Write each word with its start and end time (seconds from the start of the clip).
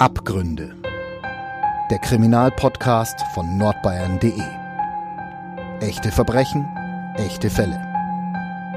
Abgründe. 0.00 0.76
Der 1.90 1.98
Kriminalpodcast 1.98 3.20
von 3.34 3.58
nordbayern.de. 3.58 4.40
Echte 5.80 6.12
Verbrechen, 6.12 6.68
echte 7.16 7.50
Fälle. 7.50 7.80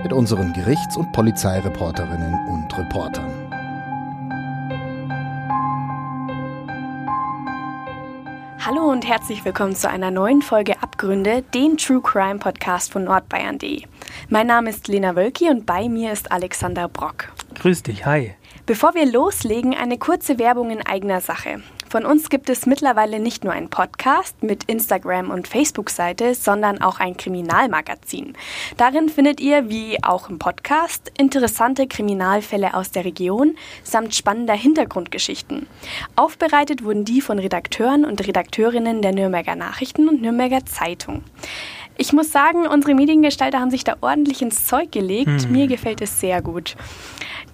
Mit 0.01 0.13
unseren 0.13 0.51
Gerichts- 0.53 0.97
und 0.97 1.11
Polizeireporterinnen 1.11 2.33
und 2.47 2.75
Reportern. 2.75 3.31
Hallo 8.65 8.89
und 8.89 9.07
herzlich 9.07 9.45
willkommen 9.45 9.75
zu 9.75 9.87
einer 9.87 10.09
neuen 10.09 10.41
Folge 10.41 10.81
Abgründe, 10.81 11.43
dem 11.53 11.77
True 11.77 12.01
Crime 12.01 12.39
Podcast 12.39 12.91
von 12.91 13.03
nordbayern.de. 13.03 13.83
Mein 14.29 14.47
Name 14.47 14.71
ist 14.71 14.87
Lena 14.87 15.15
Wölki 15.15 15.51
und 15.51 15.67
bei 15.67 15.87
mir 15.87 16.13
ist 16.13 16.31
Alexander 16.31 16.87
Brock. 16.87 17.30
Grüß 17.61 17.83
dich, 17.83 18.07
hi. 18.07 18.33
Bevor 18.65 18.95
wir 18.95 19.05
loslegen, 19.05 19.75
eine 19.75 19.99
kurze 19.99 20.39
Werbung 20.39 20.71
in 20.71 20.83
eigener 20.83 21.21
Sache. 21.21 21.61
Von 21.91 22.05
uns 22.05 22.29
gibt 22.29 22.49
es 22.49 22.65
mittlerweile 22.65 23.19
nicht 23.19 23.43
nur 23.43 23.53
einen 23.53 23.69
Podcast 23.69 24.41
mit 24.41 24.63
Instagram 24.63 25.29
und 25.29 25.47
Facebook-Seite, 25.47 26.33
sondern 26.33 26.81
auch 26.81 26.99
ein 26.99 27.17
Kriminalmagazin. 27.17 28.33
Darin 28.77 29.09
findet 29.09 29.39
ihr, 29.39 29.69
wie 29.69 30.03
auch 30.03 30.27
im 30.27 30.39
Podcast, 30.39 31.11
interessante 31.19 31.85
Kriminalfälle 31.85 32.73
aus 32.73 32.89
der 32.89 33.05
Region 33.05 33.55
samt 33.83 34.15
spannender 34.15 34.55
Hintergrundgeschichten. 34.55 35.67
Aufbereitet 36.15 36.83
wurden 36.83 37.05
die 37.05 37.21
von 37.21 37.37
Redakteuren 37.37 38.05
und 38.05 38.25
Redakteurinnen 38.25 39.03
der 39.03 39.11
Nürnberger 39.11 39.55
Nachrichten 39.55 40.09
und 40.09 40.19
Nürnberger 40.19 40.65
Zeitung. 40.65 41.23
Ich 42.01 42.13
muss 42.13 42.31
sagen, 42.31 42.65
unsere 42.65 42.95
Mediengestalter 42.95 43.59
haben 43.59 43.69
sich 43.69 43.83
da 43.83 43.95
ordentlich 44.01 44.41
ins 44.41 44.65
Zeug 44.65 44.91
gelegt. 44.91 45.43
Hm. 45.43 45.51
Mir 45.51 45.67
gefällt 45.67 46.01
es 46.01 46.19
sehr 46.19 46.41
gut. 46.41 46.75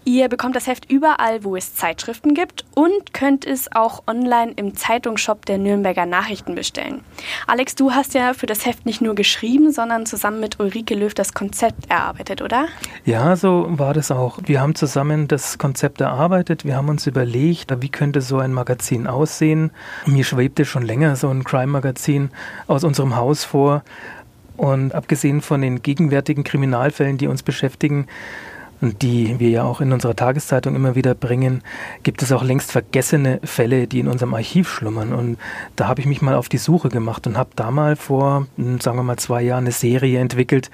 Ihr 0.06 0.30
bekommt 0.30 0.56
das 0.56 0.68
Heft 0.68 0.90
überall, 0.90 1.44
wo 1.44 1.58
es 1.58 1.76
Zeitschriften 1.76 2.34
gibt 2.34 2.64
und 2.74 3.14
könnt 3.14 3.46
es 3.46 3.70
auch 3.76 4.04
online 4.08 4.54
im 4.56 4.74
Zeitungsshop 4.74 5.46
der 5.46 5.58
Nürnberger 5.58 6.06
Nachrichten 6.06 6.56
bestellen. 6.56 7.02
Alex, 7.46 7.76
du 7.76 7.92
hast 7.92 8.14
ja 8.14 8.34
für 8.34 8.46
das 8.46 8.66
Heft 8.66 8.86
nicht 8.86 9.02
nur 9.02 9.16
geschrieben, 9.16 9.74
sondern 9.74 10.06
zusammen 10.06 10.40
mit 10.40 10.62
Ulrike 10.62 10.96
Löw 10.96 11.14
das 11.14 11.34
Konzept 11.34 11.92
erarbeitet, 11.92 12.42
oder? 12.42 12.68
Ja, 13.04 13.36
so 13.36 13.66
war 13.68 13.94
das 13.94 14.12
auch. 14.12 14.40
Wir 14.46 14.62
haben 14.62 14.76
zusammen 14.76 15.28
das 15.28 15.58
Konzept 15.58 16.00
erarbeitet. 16.00 16.64
Wir 16.64 16.78
haben 16.78 16.88
uns 16.88 17.06
überlegt, 17.06 17.82
wie 17.82 17.90
könnte 17.90 18.22
so 18.22 18.38
ein 18.38 18.54
Magazin 18.54 19.08
aussehen. 19.08 19.72
Mir 20.06 20.24
schwebte 20.24 20.64
schon 20.64 20.84
länger 20.84 21.18
so 21.18 21.28
ein 21.28 21.44
Crime-Magazin 21.44 22.30
aus 22.68 22.86
unserem 22.86 23.18
Haus 23.18 23.44
vor. 23.44 23.84
Und 24.58 24.94
abgesehen 24.94 25.42
von 25.42 25.62
den 25.62 25.82
gegenwärtigen 25.82 26.44
Kriminalfällen, 26.44 27.18
die 27.18 27.28
uns 27.28 27.44
beschäftigen, 27.44 28.08
und 28.82 29.02
die 29.02 29.40
wir 29.40 29.50
ja 29.50 29.64
auch 29.64 29.82
in 29.82 29.92
unserer 29.92 30.16
Tageszeitung 30.16 30.76
immer 30.76 30.96
wieder 30.96 31.16
bringen, 31.16 31.64
gibt 32.04 32.22
es 32.22 32.32
auch 32.32 32.44
längst 32.44 32.72
vergessene 32.72 33.40
Fälle, 33.44 33.88
die 33.88 34.00
in 34.00 34.08
unserem 34.08 34.34
Archiv 34.34 34.70
schlummern. 34.70 35.14
Und 35.14 35.38
da 35.76 35.88
habe 35.88 36.02
ich 36.02 36.08
mich 36.08 36.22
mal 36.22 36.36
auf 36.36 36.50
die 36.50 36.58
Suche 36.58 36.90
gemacht 36.90 37.26
und 37.28 37.38
habe 37.38 37.50
da 37.56 37.72
mal 37.72 37.96
vor, 37.96 38.48
hm, 38.58 38.80
sagen 38.80 38.98
wir 38.98 39.04
mal, 39.04 39.18
zwei 39.18 39.42
Jahren 39.42 39.64
eine 39.64 39.72
Serie 39.72 40.20
entwickelt, 40.20 40.70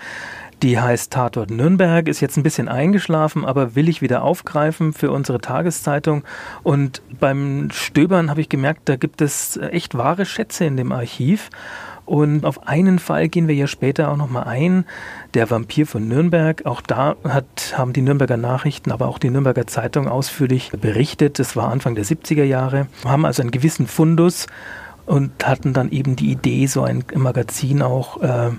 die 0.61 0.79
heißt 0.79 1.11
Tatort 1.11 1.51
Nürnberg, 1.51 2.07
ist 2.07 2.21
jetzt 2.21 2.37
ein 2.37 2.43
bisschen 2.43 2.69
eingeschlafen, 2.69 3.43
aber 3.43 3.75
will 3.75 3.89
ich 3.89 4.01
wieder 4.01 4.23
aufgreifen 4.23 4.93
für 4.93 5.11
unsere 5.11 5.41
Tageszeitung. 5.41 6.23
Und 6.61 7.01
beim 7.19 7.69
Stöbern 7.71 8.29
habe 8.29 8.39
ich 8.39 8.47
gemerkt, 8.47 8.83
da 8.85 8.95
gibt 8.95 9.21
es 9.21 9.57
echt 9.57 9.97
wahre 9.97 10.25
Schätze 10.25 10.63
in 10.63 10.77
dem 10.77 10.93
Archiv. 10.93 11.49
Und 12.05 12.45
auf 12.45 12.67
einen 12.67 12.99
Fall 12.99 13.29
gehen 13.29 13.47
wir 13.47 13.55
ja 13.55 13.67
später 13.67 14.11
auch 14.11 14.17
nochmal 14.17 14.43
ein. 14.43 14.85
Der 15.33 15.49
Vampir 15.49 15.87
von 15.87 16.07
Nürnberg. 16.07 16.65
Auch 16.65 16.81
da 16.81 17.15
hat, 17.23 17.75
haben 17.77 17.93
die 17.93 18.01
Nürnberger 18.01 18.37
Nachrichten, 18.37 18.91
aber 18.91 19.07
auch 19.07 19.19
die 19.19 19.29
Nürnberger 19.29 19.67
Zeitung 19.67 20.07
ausführlich 20.07 20.71
berichtet. 20.71 21.39
Das 21.39 21.55
war 21.55 21.71
Anfang 21.71 21.95
der 21.95 22.05
70er 22.05 22.43
Jahre. 22.43 22.87
Wir 23.01 23.11
haben 23.11 23.25
also 23.25 23.41
einen 23.41 23.51
gewissen 23.51 23.87
Fundus 23.87 24.47
und 25.05 25.31
hatten 25.45 25.73
dann 25.73 25.91
eben 25.91 26.15
die 26.15 26.31
Idee, 26.31 26.65
so 26.67 26.83
ein 26.83 27.03
Magazin 27.15 27.81
auch 27.81 28.22
äh, 28.22 28.51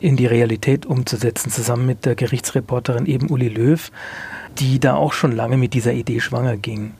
in 0.00 0.16
die 0.16 0.26
Realität 0.26 0.86
umzusetzen, 0.86 1.50
zusammen 1.50 1.86
mit 1.86 2.04
der 2.04 2.14
Gerichtsreporterin 2.14 3.06
eben 3.06 3.30
Uli 3.30 3.48
Löw, 3.48 3.90
die 4.58 4.78
da 4.78 4.94
auch 4.94 5.12
schon 5.12 5.32
lange 5.32 5.56
mit 5.56 5.74
dieser 5.74 5.92
Idee 5.92 6.20
schwanger 6.20 6.56
ging. 6.56 6.94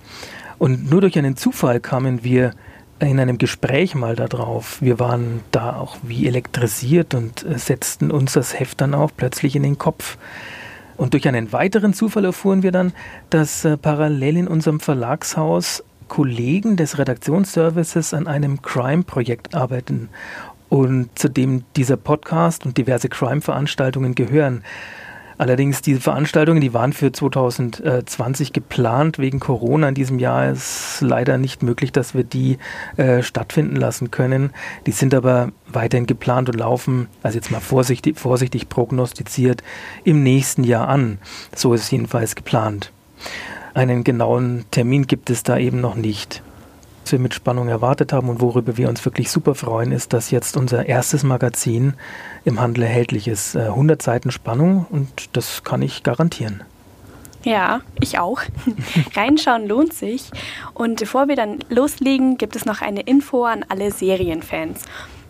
Und 0.59 0.91
nur 0.91 1.03
durch 1.03 1.19
einen 1.19 1.37
Zufall 1.37 1.81
kamen 1.81 2.25
wir 2.25 2.53
in 2.99 3.21
einem 3.21 3.39
Gespräch 3.39 3.95
mal 3.95 4.17
darauf. 4.17 4.81
Wir 4.81 4.99
waren 4.99 5.41
da 5.51 5.77
auch 5.77 5.99
wie 6.03 6.27
elektrisiert 6.27 7.15
und 7.15 7.45
äh, 7.45 7.59
setzten 7.59 8.11
uns 8.11 8.33
das 8.33 8.59
Heft 8.59 8.81
dann 8.81 8.95
auch 8.95 9.11
plötzlich 9.17 9.57
in 9.57 9.63
den 9.63 9.79
Kopf. 9.79 10.17
Und 10.97 11.13
durch 11.13 11.29
einen 11.29 11.53
weiteren 11.53 11.93
Zufall 11.93 12.25
erfuhren 12.25 12.63
wir 12.63 12.73
dann, 12.73 12.93
dass 13.29 13.65
äh, 13.65 13.77
parallel 13.77 14.39
in 14.39 14.49
unserem 14.49 14.81
Verlagshaus 14.81 15.85
Kollegen 16.09 16.77
des 16.77 16.99
Redaktionsservices 16.99 18.15
an 18.15 18.27
einem 18.27 18.63
Crime-Projekt 18.63 19.55
arbeiten 19.55 20.09
und 20.69 21.17
zu 21.19 21.29
dem 21.29 21.65
dieser 21.75 21.97
Podcast 21.97 22.65
und 22.65 22.79
diverse 22.79 23.09
Crime-Veranstaltungen 23.09 24.15
gehören. 24.15 24.63
Allerdings 25.39 25.83
diese 25.83 26.01
Veranstaltungen, 26.01 26.61
die 26.61 26.73
waren 26.73 26.93
für 26.93 27.13
2020 27.13 28.53
geplant. 28.53 29.19
Wegen 29.19 29.39
Corona 29.39 29.91
in 29.91 29.95
diesem 29.95 30.19
Jahr 30.19 30.51
ist 30.51 30.99
leider 31.01 31.37
nicht 31.37 31.63
möglich, 31.63 31.93
dass 31.93 32.15
wir 32.15 32.25
die 32.25 32.59
äh, 32.97 33.23
stattfinden 33.23 33.77
lassen 33.77 34.11
können. 34.11 34.51
Die 34.87 34.93
sind 34.93 35.15
aber 35.15 35.53
weiterhin 35.67 36.07
geplant 36.07 36.49
und 36.49 36.57
laufen, 36.59 37.09
also 37.23 37.37
jetzt 37.37 37.51
mal 37.51 37.61
vorsichtig, 37.61 38.19
vorsichtig 38.19 38.69
prognostiziert, 38.69 39.63
im 40.05 40.23
nächsten 40.23 40.65
Jahr 40.65 40.89
an. 40.89 41.19
So 41.55 41.75
ist 41.75 41.83
es 41.83 41.91
jedenfalls 41.91 42.35
geplant. 42.35 42.93
Einen 43.75 44.05
genauen 44.05 44.65
Termin 44.71 45.07
gibt 45.07 45.29
es 45.29 45.43
da 45.43 45.59
eben 45.59 45.83
noch 45.83 45.97
nicht 45.97 46.43
was 47.07 47.13
wir 47.13 47.21
mit 47.21 47.35
Spannung 47.35 47.69
erwartet 47.69 48.13
haben 48.13 48.29
und 48.29 48.41
worüber 48.41 48.77
wir 48.77 48.89
uns 48.89 49.05
wirklich 49.05 49.31
super 49.31 49.55
freuen, 49.55 49.93
ist, 49.93 50.13
dass 50.13 50.33
jetzt 50.33 50.57
unser 50.57 50.87
erstes 50.87 51.23
Magazin 51.23 51.95
im 52.45 52.61
Handel 52.61 52.83
erhältlich 52.83 53.29
ist. 53.29 53.55
100 53.55 54.01
äh, 54.01 54.05
Seiten 54.05 54.33
Spannung 54.33 54.87
und 54.91 55.37
das 55.37 55.63
kann 55.63 55.83
ich 55.83 56.03
garantieren. 56.03 56.65
Ja, 57.45 57.83
ich 58.01 58.19
auch. 58.19 58.41
Reinschauen 59.15 59.69
lohnt 59.69 59.93
sich. 59.93 60.33
Und 60.75 60.99
bevor 60.99 61.29
wir 61.29 61.37
dann 61.37 61.61
loslegen, 61.69 62.39
gibt 62.39 62.57
es 62.57 62.65
noch 62.65 62.83
eine 62.83 63.03
Info 63.03 63.45
an 63.45 63.65
alle 63.69 63.93
Serienfans. 63.93 64.83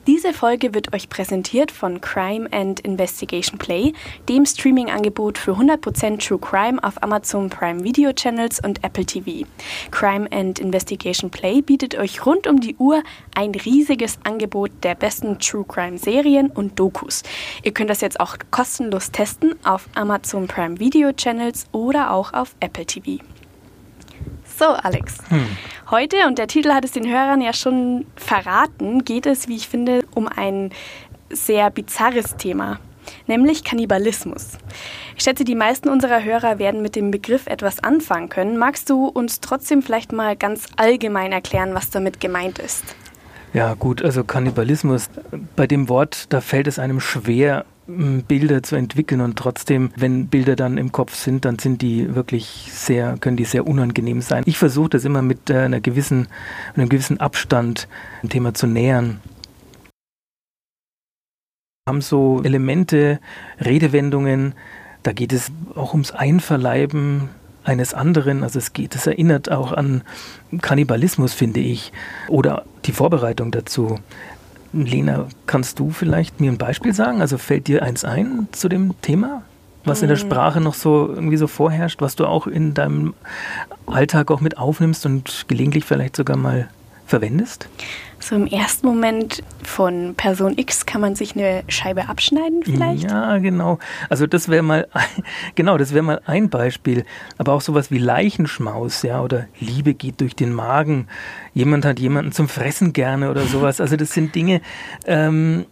Diese 0.07 0.33
Folge 0.33 0.73
wird 0.73 0.95
euch 0.95 1.09
präsentiert 1.09 1.73
von 1.73 2.01
Crime 2.01 2.49
and 2.53 2.79
Investigation 2.79 3.59
Play, 3.59 3.93
dem 4.29 4.47
Streaming-Angebot 4.47 5.37
für 5.37 5.55
100% 5.55 6.25
True 6.25 6.39
Crime 6.39 6.79
auf 6.85 7.03
Amazon 7.03 7.51
Prime 7.51 7.83
Video 7.83 8.13
Channels 8.13 8.61
und 8.61 8.85
Apple 8.85 9.05
TV. 9.05 9.49
Crime 9.91 10.29
and 10.31 10.61
Investigation 10.61 11.29
Play 11.29 11.61
bietet 11.61 11.97
euch 11.97 12.25
rund 12.25 12.47
um 12.47 12.61
die 12.61 12.77
Uhr 12.77 13.03
ein 13.35 13.51
riesiges 13.51 14.21
Angebot 14.23 14.71
der 14.85 14.95
besten 14.95 15.41
True 15.41 15.65
Crime 15.67 15.99
Serien 15.99 16.53
und 16.53 16.79
Dokus. 16.79 17.25
Ihr 17.65 17.73
könnt 17.73 17.91
das 17.91 18.01
jetzt 18.01 18.21
auch 18.21 18.37
kostenlos 18.53 19.11
testen 19.11 19.57
auf 19.65 19.89
Amazon 19.97 20.47
Prime 20.47 20.79
Video 20.79 21.13
Channels 21.13 21.67
oder 21.73 22.13
auch 22.13 22.33
auf 22.33 22.55
Apple 22.61 22.87
TV. 22.87 23.19
So, 24.59 24.67
Alex. 24.67 25.19
Hm. 25.29 25.47
Heute, 25.91 26.17
und 26.27 26.39
der 26.39 26.47
Titel 26.47 26.73
hat 26.73 26.85
es 26.85 26.93
den 26.93 27.07
Hörern 27.07 27.43
ja 27.43 27.53
schon 27.53 28.07
verraten, 28.17 29.05
geht 29.05 29.27
es, 29.27 29.49
wie 29.49 29.57
ich 29.57 29.69
finde, 29.69 30.05
um 30.15 30.29
ein 30.29 30.71
sehr 31.29 31.71
bizarres 31.71 32.37
Thema, 32.37 32.81
nämlich 33.27 33.65
Kannibalismus. 33.65 34.59
Ich 35.17 35.25
schätze, 35.25 35.45
die 35.45 35.55
meisten 35.55 35.89
unserer 35.89 36.25
Hörer 36.25 36.59
werden 36.59 36.81
mit 36.81 36.97
dem 36.97 37.11
Begriff 37.11 37.47
etwas 37.47 37.85
anfangen 37.85 38.31
können. 38.31 38.57
Magst 38.57 38.89
du 38.89 39.07
uns 39.07 39.41
trotzdem 39.41 39.83
vielleicht 39.83 40.13
mal 40.13 40.37
ganz 40.37 40.67
allgemein 40.77 41.33
erklären, 41.33 41.75
was 41.75 41.91
damit 41.91 42.21
gemeint 42.21 42.59
ist? 42.59 42.85
Ja, 43.53 43.75
gut, 43.75 44.03
also 44.03 44.25
Kannibalismus, 44.25 45.09
bei 45.55 45.67
dem 45.67 45.89
Wort, 45.89 46.33
da 46.33 46.41
fällt 46.41 46.67
es 46.67 46.79
einem 46.79 47.01
schwer, 47.01 47.65
Bilder 47.87 48.63
zu 48.63 48.77
entwickeln 48.77 49.21
und 49.21 49.37
trotzdem, 49.37 49.91
wenn 49.97 50.27
Bilder 50.27 50.57
dann 50.57 50.77
im 50.77 50.91
Kopf 50.91 51.15
sind, 51.15 51.45
dann 51.45 51.59
sind 51.59 51.83
die 51.83 52.15
wirklich 52.15 52.69
sehr, 52.73 53.17
können 53.19 53.37
die 53.37 53.45
sehr 53.45 53.67
unangenehm 53.67 54.21
sein. 54.21 54.43
Ich 54.47 54.59
versuche 54.59 54.91
das 54.91 55.05
immer 55.05 55.23
mit 55.23 55.51
äh, 55.51 55.59
einer 55.59 55.81
gewissen, 55.81 56.27
einem 56.75 56.89
gewissen 56.89 57.21
Abstand 57.21 57.89
dem 58.23 58.31
Thema 58.31 58.55
zu 58.55 58.67
nähern. 58.67 59.21
Wir 61.85 61.93
haben 61.93 62.01
so 62.01 62.43
Elemente, 62.43 63.21
Redewendungen, 63.61 64.55
da 65.05 65.13
geht 65.13 65.33
es 65.33 65.53
auch 65.77 65.93
ums 65.93 66.11
Einverleiben 66.11 67.29
eines 67.63 67.95
anderen. 67.95 68.43
Also 68.43 68.59
es 68.59 68.73
geht, 68.73 68.97
es 68.97 69.07
erinnert 69.07 69.53
auch 69.53 69.71
an 69.71 70.03
Kannibalismus, 70.61 71.33
finde 71.33 71.61
ich, 71.61 71.93
oder 72.29 72.65
die 72.87 72.93
Vorbereitung 72.93 73.53
dazu. 73.53 74.01
Lena, 74.85 75.27
kannst 75.47 75.79
du 75.79 75.91
vielleicht 75.91 76.41
mir 76.41 76.51
ein 76.51 76.59
Beispiel 76.59 76.93
sagen? 76.93 77.21
Also 77.21 77.39
fällt 77.39 77.67
dir 77.69 77.83
eins 77.83 78.05
ein 78.05 78.49
zu 78.53 78.69
dem 78.69 78.95
Thema? 79.01 79.43
Was 79.85 80.03
in 80.03 80.09
der 80.09 80.17
mm. 80.17 80.21
Sprache 80.21 80.61
noch 80.61 80.75
so 80.75 81.09
irgendwie 81.09 81.37
so 81.37 81.47
vorherrscht, 81.47 82.01
was 82.01 82.17
du 82.17 82.27
auch 82.27 82.47
in 82.47 82.75
deinem 82.75 83.15
Alltag 83.87 84.31
auch 84.31 84.41
mit 84.41 84.59
aufnimmst 84.59 85.07
und 85.07 85.45
gelegentlich 85.49 85.85
vielleicht 85.85 86.17
sogar 86.17 86.37
mal 86.37 86.69
verwendest? 87.07 87.69
So 88.27 88.35
im 88.35 88.47
ersten 88.47 88.87
Moment 88.87 89.43
von 89.63 90.15
Person 90.17 90.59
X 90.59 90.85
kann 90.85 91.01
man 91.01 91.15
sich 91.15 91.37
eine 91.37 91.63
Scheibe 91.69 92.09
abschneiden 92.09 92.63
vielleicht? 92.65 93.05
Ja, 93.05 93.39
genau. 93.39 93.79
Also 94.09 94.27
das 94.27 94.49
wäre 94.49 94.63
mal, 94.63 94.89
genau, 95.55 95.79
das 95.79 95.95
wäre 95.95 96.03
mal 96.03 96.21
ein 96.27 96.51
Beispiel. 96.51 97.05
Aber 97.39 97.53
auch 97.53 97.61
sowas 97.61 97.91
wie 97.91 97.99
Leichenschmaus, 97.99 99.03
ja, 99.03 99.23
oder 99.23 99.47
Liebe 99.61 99.95
geht 99.95 100.21
durch 100.21 100.35
den 100.35 100.53
Magen. 100.53 101.07
Jemand 101.55 101.85
hat 101.85 102.01
jemanden 102.01 102.33
zum 102.33 102.49
Fressen 102.49 102.93
gerne 102.93 103.31
oder 103.31 103.43
sowas. 103.43 103.81
Also 103.81 103.97
das 103.97 104.13
sind 104.13 104.35
Dinge, 104.35 104.61
ähm, 105.07 105.67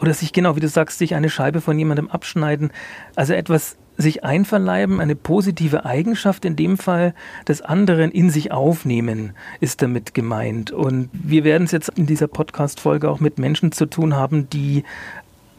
oder 0.00 0.14
sich 0.14 0.32
genau, 0.32 0.56
wie 0.56 0.60
du 0.60 0.68
sagst, 0.68 0.98
sich 0.98 1.14
eine 1.14 1.30
Scheibe 1.30 1.60
von 1.60 1.78
jemandem 1.78 2.08
abschneiden. 2.08 2.70
Also 3.14 3.34
etwas 3.34 3.76
sich 3.96 4.24
einverleiben, 4.24 5.00
eine 5.00 5.16
positive 5.16 5.84
Eigenschaft 5.84 6.44
in 6.44 6.56
dem 6.56 6.78
Fall 6.78 7.14
des 7.48 7.62
anderen 7.62 8.10
in 8.10 8.30
sich 8.30 8.52
aufnehmen, 8.52 9.32
ist 9.60 9.82
damit 9.82 10.14
gemeint. 10.14 10.70
Und 10.70 11.08
wir 11.12 11.44
werden 11.44 11.64
es 11.64 11.72
jetzt 11.72 11.90
in 11.90 12.06
dieser 12.06 12.28
Podcast-Folge 12.28 13.10
auch 13.10 13.20
mit 13.20 13.38
Menschen 13.38 13.72
zu 13.72 13.86
tun 13.86 14.14
haben, 14.14 14.50
die 14.50 14.84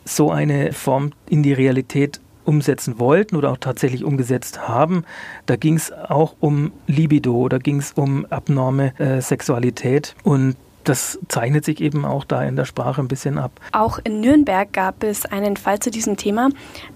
so 0.06 0.32
eine 0.32 0.74
Form 0.74 1.12
in 1.30 1.44
die 1.44 1.54
Realität 1.54 2.20
umsetzen 2.46 2.98
wollten 2.98 3.36
oder 3.36 3.52
auch 3.52 3.58
tatsächlich 3.58 4.06
umgesetzt 4.06 4.68
haben. 4.68 5.04
Da 5.46 5.58
ging 5.58 5.76
es 5.76 5.92
auch 5.92 6.36
um 6.40 6.72
Libido, 6.88 7.50
da 7.50 7.58
ging 7.58 7.80
es 7.80 7.92
um 7.92 8.26
abnorme 8.28 8.98
äh, 9.00 9.22
Sexualität 9.22 10.16
und 10.24 10.56
das 10.88 11.20
zeichnet 11.28 11.66
sich 11.66 11.82
eben 11.82 12.06
auch 12.06 12.24
da 12.24 12.44
in 12.44 12.56
der 12.56 12.66
Sprache 12.66 13.02
ein 13.02 13.08
bisschen 13.08 13.38
ab. 13.38 13.52
Auch 13.72 14.00
in 14.04 14.22
Nürnberg 14.22 14.72
gab 14.72 15.04
es 15.04 15.26
einen 15.26 15.58
Fall 15.58 15.80
zu 15.80 15.92
diesem 15.92 16.18
Thema. 16.18 16.50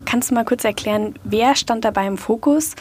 Kannst 0.06 0.32
du 0.32 0.36
mal 0.36 0.46
kurz 0.46 0.64
erklären, 0.64 1.16
wer 1.24 1.56
stand 1.56 1.84
dabei 1.84 2.08
im 2.08 2.18
Fokus? 2.18 2.76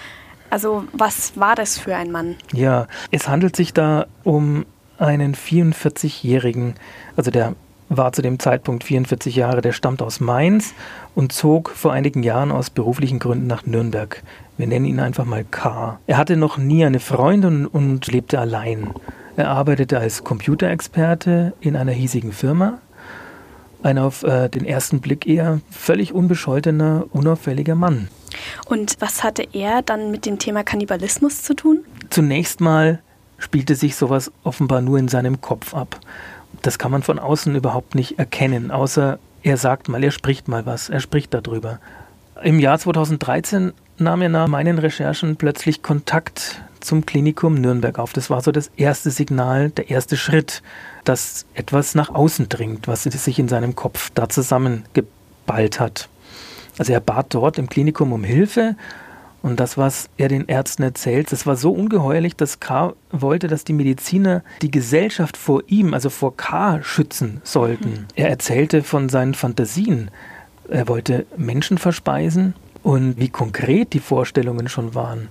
Also 0.51 0.85
was 0.93 1.39
war 1.39 1.55
das 1.55 1.79
für 1.79 1.97
ein 1.97 2.11
Mann? 2.11 2.37
Ja, 2.53 2.87
es 3.11 3.29
handelt 3.29 3.57
sich 3.57 3.73
da 3.73 4.07
um 4.25 4.67
einen 4.99 5.35
44-jährigen, 5.35 6.75
also 7.17 7.31
der 7.31 7.55
war 7.89 8.13
zu 8.13 8.23
dem 8.23 8.39
Zeitpunkt 8.39 8.85
44 8.85 9.35
Jahre, 9.35 9.63
der 9.63 9.73
stammt 9.73 10.03
aus 10.03 10.21
Mainz 10.21 10.75
und 11.17 11.33
zog 11.33 11.71
vor 11.71 11.93
einigen 11.93 12.23
Jahren 12.23 12.53
aus 12.53 12.71
beruflichen 12.71 13.19
Gründen 13.19 13.49
nach 13.49 13.67
Nürnberg. 13.67 14.23
Wir 14.57 14.69
nennen 14.69 14.85
ihn 14.85 15.01
einfach 15.01 15.25
mal 15.25 15.45
K. 15.45 15.99
Er 16.07 16.17
hatte 16.17 16.37
noch 16.37 16.57
nie 16.57 16.85
eine 16.85 17.01
Freundin 17.01 17.67
und 17.67 18.07
lebte 18.07 18.39
allein. 18.39 18.91
Er 19.41 19.49
arbeitete 19.49 19.99
als 19.99 20.23
Computerexperte 20.23 21.55
in 21.63 21.75
einer 21.75 21.93
hiesigen 21.93 22.31
Firma. 22.31 22.79
Ein 23.83 23.97
auf 23.97 24.23
äh, 24.23 24.51
den 24.51 24.67
ersten 24.67 25.01
Blick 25.01 25.27
eher 25.27 25.63
völlig 25.71 26.13
unbescholtener, 26.13 27.07
unauffälliger 27.13 27.75
Mann. 27.75 28.09
Und 28.67 28.97
was 29.01 29.25
hatte 29.25 29.49
er 29.55 29.81
dann 29.81 30.11
mit 30.11 30.27
dem 30.27 30.39
Thema 30.39 30.63
Kannibalismus 30.63 31.43
zu 31.43 31.55
tun? 31.55 31.79
Zunächst 32.11 32.61
mal 32.61 33.01
spielte 33.39 33.77
sich 33.77 33.97
sowas 33.97 34.31
offenbar 34.45 34.83
nur 34.83 34.99
in 34.99 35.09
seinem 35.09 35.41
Kopf 35.41 35.73
ab. 35.73 35.99
Das 36.61 36.79
kann 36.79 36.91
man 36.91 37.03
von 37.03 37.19
außen 37.19 37.57
überhaupt 37.57 37.95
nicht 37.95 38.19
erkennen, 38.19 38.71
außer 38.71 39.19
er 39.43 39.57
sagt 39.57 39.89
mal, 39.89 40.05
er 40.05 40.11
spricht 40.11 40.49
mal 40.49 40.67
was, 40.67 40.91
er 40.91 41.01
spricht 41.01 41.33
darüber. 41.33 41.79
Im 42.43 42.61
Jahr 42.61 42.79
2013 42.79 43.73
nahm 43.97 44.21
er 44.21 44.29
nach 44.29 44.49
meinen 44.49 44.79
Recherchen 44.79 45.37
plötzlich 45.37 45.83
Kontakt 45.83 46.61
zum 46.81 47.07
Klinikum 47.07 47.55
Nürnberg 47.55 47.99
auf. 47.99 48.13
Das 48.13 48.31
war 48.31 48.41
so 48.41 48.53
das 48.53 48.71
erste 48.77 49.11
Signal, 49.11 49.71
der 49.71 49.91
erste 49.91 50.17
Schritt, 50.17 50.63
dass 51.05 51.47
etwas 51.55 51.95
nach 51.95 52.11
außen 52.11 52.49
dringt, 52.49 52.89
was 52.89 53.05
sich 53.05 53.39
in 53.39 53.49
seinem 53.49 53.75
Kopf 53.75 54.11
da 54.15 54.29
zusammengeballt 54.29 55.81
hat. 55.81 56.09
Also 56.79 56.93
er 56.93 57.01
bat 57.01 57.27
dort 57.31 57.59
im 57.59 57.69
Klinikum 57.69 58.13
um 58.13 58.25
Hilfe 58.25 58.77
und 59.43 59.59
das, 59.59 59.79
was 59.79 60.09
er 60.19 60.29
den 60.29 60.47
Ärzten 60.47 60.83
erzählt, 60.83 61.33
das 61.33 61.47
war 61.47 61.57
so 61.57 61.73
ungeheuerlich, 61.73 62.37
dass 62.37 62.61
K. 62.61 62.93
wollte, 63.11 63.49
dass 63.49 63.65
die 63.65 63.73
Mediziner 63.73 64.43
die 64.61 64.71
Gesellschaft 64.71 65.37
vor 65.37 65.63
ihm, 65.67 65.95
also 65.95 66.11
vor 66.11 66.37
K. 66.37 66.83
schützen 66.83 67.41
sollten. 67.43 67.91
Mhm. 67.91 68.07
Er 68.17 68.29
erzählte 68.29 68.83
von 68.83 69.09
seinen 69.09 69.35
Fantasien. 69.35 70.11
Er 70.69 70.89
wollte 70.89 71.27
Menschen 71.37 71.79
verspeisen 71.79 72.55
und 72.83 73.19
wie 73.19 73.31
konkret 73.31 73.93
die 73.95 74.01
Vorstellungen 74.01 74.69
schon 74.69 74.95
waren. 74.95 75.29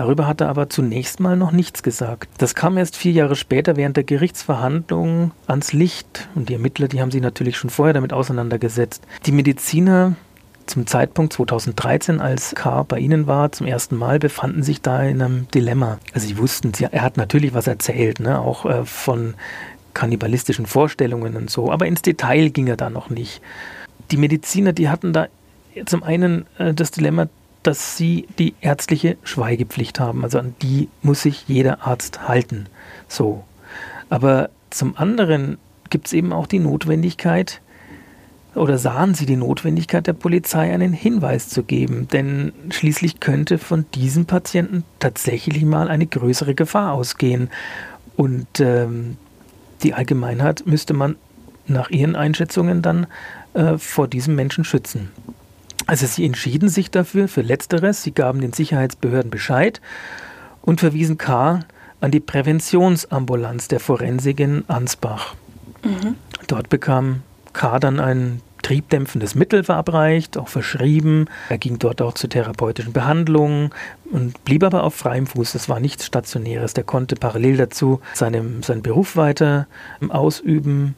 Darüber 0.00 0.26
hat 0.26 0.40
er 0.40 0.48
aber 0.48 0.70
zunächst 0.70 1.20
mal 1.20 1.36
noch 1.36 1.52
nichts 1.52 1.82
gesagt. 1.82 2.30
Das 2.38 2.54
kam 2.54 2.78
erst 2.78 2.96
vier 2.96 3.12
Jahre 3.12 3.36
später 3.36 3.76
während 3.76 3.98
der 3.98 4.04
Gerichtsverhandlungen 4.04 5.32
ans 5.46 5.74
Licht. 5.74 6.26
Und 6.34 6.48
die 6.48 6.54
Ermittler, 6.54 6.88
die 6.88 7.02
haben 7.02 7.10
sich 7.10 7.20
natürlich 7.20 7.58
schon 7.58 7.68
vorher 7.68 7.92
damit 7.92 8.14
auseinandergesetzt. 8.14 9.02
Die 9.26 9.32
Mediziner 9.32 10.14
zum 10.64 10.86
Zeitpunkt 10.86 11.34
2013, 11.34 12.18
als 12.18 12.54
K. 12.54 12.82
bei 12.84 12.98
ihnen 12.98 13.26
war, 13.26 13.52
zum 13.52 13.66
ersten 13.66 13.94
Mal, 13.94 14.18
befanden 14.18 14.62
sich 14.62 14.80
da 14.80 15.02
in 15.02 15.20
einem 15.20 15.48
Dilemma. 15.48 15.98
Also 16.14 16.28
sie 16.28 16.38
wussten, 16.38 16.72
er 16.80 17.02
hat 17.02 17.18
natürlich 17.18 17.52
was 17.52 17.66
erzählt, 17.66 18.20
ne? 18.20 18.40
auch 18.40 18.64
äh, 18.64 18.86
von 18.86 19.34
kannibalistischen 19.92 20.64
Vorstellungen 20.64 21.36
und 21.36 21.50
so, 21.50 21.70
aber 21.70 21.84
ins 21.84 22.00
Detail 22.00 22.48
ging 22.48 22.68
er 22.68 22.78
da 22.78 22.88
noch 22.88 23.10
nicht. 23.10 23.42
Die 24.12 24.16
Mediziner, 24.16 24.72
die 24.72 24.88
hatten 24.88 25.12
da 25.12 25.26
zum 25.84 26.02
einen 26.02 26.46
äh, 26.56 26.72
das 26.72 26.90
Dilemma, 26.90 27.28
dass 27.62 27.96
sie 27.96 28.26
die 28.38 28.54
ärztliche 28.60 29.16
Schweigepflicht 29.22 30.00
haben. 30.00 30.24
Also 30.24 30.38
an 30.38 30.54
die 30.62 30.88
muss 31.02 31.22
sich 31.22 31.44
jeder 31.46 31.86
Arzt 31.86 32.28
halten. 32.28 32.66
So. 33.08 33.44
Aber 34.08 34.50
zum 34.70 34.96
anderen 34.96 35.58
gibt 35.90 36.06
es 36.06 36.12
eben 36.12 36.32
auch 36.32 36.46
die 36.46 36.58
Notwendigkeit, 36.58 37.60
oder 38.54 38.78
sahen 38.78 39.14
Sie 39.14 39.26
die 39.26 39.36
Notwendigkeit 39.36 40.06
der 40.06 40.12
Polizei, 40.12 40.72
einen 40.72 40.92
Hinweis 40.92 41.48
zu 41.48 41.62
geben? 41.62 42.08
Denn 42.08 42.52
schließlich 42.70 43.20
könnte 43.20 43.58
von 43.58 43.84
diesen 43.94 44.26
Patienten 44.26 44.82
tatsächlich 44.98 45.64
mal 45.64 45.88
eine 45.88 46.06
größere 46.06 46.54
Gefahr 46.54 46.92
ausgehen. 46.92 47.48
Und 48.16 48.58
ähm, 48.58 49.16
die 49.82 49.94
Allgemeinheit 49.94 50.66
müsste 50.66 50.94
man 50.94 51.16
nach 51.66 51.90
Ihren 51.90 52.16
Einschätzungen 52.16 52.82
dann 52.82 53.06
äh, 53.54 53.78
vor 53.78 54.08
diesem 54.08 54.34
Menschen 54.34 54.64
schützen. 54.64 55.10
Also 55.86 56.06
sie 56.06 56.24
entschieden 56.24 56.68
sich 56.68 56.90
dafür, 56.90 57.28
für 57.28 57.42
letzteres. 57.42 58.02
Sie 58.02 58.12
gaben 58.12 58.40
den 58.40 58.52
Sicherheitsbehörden 58.52 59.30
Bescheid 59.30 59.80
und 60.62 60.80
verwiesen 60.80 61.18
K. 61.18 61.60
an 62.00 62.10
die 62.10 62.20
Präventionsambulanz 62.20 63.68
der 63.68 63.80
Forensik 63.80 64.40
in 64.40 64.64
Ansbach. 64.68 65.34
Mhm. 65.82 66.16
Dort 66.46 66.68
bekam 66.68 67.22
K. 67.52 67.78
dann 67.78 68.00
ein 68.00 68.40
triebdämpfendes 68.62 69.34
Mittel 69.34 69.64
verabreicht, 69.64 70.36
auch 70.36 70.48
verschrieben. 70.48 71.26
Er 71.48 71.58
ging 71.58 71.78
dort 71.78 72.02
auch 72.02 72.14
zur 72.14 72.30
therapeutischen 72.30 72.92
Behandlung 72.92 73.74
und 74.12 74.44
blieb 74.44 74.62
aber 74.62 74.84
auf 74.84 74.94
freiem 74.94 75.26
Fuß. 75.26 75.52
Das 75.52 75.68
war 75.68 75.80
nichts 75.80 76.06
Stationäres. 76.06 76.74
Der 76.74 76.84
konnte 76.84 77.16
parallel 77.16 77.56
dazu 77.56 78.00
seinem, 78.14 78.62
seinen 78.62 78.82
Beruf 78.82 79.16
weiter 79.16 79.66
ausüben, 80.08 80.94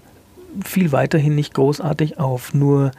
fiel 0.64 0.92
weiterhin 0.92 1.34
nicht 1.34 1.54
großartig 1.54 2.18
auf. 2.18 2.52
Nur 2.52 2.90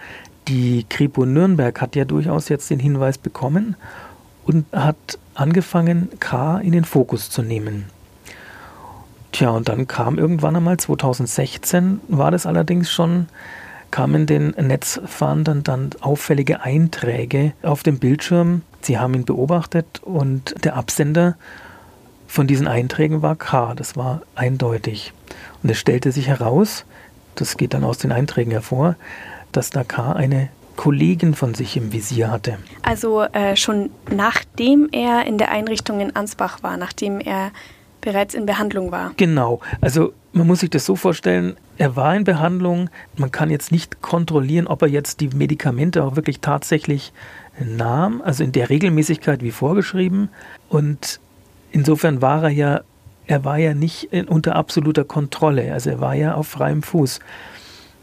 die 0.48 0.86
Kripo 0.90 1.26
Nürnberg 1.26 1.80
hat 1.82 1.96
ja 1.96 2.06
durchaus 2.06 2.50
jetzt 2.50 2.70
den 2.70 2.80
Hinweis 2.80 3.18
bekommen 3.18 3.76
und 4.46 4.66
hat 4.72 5.18
angefangen, 5.36 6.10
K 6.20 6.60
in 6.60 6.72
den 6.72 6.86
Fokus 6.86 7.30
zu 7.30 7.42
nehmen. 7.42 7.86
Tja, 9.32 9.50
und 9.50 9.68
dann 9.68 9.88
kam 9.88 10.20
irgendwann 10.20 10.56
einmal 10.56 10.78
2016, 10.78 12.02
war 12.08 12.30
das 12.30 12.46
allerdings 12.46 12.92
schon, 12.92 13.28
kamen 13.90 14.26
den 14.26 14.50
Netzfahndern 14.50 15.64
dann 15.64 15.90
auffällige 16.02 16.62
Einträge 16.62 17.54
auf 17.64 17.84
dem 17.84 18.00
Bildschirm. 18.00 18.62
Sie 18.82 19.00
haben 19.00 19.14
ihn 19.14 19.26
beobachtet 19.26 20.02
und 20.04 20.56
der 20.64 20.76
Absender 20.76 21.36
von 22.28 22.48
diesen 22.48 22.68
Einträgen 22.68 23.22
war 23.22 23.36
K. 23.36 23.74
Das 23.76 23.96
war 23.96 24.22
eindeutig. 24.36 25.14
Und 25.62 25.70
es 25.70 25.78
stellte 25.78 26.12
sich 26.12 26.28
heraus, 26.28 26.86
das 27.36 27.58
geht 27.58 27.74
dann 27.74 27.84
aus 27.84 27.98
den 27.98 28.12
Einträgen 28.12 28.52
hervor, 28.52 28.96
dass 29.56 29.70
Dakar 29.70 30.16
eine 30.16 30.50
Kollegin 30.76 31.34
von 31.36 31.54
sich 31.54 31.78
im 31.78 31.94
Visier 31.94 32.32
hatte. 32.32 32.58
Also 32.82 33.22
äh, 33.22 33.56
schon 33.56 33.90
nachdem 34.12 34.90
er 34.92 35.26
in 35.26 35.38
der 35.38 35.52
Einrichtung 35.52 36.00
in 36.00 36.16
Ansbach 36.16 36.64
war, 36.64 36.78
nachdem 36.78 37.20
er 37.20 37.52
bereits 38.02 38.34
in 38.34 38.46
Behandlung 38.46 38.92
war. 38.92 39.14
Genau. 39.18 39.62
Also 39.82 40.14
man 40.34 40.48
muss 40.48 40.60
sich 40.60 40.70
das 40.70 40.86
so 40.86 40.96
vorstellen, 40.96 41.56
er 41.78 41.96
war 41.96 42.16
in 42.16 42.24
Behandlung. 42.24 42.90
Man 43.16 43.32
kann 43.32 43.50
jetzt 43.50 43.72
nicht 43.72 44.02
kontrollieren, 44.02 44.68
ob 44.68 44.82
er 44.82 44.90
jetzt 44.90 45.22
die 45.22 45.30
Medikamente 45.30 46.04
auch 46.04 46.16
wirklich 46.16 46.40
tatsächlich 46.40 47.14
nahm, 47.60 48.22
also 48.24 48.44
in 48.44 48.52
der 48.52 48.70
Regelmäßigkeit 48.70 49.42
wie 49.42 49.52
vorgeschrieben. 49.52 50.30
Und 50.70 51.20
insofern 51.72 52.22
war 52.22 52.44
er 52.44 52.50
ja, 52.50 52.82
er 53.26 53.46
war 53.46 53.58
ja 53.58 53.74
nicht 53.74 54.06
in, 54.12 54.28
unter 54.28 54.56
absoluter 54.56 55.06
Kontrolle. 55.06 55.72
Also 55.72 55.92
er 55.92 56.02
war 56.02 56.16
ja 56.16 56.34
auf 56.34 56.48
freiem 56.48 56.84
Fuß. 56.84 57.20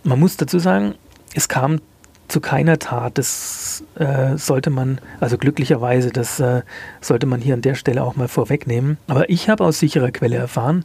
Man 0.05 0.19
muss 0.19 0.37
dazu 0.37 0.59
sagen, 0.59 0.95
es 1.35 1.49
kam 1.49 1.81
zu 2.29 2.41
keiner 2.41 2.79
Tat. 2.79 3.19
Das 3.19 3.85
äh, 3.97 4.37
sollte 4.37 4.71
man, 4.71 5.01
also 5.21 5.37
glücklicherweise, 5.37 6.11
das 6.11 6.41
äh, 6.41 6.63
sollte 7.01 7.27
man 7.27 7.41
hier 7.41 7.55
an 7.55 7.63
der 7.63 7.75
Stelle 7.75 8.03
auch 8.05 8.17
mal 8.17 8.29
vorwegnehmen. 8.29 8.99
Aber 9.07 9.29
ich 9.29 9.49
habe 9.49 9.65
aus 9.65 9.79
sicherer 9.79 10.13
Quelle 10.13 10.37
erfahren, 10.37 10.85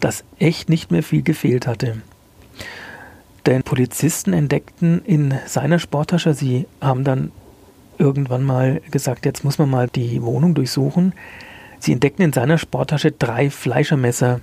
dass 0.00 0.24
echt 0.38 0.68
nicht 0.68 0.90
mehr 0.90 1.02
viel 1.02 1.22
gefehlt 1.22 1.66
hatte. 1.66 1.96
Denn 3.46 3.64
Polizisten 3.64 4.32
entdeckten 4.32 5.02
in 5.04 5.34
seiner 5.46 5.80
Sporttasche, 5.80 6.32
sie 6.34 6.66
haben 6.80 7.02
dann 7.02 7.32
irgendwann 7.98 8.44
mal 8.44 8.80
gesagt, 8.90 9.26
jetzt 9.26 9.44
muss 9.44 9.58
man 9.58 9.68
mal 9.68 9.88
die 9.88 10.22
Wohnung 10.22 10.54
durchsuchen. 10.54 11.12
Sie 11.80 11.92
entdeckten 11.92 12.24
in 12.24 12.32
seiner 12.32 12.58
Sporttasche 12.58 13.10
drei 13.10 13.50
Fleischermesser 13.50 14.40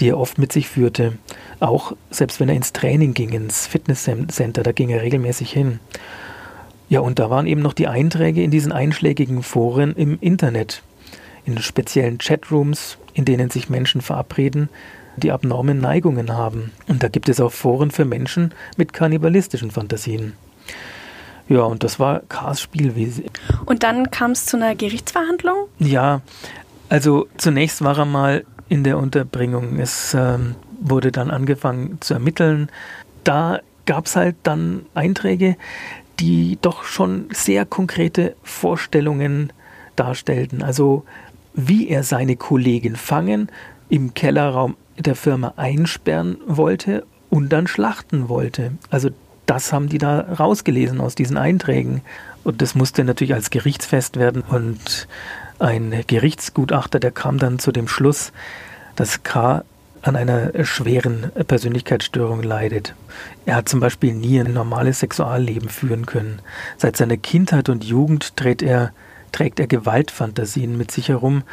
die 0.00 0.08
er 0.08 0.18
oft 0.18 0.38
mit 0.38 0.52
sich 0.52 0.68
führte. 0.68 1.14
Auch 1.60 1.92
selbst 2.10 2.40
wenn 2.40 2.48
er 2.48 2.56
ins 2.56 2.72
Training 2.72 3.14
ging, 3.14 3.30
ins 3.30 3.66
Fitnesscenter, 3.66 4.62
da 4.62 4.72
ging 4.72 4.90
er 4.90 5.02
regelmäßig 5.02 5.52
hin. 5.52 5.80
Ja, 6.88 7.00
und 7.00 7.18
da 7.18 7.30
waren 7.30 7.46
eben 7.46 7.62
noch 7.62 7.72
die 7.72 7.88
Einträge 7.88 8.42
in 8.42 8.50
diesen 8.50 8.72
einschlägigen 8.72 9.42
Foren 9.42 9.94
im 9.96 10.18
Internet, 10.20 10.82
in 11.46 11.58
speziellen 11.58 12.18
Chatrooms, 12.18 12.98
in 13.14 13.24
denen 13.24 13.50
sich 13.50 13.70
Menschen 13.70 14.00
verabreden, 14.00 14.68
die 15.16 15.32
abnorme 15.32 15.74
Neigungen 15.74 16.32
haben. 16.36 16.72
Und 16.88 17.02
da 17.02 17.08
gibt 17.08 17.28
es 17.28 17.40
auch 17.40 17.52
Foren 17.52 17.90
für 17.90 18.04
Menschen 18.04 18.52
mit 18.76 18.92
kannibalistischen 18.92 19.70
Fantasien. 19.70 20.34
Ja, 21.48 21.62
und 21.62 21.82
das 21.82 21.98
war 21.98 22.20
Kars 22.28 22.60
Spielwiese. 22.60 23.24
Und 23.66 23.82
dann 23.82 24.10
kam 24.10 24.30
es 24.32 24.46
zu 24.46 24.56
einer 24.56 24.74
Gerichtsverhandlung? 24.74 25.68
Ja, 25.78 26.20
also 26.88 27.26
zunächst 27.36 27.82
war 27.82 27.98
er 27.98 28.04
mal 28.04 28.44
in 28.72 28.84
der 28.84 28.96
Unterbringung. 28.96 29.78
Es 29.78 30.14
ähm, 30.14 30.54
wurde 30.80 31.12
dann 31.12 31.30
angefangen 31.30 31.98
zu 32.00 32.14
ermitteln. 32.14 32.70
Da 33.22 33.60
gab 33.84 34.06
es 34.06 34.16
halt 34.16 34.36
dann 34.44 34.86
Einträge, 34.94 35.56
die 36.18 36.56
doch 36.62 36.84
schon 36.84 37.26
sehr 37.32 37.66
konkrete 37.66 38.34
Vorstellungen 38.42 39.52
darstellten. 39.94 40.62
Also 40.62 41.04
wie 41.52 41.88
er 41.90 42.02
seine 42.02 42.36
Kollegin 42.36 42.96
fangen, 42.96 43.50
im 43.90 44.14
Kellerraum 44.14 44.76
der 44.98 45.16
Firma 45.16 45.52
einsperren 45.58 46.38
wollte 46.46 47.04
und 47.28 47.50
dann 47.50 47.66
schlachten 47.66 48.30
wollte. 48.30 48.72
Also 48.88 49.10
das 49.44 49.70
haben 49.74 49.90
die 49.90 49.98
da 49.98 50.20
rausgelesen 50.20 50.98
aus 50.98 51.14
diesen 51.14 51.36
Einträgen. 51.36 52.00
Und 52.42 52.62
das 52.62 52.74
musste 52.74 53.04
natürlich 53.04 53.34
als 53.34 53.50
Gerichtsfest 53.50 54.16
werden. 54.16 54.40
Und 54.40 55.08
ein 55.62 56.04
Gerichtsgutachter, 56.06 57.00
der 57.00 57.12
kam 57.12 57.38
dann 57.38 57.58
zu 57.58 57.72
dem 57.72 57.88
Schluss, 57.88 58.32
dass 58.96 59.22
K. 59.22 59.64
an 60.02 60.16
einer 60.16 60.64
schweren 60.64 61.30
Persönlichkeitsstörung 61.46 62.42
leidet. 62.42 62.94
Er 63.46 63.56
hat 63.56 63.68
zum 63.68 63.80
Beispiel 63.80 64.12
nie 64.14 64.40
ein 64.40 64.52
normales 64.52 65.00
Sexualleben 65.00 65.68
führen 65.68 66.06
können. 66.06 66.40
Seit 66.76 66.96
seiner 66.96 67.16
Kindheit 67.16 67.68
und 67.68 67.84
Jugend 67.84 68.36
trägt 68.36 68.62
er, 68.62 68.92
trägt 69.30 69.60
er 69.60 69.68
Gewaltfantasien 69.68 70.76
mit 70.76 70.90
sich 70.90 71.08
herum, 71.08 71.44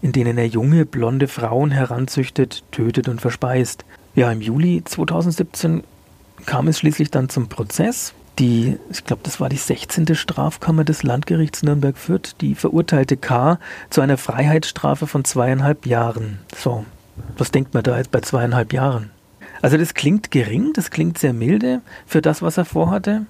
in 0.00 0.12
denen 0.12 0.38
er 0.38 0.46
junge, 0.46 0.86
blonde 0.86 1.26
Frauen 1.26 1.72
heranzüchtet, 1.72 2.62
tötet 2.70 3.08
und 3.08 3.20
verspeist. 3.20 3.84
Ja, 4.14 4.30
im 4.30 4.40
Juli 4.40 4.82
2017 4.84 5.82
kam 6.46 6.68
es 6.68 6.78
schließlich 6.78 7.10
dann 7.10 7.28
zum 7.28 7.48
Prozess. 7.48 8.14
Die, 8.38 8.78
ich 8.90 9.04
glaube, 9.04 9.22
das 9.24 9.40
war 9.40 9.48
die 9.48 9.56
16. 9.56 10.14
Strafkammer 10.14 10.84
des 10.84 11.02
Landgerichts 11.02 11.64
Nürnberg-Fürth, 11.64 12.36
die 12.40 12.54
verurteilte 12.54 13.16
K. 13.16 13.58
zu 13.90 14.00
einer 14.00 14.16
Freiheitsstrafe 14.16 15.08
von 15.08 15.24
zweieinhalb 15.24 15.86
Jahren. 15.86 16.38
So, 16.56 16.84
was 17.36 17.50
denkt 17.50 17.74
man 17.74 17.82
da 17.82 17.96
jetzt 17.96 18.12
bei 18.12 18.20
zweieinhalb 18.20 18.72
Jahren? 18.72 19.10
Also 19.60 19.76
das 19.76 19.94
klingt 19.94 20.30
gering, 20.30 20.72
das 20.72 20.90
klingt 20.90 21.18
sehr 21.18 21.32
milde 21.32 21.80
für 22.06 22.22
das, 22.22 22.40
was 22.40 22.56
er 22.56 22.64
vorhatte. 22.64 23.26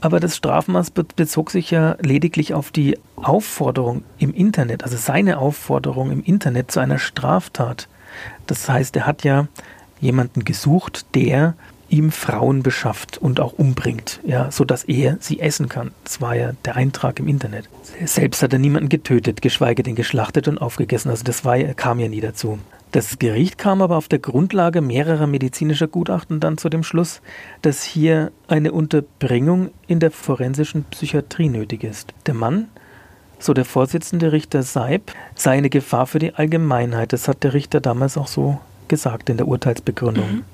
Aber 0.00 0.18
das 0.18 0.36
Strafmaß 0.36 0.90
bezog 0.90 1.50
sich 1.50 1.70
ja 1.70 1.96
lediglich 2.00 2.52
auf 2.52 2.70
die 2.70 2.98
Aufforderung 3.14 4.02
im 4.18 4.34
Internet, 4.34 4.82
also 4.82 4.96
seine 4.96 5.38
Aufforderung 5.38 6.10
im 6.10 6.22
Internet 6.22 6.70
zu 6.70 6.80
einer 6.80 6.98
Straftat. 6.98 7.88
Das 8.46 8.68
heißt, 8.68 8.96
er 8.96 9.06
hat 9.06 9.24
ja 9.24 9.46
jemanden 10.00 10.44
gesucht, 10.44 11.06
der 11.14 11.54
ihm 11.88 12.10
Frauen 12.10 12.62
beschafft 12.62 13.18
und 13.18 13.40
auch 13.40 13.52
umbringt, 13.52 14.20
ja, 14.24 14.50
so 14.50 14.64
dass 14.64 14.84
er 14.84 15.18
sie 15.20 15.40
essen 15.40 15.68
kann. 15.68 15.92
Das 16.04 16.20
war 16.20 16.34
ja 16.34 16.52
der 16.64 16.76
Eintrag 16.76 17.18
im 17.20 17.28
Internet. 17.28 17.68
Selbst 18.04 18.42
hat 18.42 18.52
er 18.52 18.58
niemanden 18.58 18.88
getötet, 18.88 19.42
geschweige 19.42 19.82
denn 19.82 19.94
geschlachtet 19.94 20.48
und 20.48 20.58
aufgegessen. 20.58 21.10
Also 21.10 21.24
das 21.24 21.44
war, 21.44 21.58
kam 21.74 22.00
ja 22.00 22.08
nie 22.08 22.20
dazu. 22.20 22.58
Das 22.92 23.18
Gericht 23.18 23.58
kam 23.58 23.82
aber 23.82 23.96
auf 23.96 24.08
der 24.08 24.20
Grundlage 24.20 24.80
mehrerer 24.80 25.26
medizinischer 25.26 25.88
Gutachten 25.88 26.40
dann 26.40 26.56
zu 26.56 26.68
dem 26.68 26.82
Schluss, 26.82 27.20
dass 27.62 27.82
hier 27.82 28.32
eine 28.48 28.72
Unterbringung 28.72 29.70
in 29.86 30.00
der 30.00 30.10
forensischen 30.10 30.84
Psychiatrie 30.84 31.48
nötig 31.48 31.84
ist. 31.84 32.14
Der 32.26 32.34
Mann, 32.34 32.68
so 33.38 33.52
der 33.54 33.64
Vorsitzende 33.64 34.32
Richter 34.32 34.62
Seib, 34.62 35.12
sei 35.34 35.58
eine 35.58 35.68
Gefahr 35.68 36.06
für 36.06 36.20
die 36.20 36.34
Allgemeinheit. 36.34 37.12
Das 37.12 37.28
hat 37.28 37.42
der 37.42 37.54
Richter 37.54 37.80
damals 37.80 38.16
auch 38.16 38.28
so 38.28 38.60
gesagt 38.88 39.28
in 39.28 39.36
der 39.36 39.48
Urteilsbegründung. 39.48 40.36
Mhm. 40.36 40.44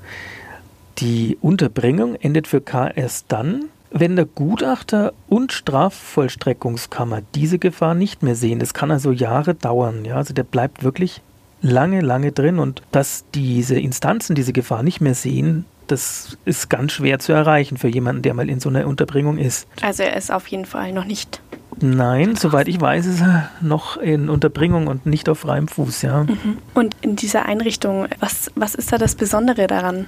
Die 0.99 1.38
Unterbringung 1.40 2.14
endet 2.16 2.46
für 2.46 2.61
K 2.61 2.88
erst 2.88 3.26
dann, 3.28 3.66
wenn 3.90 4.16
der 4.16 4.25
Gutachter 4.25 5.12
und 5.28 5.52
Strafvollstreckungskammer 5.52 7.22
diese 7.34 7.58
Gefahr 7.58 7.94
nicht 7.94 8.22
mehr 8.22 8.34
sehen. 8.34 8.58
Das 8.58 8.75
kann 8.75 8.90
also 8.90 9.12
Jahre 9.12 9.54
dauern. 9.54 10.04
Ja? 10.04 10.16
Also 10.16 10.34
der 10.34 10.44
bleibt 10.44 10.82
wirklich 10.82 11.20
lange, 11.61 12.00
lange 12.00 12.32
drin 12.32 12.58
und 12.58 12.82
dass 12.90 13.25
diese 13.34 13.78
Instanzen 13.78 14.34
diese 14.34 14.52
Gefahr 14.52 14.82
nicht 14.82 15.00
mehr 15.00 15.14
sehen, 15.14 15.64
das 15.87 16.38
ist 16.44 16.70
ganz 16.70 16.92
schwer 16.92 17.18
zu 17.18 17.32
erreichen 17.32 17.76
für 17.76 17.88
jemanden, 17.88 18.22
der 18.22 18.34
mal 18.34 18.49
in 18.49 18.61
so 18.61 18.68
einer 18.68 18.87
Unterbringung 18.87 19.38
ist. 19.38 19.68
Also 19.82 20.02
er 20.02 20.16
ist 20.16 20.32
auf 20.32 20.46
jeden 20.46 20.64
Fall 20.64 20.92
noch 20.92 21.04
nicht. 21.04 21.40
Nein, 21.80 22.37
soweit 22.37 22.68
ich 22.68 22.80
weiß, 22.80 23.06
ist 23.06 23.20
er 23.20 23.50
noch 23.61 23.96
in 23.96 24.28
Unterbringung 24.28 24.87
und 24.87 25.06
nicht 25.06 25.28
auf 25.28 25.40
freiem 25.40 25.68
Fuß, 25.68 26.02
ja. 26.02 26.25
Mhm. 26.25 26.58
Und 26.75 26.96
in 27.00 27.16
dieser 27.16 27.46
Einrichtung, 27.46 28.06
was, 28.20 28.50
was 28.54 28.75
ist 28.75 28.92
da 28.92 28.99
das 28.99 29.14
Besondere 29.14 29.66
daran? 29.66 30.06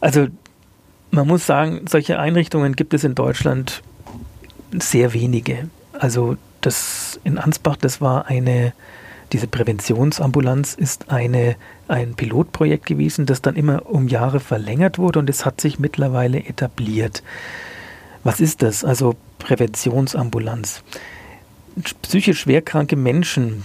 Also 0.00 0.28
man 1.10 1.26
muss 1.26 1.46
sagen, 1.46 1.86
solche 1.88 2.18
Einrichtungen 2.18 2.76
gibt 2.76 2.94
es 2.94 3.04
in 3.04 3.14
Deutschland 3.14 3.82
sehr 4.72 5.12
wenige. 5.12 5.68
Also 5.92 6.36
das 6.60 7.20
in 7.24 7.38
Ansbach, 7.38 7.76
das 7.76 8.00
war 8.00 8.26
eine, 8.26 8.72
diese 9.32 9.46
Präventionsambulanz 9.46 10.74
ist 10.74 11.10
eine, 11.10 11.56
ein 11.88 12.14
Pilotprojekt 12.14 12.86
gewesen, 12.86 13.26
das 13.26 13.42
dann 13.42 13.56
immer 13.56 13.86
um 13.86 14.08
Jahre 14.08 14.40
verlängert 14.40 14.98
wurde 14.98 15.18
und 15.18 15.30
es 15.30 15.44
hat 15.44 15.60
sich 15.60 15.78
mittlerweile 15.78 16.44
etabliert. 16.44 17.22
Was 18.22 18.40
ist 18.40 18.62
das? 18.62 18.84
Also 18.84 19.16
Präventionsambulanz. 19.38 20.82
Psychisch 22.02 22.40
schwerkranke 22.40 22.96
Menschen, 22.96 23.64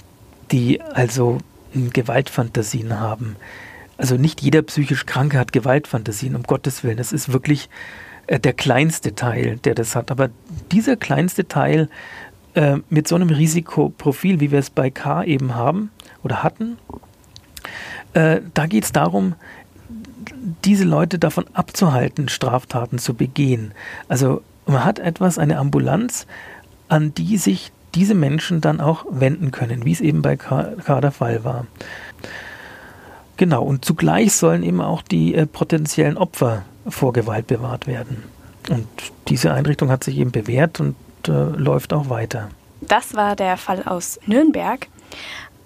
die 0.52 0.82
also 0.82 1.40
Gewaltfantasien 1.74 3.00
haben, 3.00 3.36
also 3.98 4.16
nicht 4.16 4.42
jeder 4.42 4.62
psychisch 4.62 5.06
Kranke 5.06 5.40
hat 5.40 5.54
Gewaltfantasien, 5.54 6.36
um 6.36 6.44
Gottes 6.44 6.84
Willen. 6.84 6.98
Das 6.98 7.14
ist 7.14 7.32
wirklich 7.32 7.70
äh, 8.28 8.40
der 8.40 8.54
kleinste 8.54 9.16
Teil, 9.16 9.58
der 9.64 9.76
das 9.76 9.96
hat. 9.96 10.12
Aber 10.12 10.30
dieser 10.72 10.96
kleinste 10.96 11.48
Teil 11.48 11.90
äh, 12.54 12.78
mit 12.90 13.08
so 13.08 13.16
einem 13.16 13.30
Risikoprofil, 13.30 14.40
wie 14.40 14.52
wir 14.52 14.60
es 14.60 14.70
bei 14.70 14.90
K 14.90 15.24
eben 15.24 15.56
haben 15.56 15.92
oder 16.24 16.44
hatten, 16.44 16.78
äh, 18.14 18.42
da 18.54 18.66
geht 18.66 18.84
es 18.84 18.92
darum, 18.92 19.36
diese 20.64 20.86
Leute 20.86 21.20
davon 21.20 21.46
abzuhalten, 21.54 22.30
Straftaten 22.30 22.98
zu 23.00 23.14
begehen. 23.14 23.74
Also 24.08 24.42
man 24.66 24.84
hat 24.84 25.00
etwas, 25.00 25.38
eine 25.38 25.58
Ambulanz, 25.58 26.26
an 26.88 27.14
die 27.14 27.38
sich 27.38 27.72
diese 27.94 28.16
Menschen 28.16 28.62
dann 28.62 28.82
auch 28.82 29.06
wenden 29.10 29.52
können, 29.52 29.86
wie 29.86 29.92
es 29.92 30.02
eben 30.02 30.22
bei 30.22 30.36
K, 30.36 30.74
K 30.84 31.02
der 31.02 31.12
Fall 31.12 31.44
war. 31.44 31.66
Genau, 33.38 33.64
und 33.64 33.84
zugleich 33.84 34.34
sollen 34.34 34.64
eben 34.64 34.82
auch 34.82 35.02
die 35.02 35.36
äh, 35.36 35.46
potenziellen 35.46 36.18
Opfer 36.18 36.64
vor 36.88 37.14
Gewalt 37.14 37.48
bewahrt 37.48 37.88
werden. 37.88 38.24
Und 38.70 38.88
diese 39.28 39.54
Einrichtung 39.54 39.90
hat 39.90 40.04
sich 40.04 40.18
eben 40.18 40.32
bewährt 40.32 40.80
und 40.80 40.96
äh, 41.28 41.32
läuft 41.32 41.94
auch 41.94 42.10
weiter. 42.10 42.50
Das 42.82 43.16
war 43.16 43.36
der 43.36 43.58
Fall 43.58 43.84
aus 43.84 44.20
Nürnberg. 44.26 44.88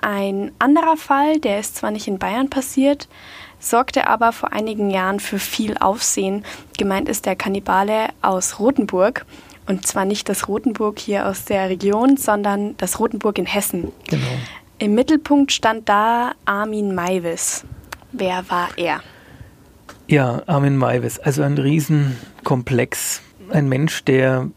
Ein 0.01 0.51
anderer 0.59 0.97
Fall, 0.97 1.39
der 1.39 1.59
ist 1.59 1.75
zwar 1.75 1.91
nicht 1.91 2.07
in 2.07 2.19
Bayern 2.19 2.49
passiert, 2.49 3.07
sorgte 3.59 4.07
aber 4.07 4.31
vor 4.31 4.53
einigen 4.53 4.89
Jahren 4.89 5.19
für 5.19 5.39
viel 5.39 5.77
Aufsehen. 5.77 6.45
Gemeint 6.77 7.09
ist 7.09 7.25
der 7.25 7.35
Kannibale 7.35 8.07
aus 8.21 8.59
Rothenburg. 8.59 9.25
Und 9.67 9.85
zwar 9.85 10.05
nicht 10.05 10.29
das 10.29 10.47
Rothenburg 10.47 10.97
hier 10.97 11.27
aus 11.27 11.45
der 11.45 11.69
Region, 11.69 12.17
sondern 12.17 12.75
das 12.77 12.99
Rothenburg 12.99 13.37
in 13.37 13.45
Hessen. 13.45 13.91
Genau. 14.07 14.25
Im 14.81 14.95
Mittelpunkt 14.95 15.51
stand 15.51 15.89
da 15.89 16.31
Armin 16.45 16.95
Maivis. 16.95 17.65
Wer 18.13 18.49
war 18.49 18.69
er? 18.77 19.01
Ja, 20.07 20.41
Armin 20.47 20.77
Maivis, 20.77 21.19
also 21.19 21.43
ein 21.43 21.57
Riesenkomplex. 21.57 23.21
Ein 23.49 23.67
Mensch, 23.67 24.05
der 24.05 24.49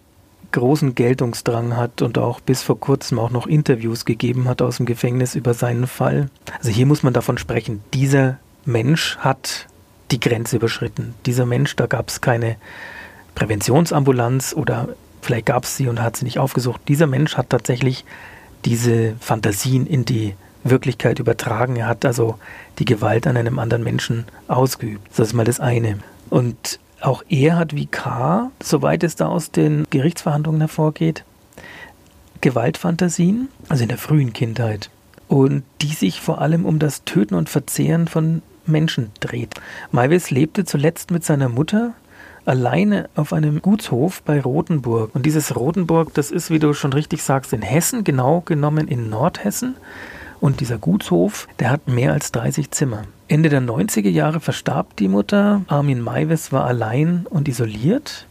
großen 0.52 0.94
Geltungsdrang 0.94 1.76
hat 1.76 2.02
und 2.02 2.18
auch 2.18 2.38
bis 2.38 2.62
vor 2.62 2.78
kurzem 2.78 3.18
auch 3.18 3.30
noch 3.30 3.48
Interviews 3.48 4.04
gegeben 4.04 4.48
hat 4.48 4.62
aus 4.62 4.76
dem 4.76 4.86
Gefängnis 4.86 5.34
über 5.34 5.54
seinen 5.54 5.88
Fall. 5.88 6.30
Also 6.56 6.70
hier 6.70 6.86
muss 6.86 7.02
man 7.02 7.12
davon 7.12 7.36
sprechen, 7.36 7.82
dieser 7.92 8.38
Mensch 8.64 9.16
hat 9.18 9.66
die 10.12 10.20
Grenze 10.20 10.56
überschritten. 10.56 11.14
Dieser 11.26 11.46
Mensch, 11.46 11.74
da 11.74 11.86
gab 11.86 12.10
es 12.10 12.20
keine 12.20 12.56
Präventionsambulanz 13.34 14.54
oder 14.54 14.90
vielleicht 15.20 15.46
gab 15.46 15.64
es 15.64 15.76
sie 15.76 15.88
und 15.88 16.00
hat 16.00 16.16
sie 16.16 16.26
nicht 16.26 16.38
aufgesucht. 16.38 16.80
Dieser 16.86 17.08
Mensch 17.08 17.36
hat 17.36 17.50
tatsächlich 17.50 18.04
diese 18.64 19.14
Fantasien 19.20 19.86
in 19.86 20.04
die 20.04 20.34
Wirklichkeit 20.64 21.18
übertragen. 21.18 21.76
Er 21.76 21.86
hat 21.88 22.04
also 22.04 22.38
die 22.78 22.84
Gewalt 22.84 23.26
an 23.26 23.36
einem 23.36 23.58
anderen 23.58 23.82
Menschen 23.82 24.24
ausgeübt. 24.48 25.08
Das 25.16 25.28
ist 25.28 25.34
mal 25.34 25.44
das 25.44 25.60
eine. 25.60 25.98
Und 26.30 26.78
auch 27.00 27.24
er 27.28 27.56
hat 27.56 27.74
wie 27.74 27.86
K., 27.86 28.50
soweit 28.62 29.02
es 29.02 29.16
da 29.16 29.26
aus 29.26 29.50
den 29.50 29.86
Gerichtsverhandlungen 29.90 30.60
hervorgeht, 30.60 31.24
Gewaltfantasien, 32.40 33.48
also 33.68 33.82
in 33.82 33.88
der 33.88 33.98
frühen 33.98 34.32
Kindheit. 34.32 34.90
und 35.32 35.62
die 35.80 35.94
sich 35.94 36.20
vor 36.20 36.42
allem 36.42 36.66
um 36.66 36.78
das 36.78 37.04
Töten 37.04 37.34
und 37.34 37.48
Verzehren 37.48 38.06
von 38.06 38.42
Menschen 38.66 39.12
dreht. 39.20 39.54
Maivis 39.90 40.30
lebte 40.30 40.66
zuletzt 40.66 41.10
mit 41.10 41.24
seiner 41.24 41.48
Mutter 41.48 41.94
alleine 42.44 43.08
auf 43.14 43.32
einem 43.32 43.62
Gutshof 43.62 44.22
bei 44.22 44.40
Rothenburg. 44.40 45.14
Und 45.14 45.26
dieses 45.26 45.56
Rothenburg, 45.56 46.14
das 46.14 46.30
ist, 46.30 46.50
wie 46.50 46.58
du 46.58 46.72
schon 46.74 46.92
richtig 46.92 47.22
sagst, 47.22 47.52
in 47.52 47.62
Hessen, 47.62 48.04
genau 48.04 48.42
genommen 48.44 48.88
in 48.88 49.10
Nordhessen. 49.10 49.76
Und 50.40 50.60
dieser 50.60 50.78
Gutshof, 50.78 51.46
der 51.60 51.70
hat 51.70 51.86
mehr 51.86 52.12
als 52.12 52.32
30 52.32 52.70
Zimmer. 52.72 53.04
Ende 53.28 53.48
der 53.48 53.62
90er 53.62 54.10
Jahre 54.10 54.40
verstarb 54.40 54.96
die 54.96 55.08
Mutter. 55.08 55.62
Armin 55.68 56.00
Maivis 56.00 56.52
war 56.52 56.64
allein 56.64 57.26
und 57.30 57.48
isoliert. 57.48 58.26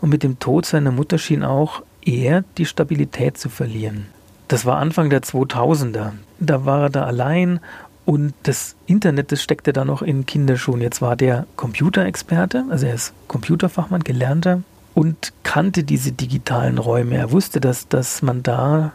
Und 0.00 0.10
mit 0.10 0.22
dem 0.22 0.38
Tod 0.38 0.66
seiner 0.66 0.90
Mutter 0.90 1.18
schien 1.18 1.44
auch 1.44 1.82
er 2.02 2.44
die 2.58 2.66
Stabilität 2.66 3.38
zu 3.38 3.48
verlieren. 3.48 4.06
Das 4.48 4.64
war 4.64 4.78
Anfang 4.78 5.10
der 5.10 5.22
2000er. 5.22 6.12
Da 6.38 6.64
war 6.64 6.82
er 6.82 6.90
da 6.90 7.04
allein 7.04 7.60
und 8.06 8.34
das 8.44 8.76
Internet, 8.86 9.32
das 9.32 9.42
steckte 9.42 9.72
da 9.72 9.84
noch 9.84 10.00
in 10.00 10.24
Kinderschuhen. 10.26 10.80
Jetzt 10.80 11.02
war 11.02 11.16
der 11.16 11.44
Computerexperte, 11.56 12.64
also 12.70 12.86
er 12.86 12.94
ist 12.94 13.12
Computerfachmann, 13.26 14.04
gelernter 14.04 14.62
und 14.94 15.32
kannte 15.42 15.82
diese 15.82 16.12
digitalen 16.12 16.78
Räume. 16.78 17.16
Er 17.16 17.32
wusste, 17.32 17.60
dass, 17.60 17.88
dass 17.88 18.22
man 18.22 18.44
da, 18.44 18.92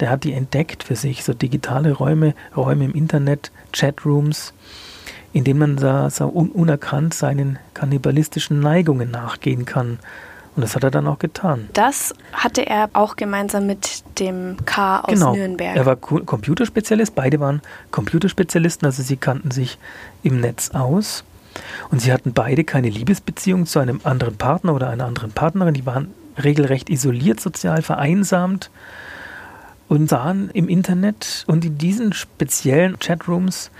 der 0.00 0.08
hat 0.08 0.24
die 0.24 0.32
entdeckt 0.32 0.82
für 0.82 0.96
sich, 0.96 1.24
so 1.24 1.34
digitale 1.34 1.92
Räume, 1.92 2.34
Räume 2.56 2.86
im 2.86 2.94
Internet, 2.94 3.52
Chatrooms, 3.72 4.54
in 5.34 5.44
denen 5.44 5.58
man 5.58 5.76
da 5.76 6.08
so 6.08 6.26
unerkannt 6.26 7.12
seinen 7.12 7.58
kannibalistischen 7.74 8.60
Neigungen 8.60 9.10
nachgehen 9.10 9.66
kann. 9.66 9.98
Und 10.56 10.62
das 10.62 10.76
hat 10.76 10.84
er 10.84 10.90
dann 10.90 11.06
auch 11.08 11.18
getan. 11.18 11.68
Das 11.72 12.14
hatte 12.32 12.66
er 12.66 12.88
auch 12.92 13.16
gemeinsam 13.16 13.66
mit 13.66 14.04
dem 14.20 14.56
K 14.64 15.00
aus 15.00 15.14
genau. 15.14 15.34
Nürnberg. 15.34 15.76
Er 15.76 15.86
war 15.86 15.96
Computerspezialist, 15.96 17.14
beide 17.14 17.40
waren 17.40 17.60
Computerspezialisten, 17.90 18.86
also 18.86 19.02
sie 19.02 19.16
kannten 19.16 19.50
sich 19.50 19.78
im 20.22 20.40
Netz 20.40 20.70
aus. 20.70 21.24
Und 21.90 22.00
sie 22.00 22.12
hatten 22.12 22.32
beide 22.32 22.64
keine 22.64 22.88
Liebesbeziehung 22.88 23.66
zu 23.66 23.78
einem 23.78 24.00
anderen 24.04 24.36
Partner 24.36 24.74
oder 24.74 24.90
einer 24.90 25.06
anderen 25.06 25.32
Partnerin. 25.32 25.74
Die 25.74 25.86
waren 25.86 26.12
regelrecht 26.42 26.90
isoliert, 26.90 27.40
sozial 27.40 27.82
vereinsamt 27.82 28.70
und 29.88 30.08
sahen 30.08 30.50
im 30.52 30.68
Internet 30.68 31.44
und 31.46 31.64
in 31.64 31.78
diesen 31.78 32.12
speziellen 32.12 32.98
Chatrooms 32.98 33.70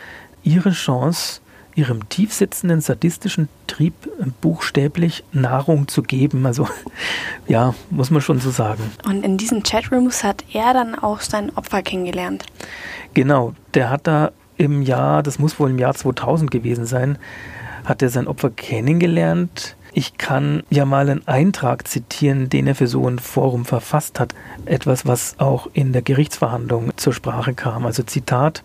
ihre 0.42 0.70
Chance, 0.70 1.40
ihrem 1.74 2.08
tiefsitzenden 2.08 2.80
sadistischen 2.80 3.48
Trieb 3.66 3.94
buchstäblich 4.40 5.24
Nahrung 5.32 5.88
zu 5.88 6.02
geben. 6.02 6.46
Also 6.46 6.68
ja, 7.48 7.74
muss 7.90 8.10
man 8.10 8.22
schon 8.22 8.40
so 8.40 8.50
sagen. 8.50 8.82
Und 9.06 9.24
in 9.24 9.36
diesen 9.36 9.62
Chatrooms 9.62 10.24
hat 10.24 10.44
er 10.52 10.72
dann 10.72 10.94
auch 10.94 11.20
sein 11.20 11.54
Opfer 11.56 11.82
kennengelernt. 11.82 12.44
Genau, 13.14 13.54
der 13.74 13.90
hat 13.90 14.06
da 14.06 14.32
im 14.56 14.82
Jahr, 14.82 15.22
das 15.22 15.38
muss 15.38 15.58
wohl 15.58 15.70
im 15.70 15.78
Jahr 15.78 15.94
2000 15.94 16.50
gewesen 16.50 16.86
sein, 16.86 17.18
hat 17.84 18.02
er 18.02 18.08
sein 18.08 18.28
Opfer 18.28 18.50
kennengelernt. 18.50 19.76
Ich 19.92 20.18
kann 20.18 20.64
ja 20.70 20.84
mal 20.84 21.08
einen 21.08 21.26
Eintrag 21.28 21.86
zitieren, 21.86 22.48
den 22.48 22.66
er 22.66 22.74
für 22.74 22.88
so 22.88 23.06
ein 23.08 23.20
Forum 23.20 23.64
verfasst 23.64 24.18
hat. 24.18 24.34
Etwas, 24.64 25.06
was 25.06 25.38
auch 25.38 25.68
in 25.72 25.92
der 25.92 26.02
Gerichtsverhandlung 26.02 26.96
zur 26.96 27.12
Sprache 27.12 27.54
kam. 27.54 27.86
Also 27.86 28.02
Zitat, 28.02 28.64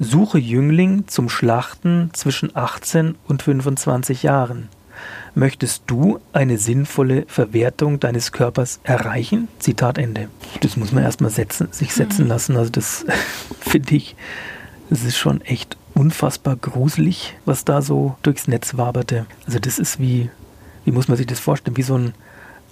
Suche 0.00 0.38
Jüngling 0.38 1.06
zum 1.06 1.28
Schlachten 1.28 2.10
zwischen 2.14 2.54
18 2.56 3.14
und 3.28 3.42
25 3.42 4.24
Jahren. 4.24 4.68
Möchtest 5.34 5.84
du 5.86 6.20
eine 6.32 6.58
sinnvolle 6.58 7.24
Verwertung 7.28 8.00
deines 8.00 8.32
Körpers 8.32 8.80
erreichen? 8.82 9.48
Zitat 9.58 9.98
Ende. 9.98 10.28
Das 10.60 10.76
muss 10.76 10.92
man 10.92 11.04
erstmal 11.04 11.30
setzen, 11.30 11.68
sich 11.70 11.92
setzen 11.92 12.24
mhm. 12.24 12.30
lassen. 12.30 12.56
Also 12.56 12.70
das 12.70 13.04
finde 13.60 13.94
ich, 13.94 14.16
das 14.90 15.04
ist 15.04 15.16
schon 15.16 15.40
echt 15.42 15.76
unfassbar 15.94 16.56
gruselig, 16.56 17.36
was 17.44 17.64
da 17.64 17.80
so 17.80 18.16
durchs 18.22 18.48
Netz 18.48 18.76
waberte. 18.76 19.26
Also 19.46 19.58
das 19.58 19.78
ist 19.78 20.00
wie, 20.00 20.30
wie 20.84 20.92
muss 20.92 21.08
man 21.08 21.16
sich 21.16 21.26
das 21.26 21.40
vorstellen, 21.40 21.76
wie 21.76 21.82
so 21.82 21.96
ein 21.96 22.14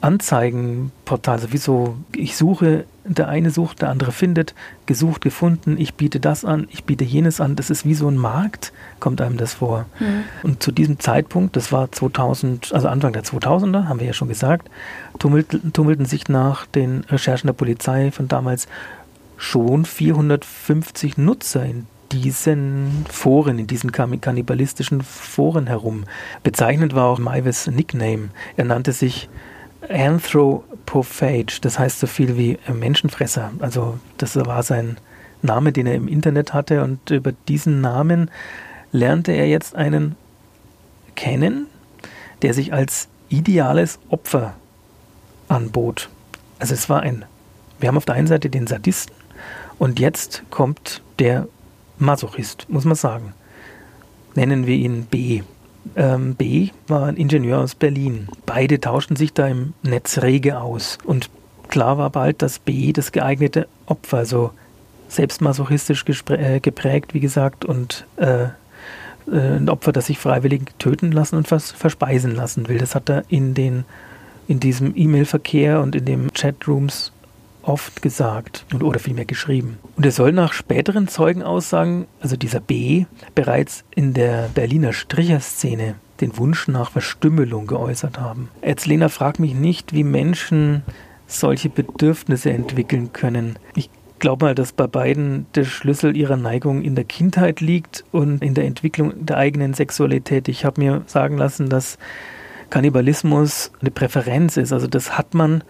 Anzeigenportal, 0.02 1.36
also 1.36 1.52
wie 1.52 1.58
so, 1.58 1.96
ich 2.14 2.36
suche, 2.36 2.84
der 3.04 3.28
eine 3.28 3.50
sucht, 3.50 3.82
der 3.82 3.90
andere 3.90 4.12
findet, 4.12 4.54
gesucht, 4.86 5.22
gefunden, 5.22 5.76
ich 5.78 5.94
biete 5.94 6.20
das 6.20 6.44
an, 6.44 6.66
ich 6.70 6.84
biete 6.84 7.04
jenes 7.04 7.40
an. 7.40 7.56
Das 7.56 7.70
ist 7.70 7.84
wie 7.84 7.94
so 7.94 8.08
ein 8.08 8.16
Markt, 8.16 8.72
kommt 9.00 9.20
einem 9.20 9.36
das 9.36 9.54
vor. 9.54 9.86
Mhm. 9.98 10.24
Und 10.42 10.62
zu 10.62 10.72
diesem 10.72 10.98
Zeitpunkt, 10.98 11.56
das 11.56 11.72
war 11.72 11.90
2000, 11.90 12.72
also 12.72 12.88
Anfang 12.88 13.12
der 13.12 13.24
2000er, 13.24 13.88
haben 13.88 14.00
wir 14.00 14.06
ja 14.08 14.12
schon 14.12 14.28
gesagt, 14.28 14.68
tummelten, 15.18 15.72
tummelten 15.72 16.06
sich 16.06 16.28
nach 16.28 16.66
den 16.66 17.04
Recherchen 17.08 17.46
der 17.46 17.54
Polizei 17.54 18.10
von 18.10 18.28
damals 18.28 18.68
schon 19.36 19.84
450 19.84 21.16
Nutzer 21.16 21.64
in 21.64 21.86
diesen 22.12 23.06
Foren, 23.08 23.58
in 23.58 23.66
diesen 23.66 23.90
kannibalistischen 23.92 25.00
Foren 25.00 25.66
herum. 25.66 26.04
Bezeichnend 26.42 26.94
war 26.94 27.06
auch 27.06 27.18
Maives 27.18 27.66
Nickname. 27.68 28.28
Er 28.56 28.66
nannte 28.66 28.92
sich 28.92 29.28
Anthropophage, 29.88 31.60
das 31.60 31.78
heißt 31.78 32.00
so 32.00 32.06
viel 32.06 32.36
wie 32.36 32.58
Menschenfresser. 32.72 33.52
Also 33.58 33.98
das 34.18 34.36
war 34.36 34.62
sein 34.62 34.96
Name, 35.42 35.72
den 35.72 35.86
er 35.86 35.94
im 35.94 36.08
Internet 36.08 36.54
hatte 36.54 36.82
und 36.82 37.10
über 37.10 37.32
diesen 37.48 37.80
Namen 37.80 38.30
lernte 38.92 39.32
er 39.32 39.48
jetzt 39.48 39.74
einen 39.74 40.16
kennen, 41.14 41.66
der 42.42 42.54
sich 42.54 42.72
als 42.72 43.08
ideales 43.28 43.98
Opfer 44.08 44.54
anbot. 45.48 46.08
Also 46.58 46.74
es 46.74 46.88
war 46.88 47.00
ein, 47.00 47.24
wir 47.80 47.88
haben 47.88 47.96
auf 47.96 48.04
der 48.04 48.14
einen 48.14 48.26
Seite 48.26 48.50
den 48.50 48.66
Sadisten 48.66 49.14
und 49.78 49.98
jetzt 49.98 50.44
kommt 50.50 51.02
der 51.18 51.48
Masochist, 51.98 52.66
muss 52.68 52.84
man 52.84 52.94
sagen. 52.94 53.34
Nennen 54.34 54.66
wir 54.66 54.76
ihn 54.76 55.06
B. 55.06 55.42
Ähm, 55.96 56.34
B 56.34 56.70
war 56.88 57.06
ein 57.06 57.16
Ingenieur 57.16 57.60
aus 57.60 57.74
Berlin. 57.74 58.28
Beide 58.46 58.80
tauschten 58.80 59.16
sich 59.16 59.32
da 59.32 59.46
im 59.48 59.74
Netz 59.82 60.18
rege 60.18 60.60
aus. 60.60 60.98
Und 61.04 61.30
klar 61.68 61.98
war 61.98 62.10
bald, 62.10 62.42
dass 62.42 62.58
B 62.58 62.92
das 62.92 63.12
geeignete 63.12 63.66
Opfer, 63.86 64.18
also 64.18 64.50
selbstmasochistisch 65.08 66.04
äh, 66.30 66.60
geprägt, 66.60 67.14
wie 67.14 67.20
gesagt, 67.20 67.64
und 67.64 68.06
äh, 68.16 68.44
äh, 68.44 69.56
ein 69.56 69.68
Opfer, 69.68 69.92
das 69.92 70.06
sich 70.06 70.18
freiwillig 70.18 70.62
töten 70.78 71.12
lassen 71.12 71.36
und 71.36 71.48
vers 71.48 71.72
verspeisen 71.72 72.34
lassen 72.34 72.68
will. 72.68 72.78
Das 72.78 72.94
hat 72.94 73.10
er 73.10 73.24
in 73.28 73.54
den 73.54 73.84
in 74.48 74.58
diesem 74.58 74.92
E-Mail-Verkehr 74.96 75.80
und 75.80 75.94
in 75.94 76.04
den 76.04 76.32
Chatrooms 76.32 77.11
oft 77.62 78.02
gesagt 78.02 78.66
oder 78.80 78.98
vielmehr 78.98 79.24
geschrieben. 79.24 79.78
Und 79.96 80.04
er 80.04 80.12
soll 80.12 80.32
nach 80.32 80.52
späteren 80.52 81.08
Zeugenaussagen, 81.08 82.06
also 82.20 82.36
dieser 82.36 82.60
B, 82.60 83.06
bereits 83.34 83.84
in 83.94 84.14
der 84.14 84.48
Berliner 84.54 84.92
Stricherszene 84.92 85.94
den 86.20 86.36
Wunsch 86.38 86.68
nach 86.68 86.92
Verstümmelung 86.92 87.66
geäußert 87.66 88.18
haben. 88.18 88.48
Lena 88.84 89.08
fragt 89.08 89.38
mich 89.38 89.54
nicht, 89.54 89.92
wie 89.92 90.04
Menschen 90.04 90.82
solche 91.26 91.68
Bedürfnisse 91.68 92.50
entwickeln 92.50 93.12
können. 93.12 93.56
Ich 93.74 93.90
glaube 94.18 94.46
mal, 94.46 94.54
dass 94.54 94.72
bei 94.72 94.86
beiden 94.86 95.46
der 95.54 95.64
Schlüssel 95.64 96.16
ihrer 96.16 96.36
Neigung 96.36 96.82
in 96.82 96.94
der 96.94 97.04
Kindheit 97.04 97.60
liegt 97.60 98.04
und 98.12 98.42
in 98.42 98.54
der 98.54 98.64
Entwicklung 98.64 99.26
der 99.26 99.36
eigenen 99.36 99.74
Sexualität. 99.74 100.48
Ich 100.48 100.64
habe 100.64 100.80
mir 100.80 101.02
sagen 101.06 101.38
lassen, 101.38 101.68
dass 101.68 101.98
Kannibalismus 102.70 103.72
eine 103.80 103.90
Präferenz 103.90 104.56
ist. 104.56 104.72
Also 104.72 104.86
das 104.86 105.18
hat 105.18 105.34
man 105.34 105.64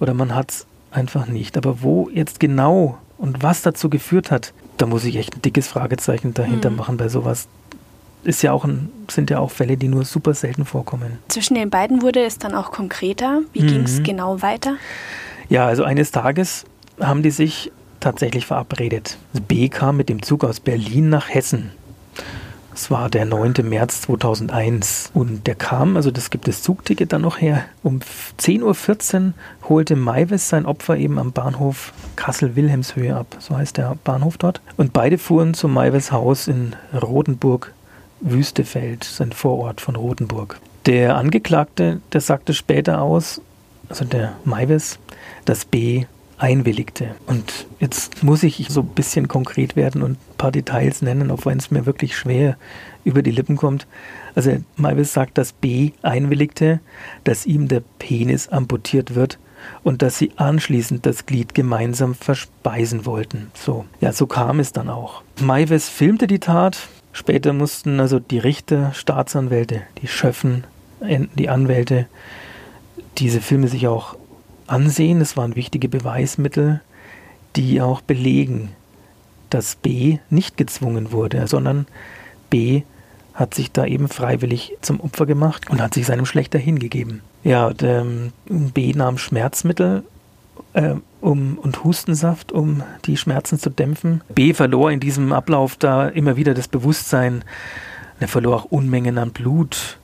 oder 0.00 0.14
man 0.14 0.34
hat 0.34 0.50
es 0.50 0.66
einfach 0.90 1.26
nicht. 1.26 1.56
Aber 1.56 1.82
wo 1.82 2.08
jetzt 2.12 2.40
genau 2.40 2.98
und 3.18 3.42
was 3.42 3.62
dazu 3.62 3.90
geführt 3.90 4.30
hat, 4.30 4.52
da 4.76 4.86
muss 4.86 5.04
ich 5.04 5.16
echt 5.16 5.36
ein 5.36 5.42
dickes 5.42 5.68
Fragezeichen 5.68 6.34
dahinter 6.34 6.70
mhm. 6.70 6.76
machen 6.76 6.96
bei 6.96 7.08
sowas. 7.08 7.48
Ist 8.22 8.42
ja 8.42 8.52
auch 8.52 8.64
ein, 8.64 8.90
sind 9.10 9.30
ja 9.30 9.38
auch 9.38 9.50
Fälle, 9.50 9.76
die 9.76 9.88
nur 9.88 10.04
super 10.04 10.34
selten 10.34 10.64
vorkommen. 10.64 11.18
Zwischen 11.28 11.54
den 11.54 11.70
beiden 11.70 12.02
wurde 12.02 12.22
es 12.22 12.38
dann 12.38 12.54
auch 12.54 12.70
konkreter. 12.70 13.40
Wie 13.52 13.62
mhm. 13.62 13.66
ging 13.66 13.82
es 13.82 14.02
genau 14.02 14.42
weiter? 14.42 14.76
Ja, 15.48 15.66
also 15.66 15.84
eines 15.84 16.10
Tages 16.10 16.64
haben 17.00 17.22
die 17.22 17.30
sich 17.30 17.72
tatsächlich 17.98 18.46
verabredet. 18.46 19.18
B 19.48 19.68
kam 19.68 19.96
mit 19.96 20.08
dem 20.08 20.22
Zug 20.22 20.44
aus 20.44 20.60
Berlin 20.60 21.08
nach 21.08 21.28
Hessen. 21.28 21.70
Es 22.80 22.90
war 22.90 23.10
der 23.10 23.26
9. 23.26 23.56
März 23.62 24.00
2001 24.00 25.10
und 25.12 25.46
der 25.46 25.54
kam, 25.54 25.96
also 25.96 26.10
das 26.10 26.30
gibt 26.30 26.48
das 26.48 26.62
Zugticket 26.62 27.12
dann 27.12 27.20
noch 27.20 27.38
her, 27.38 27.64
um 27.82 28.00
10.14 28.38 29.26
Uhr 29.26 29.32
holte 29.68 29.96
Maivis 29.96 30.48
sein 30.48 30.64
Opfer 30.64 30.96
eben 30.96 31.18
am 31.18 31.32
Bahnhof 31.32 31.92
Kassel-Wilhelmshöhe 32.16 33.14
ab, 33.14 33.36
so 33.38 33.54
heißt 33.54 33.76
der 33.76 33.98
Bahnhof 34.02 34.38
dort. 34.38 34.62
Und 34.78 34.94
beide 34.94 35.18
fuhren 35.18 35.52
zu 35.52 35.68
Maivis 35.68 36.10
Haus 36.10 36.48
in 36.48 36.74
Rotenburg 36.94 37.74
Wüstefeld, 38.22 39.04
sein 39.04 39.32
Vorort 39.32 39.82
von 39.82 39.94
Rotenburg. 39.94 40.58
Der 40.86 41.16
Angeklagte, 41.16 42.00
der 42.14 42.22
sagte 42.22 42.54
später 42.54 43.02
aus, 43.02 43.42
also 43.90 44.06
der 44.06 44.36
Maivis, 44.46 44.98
dass 45.44 45.66
B 45.66 46.06
einwilligte. 46.40 47.14
Und 47.26 47.66
jetzt 47.78 48.22
muss 48.24 48.42
ich 48.42 48.66
so 48.68 48.80
ein 48.80 48.88
bisschen 48.88 49.28
konkret 49.28 49.76
werden 49.76 50.02
und 50.02 50.12
ein 50.12 50.36
paar 50.38 50.50
Details 50.50 51.02
nennen, 51.02 51.30
auch 51.30 51.44
wenn 51.44 51.58
es 51.58 51.70
mir 51.70 51.86
wirklich 51.86 52.16
schwer 52.16 52.56
über 53.04 53.22
die 53.22 53.30
Lippen 53.30 53.56
kommt. 53.56 53.86
Also 54.34 54.56
Malvis 54.76 55.12
sagt, 55.12 55.38
dass 55.38 55.52
B 55.52 55.92
einwilligte, 56.02 56.80
dass 57.24 57.46
ihm 57.46 57.68
der 57.68 57.82
Penis 57.98 58.48
amputiert 58.48 59.14
wird 59.14 59.38
und 59.82 60.02
dass 60.02 60.18
sie 60.18 60.32
anschließend 60.36 61.04
das 61.04 61.26
Glied 61.26 61.54
gemeinsam 61.54 62.14
verspeisen 62.14 63.04
wollten. 63.04 63.50
So, 63.54 63.84
ja, 64.00 64.12
so 64.12 64.26
kam 64.26 64.60
es 64.60 64.72
dann 64.72 64.88
auch. 64.88 65.22
Maives 65.40 65.88
filmte 65.88 66.26
die 66.26 66.40
Tat. 66.40 66.88
Später 67.12 67.52
mussten 67.52 68.00
also 68.00 68.18
die 68.18 68.38
Richter, 68.38 68.92
Staatsanwälte, 68.94 69.82
die 70.00 70.08
Schöffen, 70.08 70.64
die 71.00 71.48
Anwälte 71.48 72.06
diese 73.18 73.40
Filme 73.40 73.68
sich 73.68 73.88
auch 73.88 74.16
ansehen. 74.70 75.20
Es 75.20 75.36
waren 75.36 75.56
wichtige 75.56 75.88
Beweismittel, 75.88 76.80
die 77.56 77.80
auch 77.80 78.00
belegen, 78.00 78.70
dass 79.50 79.76
B 79.76 80.18
nicht 80.30 80.56
gezwungen 80.56 81.12
wurde, 81.12 81.46
sondern 81.46 81.86
B 82.48 82.82
hat 83.34 83.54
sich 83.54 83.72
da 83.72 83.86
eben 83.86 84.08
freiwillig 84.08 84.76
zum 84.80 85.00
Opfer 85.00 85.26
gemacht 85.26 85.70
und 85.70 85.80
hat 85.80 85.94
sich 85.94 86.06
seinem 86.06 86.26
Schlechter 86.26 86.58
hingegeben. 86.58 87.22
Ja, 87.42 87.72
ähm, 87.82 88.32
B 88.46 88.92
nahm 88.92 89.18
Schmerzmittel 89.18 90.04
äh, 90.74 90.94
um, 91.20 91.58
und 91.58 91.84
Hustensaft, 91.84 92.52
um 92.52 92.82
die 93.06 93.16
Schmerzen 93.16 93.58
zu 93.58 93.70
dämpfen. 93.70 94.22
B 94.34 94.52
verlor 94.52 94.90
in 94.90 95.00
diesem 95.00 95.32
Ablauf 95.32 95.76
da 95.76 96.08
immer 96.08 96.36
wieder 96.36 96.54
das 96.54 96.68
Bewusstsein. 96.68 97.44
Er 98.18 98.28
verlor 98.28 98.56
auch 98.56 98.64
Unmengen 98.66 99.16
an 99.16 99.30
Blut. 99.30 99.98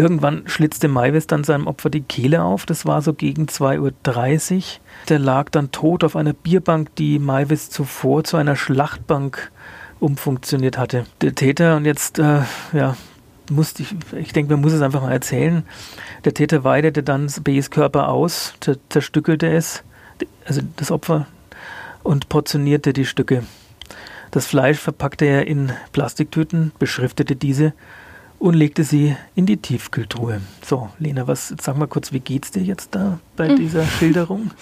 Irgendwann 0.00 0.44
schlitzte 0.46 0.88
Maivis 0.88 1.26
dann 1.26 1.44
seinem 1.44 1.66
Opfer 1.66 1.90
die 1.90 2.00
Kehle 2.00 2.42
auf. 2.42 2.64
Das 2.64 2.86
war 2.86 3.02
so 3.02 3.12
gegen 3.12 3.44
2.30 3.44 4.56
Uhr. 4.56 4.62
Der 5.10 5.18
lag 5.18 5.50
dann 5.50 5.72
tot 5.72 6.04
auf 6.04 6.16
einer 6.16 6.32
Bierbank, 6.32 6.94
die 6.94 7.18
Maivis 7.18 7.68
zuvor 7.68 8.24
zu 8.24 8.38
einer 8.38 8.56
Schlachtbank 8.56 9.52
umfunktioniert 9.98 10.78
hatte. 10.78 11.04
Der 11.20 11.34
Täter, 11.34 11.76
und 11.76 11.84
jetzt, 11.84 12.18
äh, 12.18 12.40
ja, 12.72 12.96
musste 13.50 13.82
ich, 13.82 13.94
ich 14.16 14.32
denke, 14.32 14.54
man 14.54 14.62
muss 14.62 14.72
es 14.72 14.80
einfach 14.80 15.02
mal 15.02 15.12
erzählen. 15.12 15.64
Der 16.24 16.32
Täter 16.32 16.64
weidete 16.64 17.02
dann 17.02 17.30
B's 17.44 17.70
Körper 17.70 18.08
aus, 18.08 18.54
zerstückelte 18.88 19.52
es, 19.52 19.82
also 20.46 20.62
das 20.76 20.90
Opfer, 20.90 21.26
und 22.02 22.30
portionierte 22.30 22.94
die 22.94 23.04
Stücke. 23.04 23.42
Das 24.30 24.46
Fleisch 24.46 24.78
verpackte 24.78 25.26
er 25.26 25.46
in 25.46 25.72
Plastiktüten, 25.92 26.72
beschriftete 26.78 27.36
diese 27.36 27.74
und 28.40 28.54
legte 28.54 28.82
sie 28.82 29.14
in 29.36 29.46
die 29.46 29.58
Tiefkühltruhe. 29.58 30.40
So, 30.64 30.88
Lena, 30.98 31.28
was, 31.28 31.54
sag 31.60 31.76
mal 31.76 31.86
kurz, 31.86 32.12
wie 32.12 32.20
geht's 32.20 32.50
dir 32.50 32.62
jetzt 32.62 32.94
da 32.94 33.20
bei 33.36 33.50
hm. 33.50 33.56
dieser 33.56 33.86
Schilderung? 33.86 34.50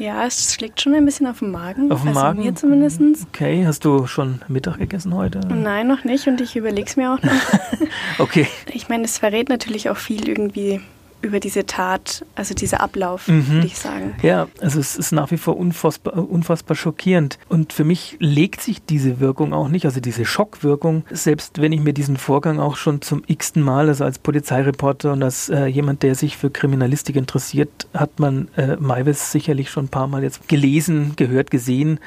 Ja, 0.00 0.24
es 0.24 0.54
schlägt 0.54 0.80
schon 0.80 0.94
ein 0.94 1.04
bisschen 1.04 1.26
auf 1.26 1.40
den 1.40 1.50
Magen. 1.50 1.90
Auf 1.90 2.02
den 2.02 2.10
also 2.10 2.20
Magen? 2.20 2.44
mir 2.44 2.54
zumindest. 2.54 3.00
Okay, 3.26 3.66
hast 3.66 3.84
du 3.84 4.06
schon 4.06 4.40
Mittag 4.46 4.78
gegessen 4.78 5.12
heute? 5.12 5.40
Nein, 5.40 5.88
noch 5.88 6.04
nicht 6.04 6.28
und 6.28 6.40
ich 6.40 6.54
überlege 6.54 6.86
es 6.86 6.96
mir 6.96 7.12
auch 7.12 7.20
noch. 7.20 7.32
okay. 8.20 8.46
Ich 8.72 8.88
meine, 8.88 9.06
es 9.06 9.18
verrät 9.18 9.48
natürlich 9.48 9.90
auch 9.90 9.96
viel 9.96 10.28
irgendwie 10.28 10.80
über 11.20 11.40
diese 11.40 11.66
Tat, 11.66 12.24
also 12.34 12.54
dieser 12.54 12.80
Ablauf, 12.80 13.28
mhm. 13.28 13.48
würde 13.48 13.66
ich 13.66 13.78
sagen. 13.78 14.14
Ja, 14.22 14.48
also 14.60 14.78
es 14.78 14.96
ist 14.96 15.12
nach 15.12 15.30
wie 15.30 15.36
vor 15.36 15.56
unfassbar, 15.56 16.16
unfassbar 16.16 16.76
schockierend. 16.76 17.38
Und 17.48 17.72
für 17.72 17.84
mich 17.84 18.16
legt 18.20 18.60
sich 18.60 18.84
diese 18.84 19.20
Wirkung 19.20 19.52
auch 19.52 19.68
nicht, 19.68 19.84
also 19.84 20.00
diese 20.00 20.24
Schockwirkung, 20.24 21.04
selbst 21.10 21.60
wenn 21.60 21.72
ich 21.72 21.80
mir 21.80 21.92
diesen 21.92 22.16
Vorgang 22.16 22.60
auch 22.60 22.76
schon 22.76 23.02
zum 23.02 23.22
x-ten 23.26 23.62
Mal, 23.62 23.88
also 23.88 24.04
als 24.04 24.18
Polizeireporter 24.18 25.12
und 25.12 25.22
als 25.22 25.48
äh, 25.48 25.66
jemand, 25.66 26.02
der 26.02 26.14
sich 26.14 26.36
für 26.36 26.50
Kriminalistik 26.50 27.16
interessiert, 27.16 27.88
hat 27.94 28.18
man 28.20 28.48
äh, 28.56 28.76
Maivis 28.76 29.32
sicherlich 29.32 29.70
schon 29.70 29.86
ein 29.86 29.88
paar 29.88 30.06
Mal 30.06 30.22
jetzt 30.22 30.48
gelesen, 30.48 31.14
gehört, 31.16 31.50
gesehen. 31.50 31.98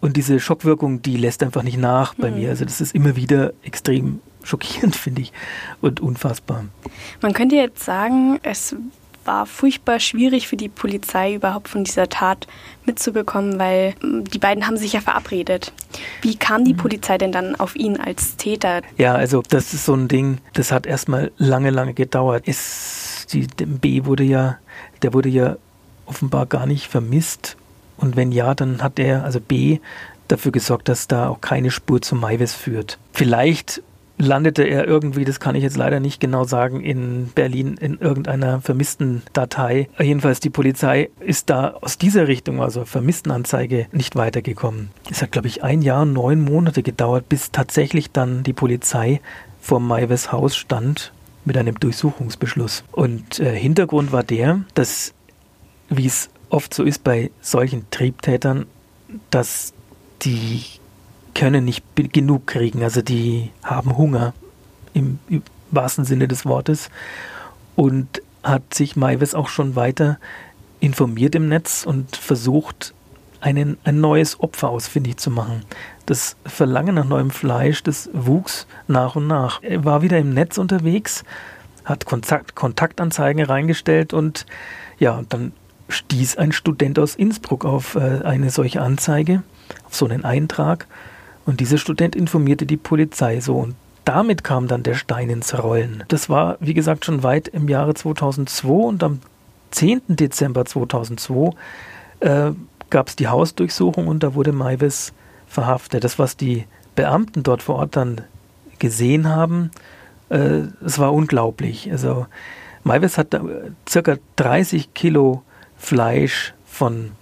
Und 0.00 0.16
diese 0.16 0.38
Schockwirkung, 0.38 1.02
die 1.02 1.16
lässt 1.16 1.42
einfach 1.42 1.62
nicht 1.62 1.78
nach 1.78 2.14
bei 2.14 2.30
mhm. 2.30 2.38
mir. 2.38 2.50
Also 2.50 2.64
das 2.64 2.80
ist 2.80 2.94
immer 2.94 3.16
wieder 3.16 3.52
extrem 3.62 4.20
schockierend, 4.44 4.96
finde 4.96 5.22
ich, 5.22 5.32
und 5.80 6.00
unfassbar. 6.00 6.64
Man 7.20 7.32
könnte 7.32 7.56
jetzt 7.56 7.84
sagen, 7.84 8.38
es 8.42 8.76
war 9.26 9.46
furchtbar 9.46 10.00
schwierig 10.00 10.48
für 10.48 10.56
die 10.56 10.68
Polizei 10.68 11.34
überhaupt 11.34 11.68
von 11.68 11.84
dieser 11.84 12.08
Tat 12.08 12.46
mitzubekommen, 12.84 13.58
weil 13.58 13.94
hm, 14.00 14.24
die 14.24 14.38
beiden 14.38 14.66
haben 14.66 14.76
sich 14.76 14.92
ja 14.92 15.00
verabredet. 15.00 15.72
Wie 16.22 16.36
kam 16.36 16.64
die 16.64 16.74
mhm. 16.74 16.78
Polizei 16.78 17.18
denn 17.18 17.32
dann 17.32 17.54
auf 17.56 17.76
ihn 17.76 17.98
als 17.98 18.36
Täter? 18.36 18.82
Ja, 18.98 19.14
also 19.14 19.42
das 19.48 19.74
ist 19.74 19.84
so 19.84 19.94
ein 19.94 20.08
Ding, 20.08 20.38
das 20.52 20.72
hat 20.72 20.86
erstmal 20.86 21.32
lange, 21.36 21.70
lange 21.70 21.94
gedauert. 21.94 22.44
Es, 22.46 23.26
die, 23.32 23.46
B 23.46 24.04
wurde 24.04 24.24
ja, 24.24 24.58
der 25.02 25.14
wurde 25.14 25.28
ja 25.28 25.56
offenbar 26.06 26.46
gar 26.46 26.66
nicht 26.66 26.88
vermisst. 26.88 27.56
Und 27.96 28.16
wenn 28.16 28.32
ja, 28.32 28.54
dann 28.54 28.82
hat 28.82 28.98
er, 28.98 29.24
also 29.24 29.40
B, 29.40 29.78
dafür 30.28 30.52
gesorgt, 30.52 30.88
dass 30.88 31.06
da 31.06 31.28
auch 31.28 31.40
keine 31.40 31.70
Spur 31.70 32.02
zu 32.02 32.16
Maivis 32.16 32.54
führt. 32.54 32.98
Vielleicht 33.12 33.82
landete 34.16 34.62
er 34.62 34.86
irgendwie, 34.86 35.24
das 35.24 35.40
kann 35.40 35.54
ich 35.54 35.62
jetzt 35.62 35.76
leider 35.76 36.00
nicht 36.00 36.20
genau 36.20 36.44
sagen, 36.44 36.80
in 36.80 37.30
Berlin 37.34 37.76
in 37.80 37.98
irgendeiner 37.98 38.60
vermissten 38.60 39.22
Datei. 39.32 39.88
Jedenfalls 39.98 40.40
die 40.40 40.50
Polizei 40.50 41.10
ist 41.20 41.50
da 41.50 41.70
aus 41.80 41.98
dieser 41.98 42.28
Richtung, 42.28 42.62
also 42.62 42.84
Vermisstenanzeige, 42.84 43.86
nicht 43.92 44.16
weitergekommen. 44.16 44.90
Es 45.10 45.22
hat, 45.22 45.32
glaube 45.32 45.48
ich, 45.48 45.64
ein 45.64 45.82
Jahr, 45.82 46.04
neun 46.04 46.44
Monate 46.44 46.82
gedauert, 46.82 47.28
bis 47.28 47.50
tatsächlich 47.50 48.12
dann 48.12 48.42
die 48.42 48.52
Polizei 48.52 49.20
vor 49.60 49.80
Maives 49.80 50.30
Haus 50.30 50.56
stand 50.56 51.12
mit 51.44 51.56
einem 51.56 51.78
Durchsuchungsbeschluss. 51.78 52.84
Und 52.92 53.40
äh, 53.40 53.56
Hintergrund 53.56 54.12
war 54.12 54.22
der, 54.22 54.60
dass, 54.74 55.12
wie 55.88 56.06
es 56.06 56.30
oft 56.50 56.72
so 56.72 56.84
ist 56.84 57.04
bei 57.04 57.30
solchen 57.40 57.86
Triebtätern, 57.90 58.66
dass 59.30 59.72
die 60.22 60.62
können 61.34 61.64
nicht 61.64 61.84
genug 61.96 62.46
kriegen. 62.46 62.82
Also 62.82 63.02
die 63.02 63.50
haben 63.62 63.96
Hunger 63.96 64.34
im, 64.92 65.18
im 65.28 65.42
wahrsten 65.70 66.04
Sinne 66.04 66.28
des 66.28 66.46
Wortes. 66.46 66.90
Und 67.76 68.22
hat 68.44 68.74
sich 68.74 68.94
Maives 68.94 69.34
auch 69.34 69.48
schon 69.48 69.74
weiter 69.74 70.18
informiert 70.80 71.34
im 71.34 71.48
Netz 71.48 71.84
und 71.84 72.14
versucht, 72.14 72.94
einen, 73.40 73.78
ein 73.84 74.00
neues 74.00 74.40
Opfer 74.40 74.70
ausfindig 74.70 75.16
zu 75.16 75.30
machen. 75.30 75.64
Das 76.06 76.36
Verlangen 76.46 76.94
nach 76.94 77.04
neuem 77.04 77.30
Fleisch, 77.30 77.82
das 77.82 78.08
wuchs 78.12 78.66
nach 78.86 79.16
und 79.16 79.26
nach. 79.26 79.62
Er 79.62 79.84
war 79.84 80.02
wieder 80.02 80.18
im 80.18 80.30
Netz 80.30 80.56
unterwegs, 80.56 81.24
hat 81.84 82.06
Kontakt, 82.06 82.54
Kontaktanzeigen 82.54 83.44
reingestellt 83.44 84.14
und 84.14 84.46
ja, 84.98 85.22
dann 85.28 85.52
stieß 85.88 86.36
ein 86.38 86.52
Student 86.52 86.98
aus 86.98 87.14
Innsbruck 87.14 87.64
auf 87.66 87.96
äh, 87.96 88.22
eine 88.24 88.48
solche 88.50 88.80
Anzeige, 88.80 89.42
auf 89.84 89.94
so 89.94 90.06
einen 90.06 90.24
Eintrag 90.24 90.86
und 91.46 91.60
dieser 91.60 91.78
Student 91.78 92.16
informierte 92.16 92.66
die 92.66 92.76
Polizei 92.76 93.40
so 93.40 93.56
und 93.56 93.74
damit 94.04 94.44
kam 94.44 94.68
dann 94.68 94.82
der 94.82 94.94
Stein 94.94 95.30
ins 95.30 95.56
Rollen. 95.58 96.04
Das 96.08 96.28
war, 96.28 96.58
wie 96.60 96.74
gesagt, 96.74 97.04
schon 97.04 97.22
weit 97.22 97.48
im 97.48 97.68
Jahre 97.68 97.94
2002 97.94 98.68
und 98.68 99.02
am 99.02 99.20
10. 99.70 100.02
Dezember 100.08 100.64
2002 100.64 101.52
äh, 102.20 102.52
gab 102.90 103.08
es 103.08 103.16
die 103.16 103.28
Hausdurchsuchung 103.28 104.06
und 104.06 104.22
da 104.22 104.34
wurde 104.34 104.52
Maivis 104.52 105.12
verhaftet. 105.48 106.04
Das, 106.04 106.18
was 106.18 106.36
die 106.36 106.64
Beamten 106.94 107.42
dort 107.42 107.62
vor 107.62 107.76
Ort 107.76 107.96
dann 107.96 108.20
gesehen 108.78 109.28
haben, 109.28 109.70
äh, 110.28 110.62
es 110.84 110.98
war 110.98 111.12
unglaublich. 111.12 111.90
Also 111.90 112.26
Maivis 112.82 113.16
hat 113.16 113.32
da 113.32 113.42
circa 113.88 114.16
30 114.36 114.92
Kilo 114.92 115.42
Fleisch 115.78 116.54
von, 116.66 117.12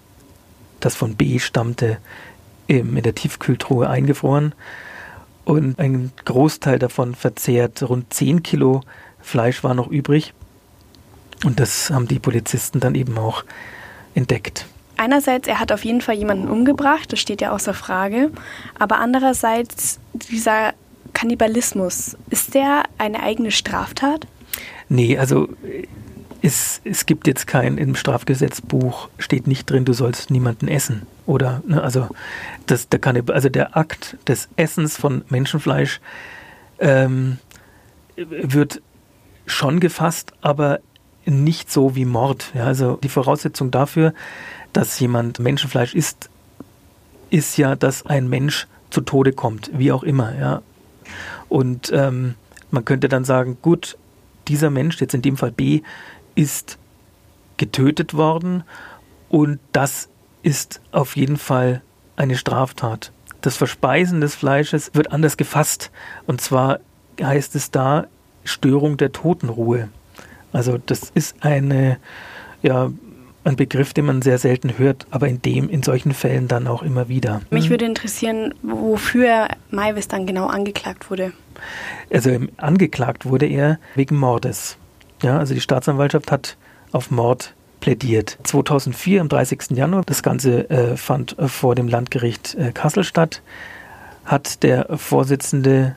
das 0.81 0.97
von 0.97 1.15
B 1.15 1.39
stammte, 1.39 1.99
in 2.79 3.03
der 3.03 3.15
Tiefkühltruhe 3.15 3.89
eingefroren 3.89 4.55
und 5.45 5.79
ein 5.79 6.13
Großteil 6.25 6.79
davon 6.79 7.15
verzehrt. 7.15 7.83
Rund 7.83 8.13
10 8.13 8.43
Kilo 8.43 8.83
Fleisch 9.21 9.63
war 9.65 9.75
noch 9.75 9.89
übrig. 9.89 10.35
Und 11.45 11.59
das 11.61 11.91
haben 11.91 12.07
die 12.07 12.19
Polizisten 12.19 12.81
dann 12.81 12.95
eben 12.95 13.19
auch 13.19 13.45
entdeckt. 14.15 14.67
Einerseits, 14.97 15.49
er 15.49 15.59
hat 15.59 15.73
auf 15.73 15.85
jeden 15.85 16.01
Fall 16.01 16.15
jemanden 16.15 16.49
umgebracht, 16.49 17.13
das 17.13 17.19
steht 17.19 17.41
ja 17.41 17.51
außer 17.51 17.75
Frage. 17.75 18.31
Aber 18.79 18.99
andererseits, 18.99 19.99
dieser 20.13 20.75
Kannibalismus, 21.13 22.17
ist 22.31 22.55
der 22.55 22.85
eine 22.99 23.23
eigene 23.23 23.51
Straftat? 23.51 24.27
Nee, 24.89 25.19
also 25.19 25.49
es, 26.43 26.81
es 26.85 27.07
gibt 27.07 27.29
jetzt 27.29 27.47
kein, 27.47 27.79
im 27.79 27.95
Strafgesetzbuch 27.95 29.09
steht 29.19 29.47
nicht 29.47 29.71
drin, 29.71 29.85
du 29.85 29.93
sollst 29.93 30.31
niemanden 30.31 30.67
essen. 30.67 31.07
Oder, 31.25 31.63
ne, 31.67 31.81
also, 31.81 32.09
das, 32.67 32.89
der 32.89 32.99
kann, 32.99 33.31
also 33.31 33.49
der 33.49 33.77
Akt 33.77 34.17
des 34.27 34.49
Essens 34.57 34.97
von 34.97 35.23
Menschenfleisch 35.29 36.01
ähm, 36.81 37.39
wird 38.17 38.83
schon 39.47 39.79
gefasst, 39.79 40.33
aber 40.41 40.81
nicht 41.25 41.71
so 41.71 41.95
wie 41.95 42.05
Mord. 42.05 42.51
Ja, 42.55 42.65
also 42.65 42.99
die 43.03 43.09
Voraussetzung 43.09 43.71
dafür, 43.71 44.13
dass 44.73 44.99
jemand 44.99 45.39
Menschenfleisch 45.39 45.95
isst, 45.95 46.29
ist 47.31 47.57
ja, 47.57 47.77
dass 47.77 48.05
ein 48.05 48.29
Mensch 48.29 48.67
zu 48.91 49.01
Tode 49.01 49.33
kommt, 49.33 49.71
wie 49.73 49.93
auch 49.93 50.03
immer. 50.03 50.37
Ja. 50.37 50.63
Und 51.49 51.93
ähm, 51.95 52.35
man 52.73 52.85
könnte 52.85 53.09
dann 53.09 53.25
sagen, 53.25 53.59
gut, 53.63 53.97
dieser 54.49 54.71
Mensch, 54.71 55.01
jetzt 55.01 55.15
in 55.15 55.23
dem 55.23 55.37
Fall 55.37 55.53
B, 55.53 55.83
ist 56.35 56.79
getötet 57.57 58.15
worden 58.15 58.65
und 59.29 59.59
das 59.73 60.09
ist 60.43 60.81
auf 60.91 61.17
jeden 61.17 61.37
Fall 61.37 61.83
eine 62.17 62.37
Straftat. 62.37 63.13
Das 63.41 63.57
Verspeisen 63.57 64.21
des 64.21 64.35
Fleisches 64.35 64.91
wird 64.95 65.13
anders 65.13 65.37
gefasst 65.37 65.91
und 66.27 66.41
zwar 66.41 66.81
heißt 67.21 67.55
es 67.57 67.71
da 67.71 68.07
Störung 68.45 68.97
der 68.97 69.13
Totenruhe. 69.13 69.89
Also 70.53 70.79
das 70.79 71.11
ist 71.15 71.37
eine 71.41 71.99
ja 72.63 72.91
ein 73.45 73.57
Begriff, 73.57 73.93
den 73.93 74.05
man 74.05 74.23
sehr 74.23 74.39
selten 74.39 74.79
hört, 74.79 75.07
aber 75.11 75.29
in 75.29 75.43
dem 75.43 75.69
in 75.69 75.83
solchen 75.83 76.15
Fällen 76.15 76.47
dann 76.49 76.67
auch 76.67 76.83
immer 76.83 77.09
wieder. 77.09 77.43
Mich 77.51 77.71
würde 77.71 77.85
interessieren, 77.85 78.55
wofür 78.63 79.49
Maivis 79.71 80.09
dann 80.09 80.27
genau 80.27 80.47
angeklagt 80.47 81.11
wurde. 81.11 81.33
Also 82.13 82.31
angeklagt 82.57 83.27
wurde 83.27 83.47
er 83.47 83.79
wegen 83.95 84.17
Mordes. 84.17 84.79
Ja, 85.23 85.39
also 85.39 85.55
die 85.55 85.61
Staatsanwaltschaft 85.61 86.31
hat 86.33 86.57
auf 86.91 87.11
Mord 87.11 87.55
plädiert. 87.81 88.39
2004, 88.43 89.21
am 89.21 89.29
30. 89.29 89.71
Januar, 89.71 90.03
das 90.05 90.23
Ganze 90.23 90.69
äh, 90.69 90.97
fand 90.97 91.37
vor 91.39 91.75
dem 91.75 91.89
Landgericht 91.89 92.55
äh, 92.55 92.73
Kassel 92.73 93.05
statt, 93.05 93.43
hat 94.25 94.63
der 94.63 94.99
Vorsitzende 94.99 95.97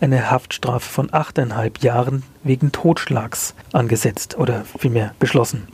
eine 0.00 0.30
Haftstrafe 0.30 0.88
von 0.88 1.12
achteinhalb 1.12 1.82
Jahren 1.82 2.22
wegen 2.42 2.72
Totschlags 2.72 3.54
angesetzt 3.72 4.36
oder 4.36 4.64
vielmehr 4.78 5.14
beschlossen. 5.18 5.68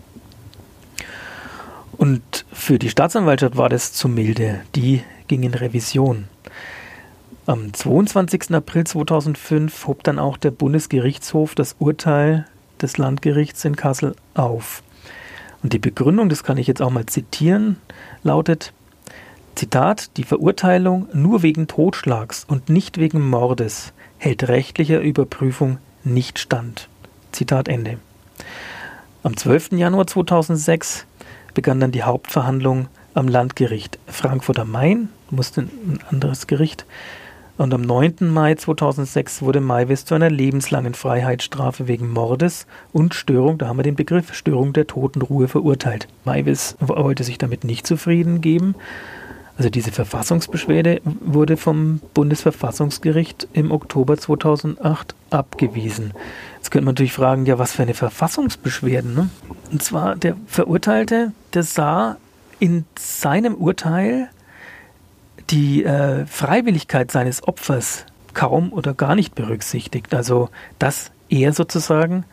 Und 1.92 2.44
für 2.52 2.78
die 2.78 2.90
Staatsanwaltschaft 2.90 3.56
war 3.56 3.68
das 3.68 3.92
zu 3.92 4.08
milde. 4.08 4.60
Die 4.74 5.02
ging 5.28 5.42
in 5.42 5.54
Revision. 5.54 6.26
Am 7.46 7.72
22. 7.72 8.54
April 8.54 8.84
2005 8.84 9.86
hob 9.86 10.04
dann 10.04 10.18
auch 10.18 10.36
der 10.36 10.52
Bundesgerichtshof 10.52 11.54
das 11.54 11.76
Urteil 11.78 12.46
des 12.82 12.98
Landgerichts 12.98 13.64
in 13.64 13.76
Kassel 13.76 14.14
auf. 14.34 14.82
Und 15.62 15.72
die 15.72 15.78
Begründung, 15.78 16.28
das 16.28 16.42
kann 16.42 16.58
ich 16.58 16.66
jetzt 16.66 16.82
auch 16.82 16.90
mal 16.90 17.06
zitieren, 17.06 17.76
lautet, 18.22 18.72
Zitat, 19.54 20.16
die 20.16 20.24
Verurteilung 20.24 21.08
nur 21.12 21.42
wegen 21.42 21.68
Totschlags 21.68 22.44
und 22.44 22.68
nicht 22.68 22.98
wegen 22.98 23.28
Mordes 23.28 23.92
hält 24.18 24.48
rechtlicher 24.48 25.00
Überprüfung 25.00 25.78
nicht 26.04 26.38
stand. 26.38 26.88
Zitat 27.32 27.68
Ende. 27.68 27.98
Am 29.22 29.36
12. 29.36 29.72
Januar 29.72 30.06
2006 30.06 31.06
begann 31.54 31.80
dann 31.80 31.92
die 31.92 32.02
Hauptverhandlung 32.02 32.88
am 33.14 33.28
Landgericht 33.28 33.98
Frankfurt 34.06 34.58
am 34.58 34.70
Main, 34.70 35.10
musste 35.30 35.62
ein 35.62 36.00
anderes 36.08 36.46
Gericht. 36.46 36.86
Und 37.58 37.74
am 37.74 37.82
9. 37.82 38.14
Mai 38.20 38.54
2006 38.54 39.42
wurde 39.42 39.60
Maivis 39.60 40.04
zu 40.04 40.14
einer 40.14 40.30
lebenslangen 40.30 40.94
Freiheitsstrafe 40.94 41.86
wegen 41.86 42.10
Mordes 42.10 42.66
und 42.92 43.14
Störung, 43.14 43.58
da 43.58 43.68
haben 43.68 43.78
wir 43.78 43.82
den 43.82 43.94
Begriff, 43.94 44.34
Störung 44.34 44.72
der 44.72 44.86
Totenruhe 44.86 45.48
verurteilt. 45.48 46.08
Maivis 46.24 46.76
wollte 46.80 47.24
sich 47.24 47.38
damit 47.38 47.64
nicht 47.64 47.86
zufrieden 47.86 48.40
geben 48.40 48.74
also 49.58 49.68
diese 49.68 49.92
Verfassungsbeschwerde 49.92 51.02
wurde 51.04 51.56
vom 51.56 52.00
Bundesverfassungsgericht 52.14 53.48
im 53.52 53.70
Oktober 53.70 54.16
2008 54.16 55.14
abgewiesen. 55.30 56.14
Jetzt 56.56 56.70
könnte 56.70 56.86
man 56.86 56.94
natürlich 56.94 57.12
fragen, 57.12 57.44
ja, 57.44 57.58
was 57.58 57.72
für 57.72 57.82
eine 57.82 57.94
Verfassungsbeschwerde? 57.94 59.08
Ne? 59.08 59.30
Und 59.70 59.82
zwar 59.82 60.16
der 60.16 60.36
Verurteilte, 60.46 61.32
der 61.52 61.62
sah 61.64 62.16
in 62.60 62.86
seinem 62.98 63.54
Urteil 63.54 64.30
die 65.50 65.84
äh, 65.84 66.26
Freiwilligkeit 66.26 67.10
seines 67.10 67.46
Opfers 67.46 68.06
kaum 68.34 68.72
oder 68.72 68.94
gar 68.94 69.14
nicht 69.14 69.34
berücksichtigt. 69.34 70.14
Also, 70.14 70.48
dass 70.78 71.10
er 71.28 71.52
sozusagen, 71.52 72.24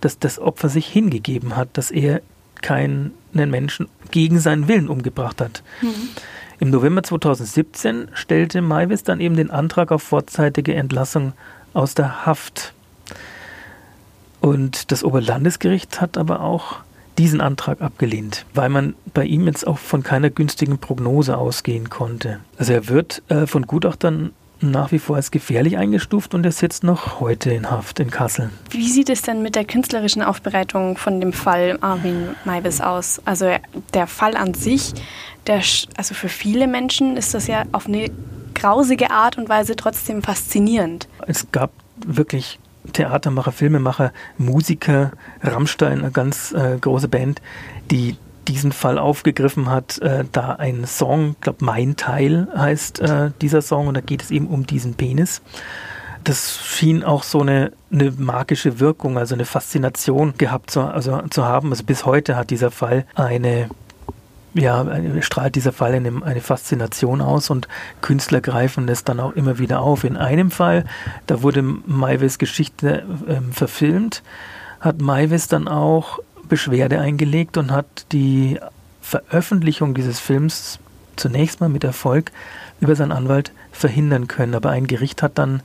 dass 0.00 0.18
das 0.18 0.38
Opfer 0.38 0.68
sich 0.68 0.86
hingegeben 0.86 1.56
hat, 1.56 1.68
dass 1.74 1.90
er 1.90 2.20
keinen 2.62 3.12
Menschen 3.32 3.88
gegen 4.10 4.38
seinen 4.38 4.66
Willen 4.68 4.88
umgebracht 4.88 5.40
hat. 5.40 5.62
Mhm. 5.82 6.08
Im 6.58 6.70
November 6.70 7.02
2017 7.02 8.08
stellte 8.14 8.62
Maivis 8.62 9.02
dann 9.02 9.20
eben 9.20 9.36
den 9.36 9.50
Antrag 9.50 9.92
auf 9.92 10.02
vorzeitige 10.02 10.74
Entlassung 10.74 11.34
aus 11.74 11.94
der 11.94 12.24
Haft. 12.24 12.72
Und 14.40 14.90
das 14.90 15.04
Oberlandesgericht 15.04 16.00
hat 16.00 16.16
aber 16.16 16.40
auch 16.40 16.78
diesen 17.18 17.40
Antrag 17.40 17.80
abgelehnt, 17.80 18.46
weil 18.54 18.68
man 18.68 18.94
bei 19.14 19.24
ihm 19.24 19.46
jetzt 19.46 19.66
auch 19.66 19.78
von 19.78 20.02
keiner 20.02 20.30
günstigen 20.30 20.78
Prognose 20.78 21.36
ausgehen 21.36 21.90
konnte. 21.90 22.40
Also 22.58 22.72
er 22.72 22.88
wird 22.88 23.22
äh, 23.28 23.46
von 23.46 23.66
Gutachtern 23.66 24.32
nach 24.60 24.92
wie 24.92 24.98
vor 24.98 25.16
als 25.16 25.30
gefährlich 25.30 25.76
eingestuft 25.76 26.34
und 26.34 26.44
er 26.44 26.52
sitzt 26.52 26.82
noch 26.82 27.20
heute 27.20 27.50
in 27.52 27.70
Haft 27.70 28.00
in 28.00 28.10
Kassel. 28.10 28.50
Wie 28.70 28.88
sieht 28.88 29.10
es 29.10 29.22
denn 29.22 29.42
mit 29.42 29.54
der 29.54 29.64
künstlerischen 29.64 30.22
Aufbereitung 30.22 30.96
von 30.96 31.20
dem 31.20 31.32
Fall 31.32 31.78
Armin 31.80 32.28
Maivis 32.44 32.80
aus? 32.80 33.20
Also 33.24 33.54
der 33.92 34.06
Fall 34.06 34.36
an 34.36 34.54
sich, 34.54 34.94
der, 35.46 35.62
also 35.96 36.14
für 36.14 36.28
viele 36.28 36.66
Menschen 36.66 37.16
ist 37.16 37.34
das 37.34 37.46
ja 37.46 37.64
auf 37.72 37.86
eine 37.86 38.10
grausige 38.54 39.10
Art 39.10 39.36
und 39.36 39.48
Weise 39.48 39.76
trotzdem 39.76 40.22
faszinierend. 40.22 41.08
Es 41.26 41.46
gab 41.52 41.70
wirklich 42.06 42.58
Theatermacher, 42.92 43.52
Filmemacher, 43.52 44.12
Musiker, 44.38 45.12
Rammstein, 45.42 46.00
eine 46.00 46.10
ganz 46.10 46.52
äh, 46.52 46.78
große 46.80 47.08
Band, 47.08 47.42
die 47.90 48.16
diesen 48.48 48.72
Fall 48.72 48.98
aufgegriffen 48.98 49.70
hat, 49.70 49.98
äh, 49.98 50.24
da 50.30 50.52
ein 50.52 50.84
Song, 50.86 51.32
ich 51.32 51.40
glaube 51.40 51.64
Mein 51.64 51.96
Teil 51.96 52.48
heißt 52.56 53.00
äh, 53.00 53.30
dieser 53.40 53.62
Song 53.62 53.88
und 53.88 53.94
da 53.94 54.00
geht 54.00 54.22
es 54.22 54.30
eben 54.30 54.46
um 54.46 54.66
diesen 54.66 54.94
Penis. 54.94 55.42
Das 56.24 56.58
schien 56.64 57.04
auch 57.04 57.22
so 57.22 57.40
eine, 57.40 57.72
eine 57.92 58.10
magische 58.12 58.80
Wirkung, 58.80 59.16
also 59.16 59.34
eine 59.34 59.44
Faszination 59.44 60.34
gehabt 60.38 60.70
zu, 60.70 60.80
also, 60.80 61.22
zu 61.30 61.44
haben. 61.44 61.70
Also 61.70 61.84
bis 61.84 62.04
heute 62.04 62.36
hat 62.36 62.50
dieser 62.50 62.72
Fall 62.72 63.06
eine 63.14 63.68
ja, 64.58 64.86
strahlt 65.20 65.54
dieser 65.54 65.72
Fall 65.72 65.94
eine, 65.94 66.22
eine, 66.24 66.40
Faszination 66.40 67.20
aus 67.20 67.50
und 67.50 67.68
Künstler 68.00 68.40
greifen 68.40 68.86
das 68.86 69.04
dann 69.04 69.20
auch 69.20 69.32
immer 69.32 69.58
wieder 69.58 69.80
auf. 69.80 70.04
In 70.04 70.16
einem 70.16 70.50
Fall, 70.50 70.84
da 71.26 71.42
wurde 71.42 71.62
Maivis 71.62 72.38
Geschichte 72.38 73.04
äh, 73.28 73.52
verfilmt, 73.52 74.22
hat 74.80 75.00
Maivis 75.00 75.48
dann 75.48 75.68
auch 75.68 76.20
Beschwerde 76.48 77.00
eingelegt 77.00 77.56
und 77.56 77.70
hat 77.70 78.06
die 78.12 78.58
Veröffentlichung 79.02 79.94
dieses 79.94 80.20
Films 80.20 80.78
zunächst 81.16 81.60
mal 81.60 81.68
mit 81.68 81.84
Erfolg 81.84 82.32
über 82.80 82.94
seinen 82.94 83.12
Anwalt 83.12 83.52
verhindern 83.72 84.26
können. 84.26 84.54
Aber 84.54 84.70
ein 84.70 84.86
Gericht 84.86 85.22
hat 85.22 85.38
dann 85.38 85.62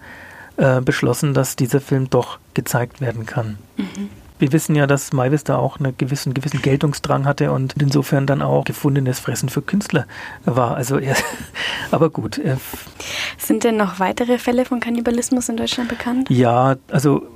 äh, 0.57 0.81
beschlossen, 0.81 1.33
dass 1.33 1.55
dieser 1.55 1.81
Film 1.81 2.09
doch 2.09 2.39
gezeigt 2.53 3.01
werden 3.01 3.25
kann. 3.25 3.57
Mhm. 3.77 4.09
Wir 4.41 4.51
wissen 4.53 4.75
ja, 4.75 4.87
dass 4.87 5.13
Maivis 5.13 5.43
da 5.43 5.57
auch 5.57 5.79
einen 5.79 5.95
gewissen, 5.99 6.33
gewissen 6.33 6.63
Geltungsdrang 6.63 7.25
hatte 7.25 7.51
und 7.51 7.75
insofern 7.79 8.25
dann 8.25 8.41
auch 8.41 8.63
gefundenes 8.63 9.19
Fressen 9.19 9.49
für 9.49 9.61
Künstler 9.61 10.07
war. 10.45 10.75
Also 10.75 10.97
er, 10.97 11.15
aber 11.91 12.09
gut. 12.09 12.41
Sind 13.37 13.63
denn 13.63 13.77
noch 13.77 13.99
weitere 13.99 14.39
Fälle 14.39 14.65
von 14.65 14.79
Kannibalismus 14.79 15.47
in 15.47 15.57
Deutschland 15.57 15.89
bekannt? 15.89 16.27
Ja, 16.31 16.75
also 16.89 17.27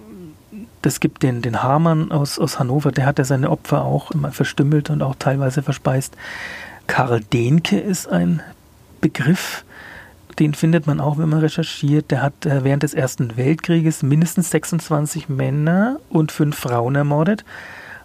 es 0.82 1.00
gibt 1.00 1.22
den, 1.22 1.44
den 1.44 1.62
Hamann 1.62 2.12
aus, 2.12 2.40
aus 2.40 2.58
Hannover, 2.58 2.92
der 2.92 3.06
hat 3.06 3.20
ja 3.20 3.24
seine 3.24 3.52
Opfer 3.52 3.86
auch 3.86 4.10
immer 4.10 4.32
verstümmelt 4.32 4.90
und 4.90 5.04
auch 5.04 5.16
teilweise 5.20 5.62
verspeist. 5.62 6.18
Karl 6.88 7.22
Dehnke 7.22 7.80
ist 7.80 8.08
ein 8.08 8.42
Begriff, 9.00 9.64
den 10.40 10.54
findet 10.54 10.88
man 10.88 11.00
auch, 11.00 11.18
wenn 11.18 11.30
man 11.30 11.40
recherchiert. 11.40 12.12
Der 12.12 12.22
hat 12.22 12.46
äh, 12.46 12.64
während 12.64 12.84
des 12.84 12.94
Ersten 12.94 13.38
Weltkrieges 13.38 14.04
mindestens 14.04 14.52
26 14.52 15.30
Männer 15.30 16.00
und 16.10 16.32
fünf 16.32 16.58
Frauen 16.58 16.96
ermordet. 16.96 17.46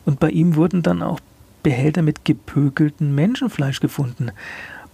Und 0.05 0.21
bei 0.21 0.31
ihm 0.31 0.57
wurden 0.57 0.83
dann 0.83 1.03
auch 1.03 1.21
Behälter 1.63 2.03
mit 2.03 2.25
gepökeltem 2.25 3.15
Menschenfleisch 3.15 3.81
gefunden. 3.81 4.31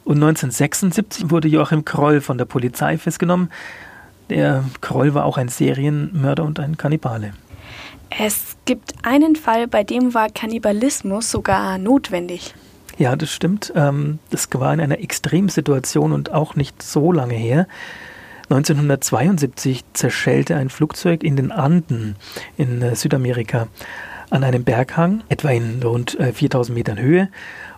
Und 0.04 0.16
1976 0.16 1.30
wurde 1.30 1.48
Joachim 1.48 1.84
Kroll 1.84 2.20
von 2.20 2.38
der 2.38 2.44
Polizei 2.44 2.98
festgenommen. 2.98 3.50
Der 4.30 4.64
Kroll 4.80 5.14
war 5.14 5.24
auch 5.24 5.36
ein 5.36 5.48
Serienmörder 5.48 6.44
und 6.44 6.58
ein 6.58 6.76
Kannibale. 6.76 7.32
Es 8.10 8.56
gibt 8.64 8.94
einen 9.02 9.36
Fall, 9.36 9.66
bei 9.66 9.84
dem 9.84 10.14
war 10.14 10.28
Kannibalismus 10.28 11.30
sogar 11.30 11.78
notwendig. 11.78 12.54
Ja, 12.98 13.14
das 13.16 13.30
stimmt. 13.30 13.72
Ähm, 13.76 14.18
das 14.30 14.48
war 14.54 14.72
in 14.72 14.80
einer 14.80 15.00
Extremsituation 15.00 16.12
und 16.12 16.32
auch 16.32 16.56
nicht 16.56 16.82
so 16.82 17.12
lange 17.12 17.34
her. 17.34 17.66
1972 18.48 19.84
zerschellte 19.92 20.56
ein 20.56 20.70
Flugzeug 20.70 21.24
in 21.24 21.36
den 21.36 21.50
Anden 21.50 22.16
in 22.56 22.80
äh, 22.80 22.94
Südamerika 22.94 23.66
an 24.30 24.44
einem 24.44 24.64
Berghang, 24.64 25.22
etwa 25.28 25.50
in 25.50 25.82
rund 25.82 26.16
4000 26.20 26.70
äh, 26.74 26.78
Metern 26.78 26.98
Höhe. 26.98 27.28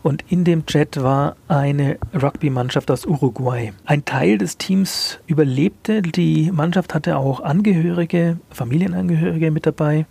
Und 0.02 0.24
in 0.28 0.44
dem 0.44 0.64
Jet 0.68 1.02
war 1.02 1.36
eine 1.48 1.98
Rugby-Mannschaft 2.14 2.90
aus 2.90 3.04
Uruguay. 3.04 3.72
Ein 3.84 4.04
Teil 4.04 4.38
des 4.38 4.56
Teams 4.56 5.18
überlebte. 5.26 6.00
Die 6.00 6.50
Mannschaft 6.52 6.94
hatte 6.94 7.18
auch 7.18 7.40
Angehörige, 7.40 8.38
Familienangehörige 8.50 9.50
mit 9.50 9.66
dabei. 9.66 10.06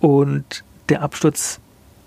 Und 0.00 0.64
der 0.88 1.02
Absturz, 1.02 1.58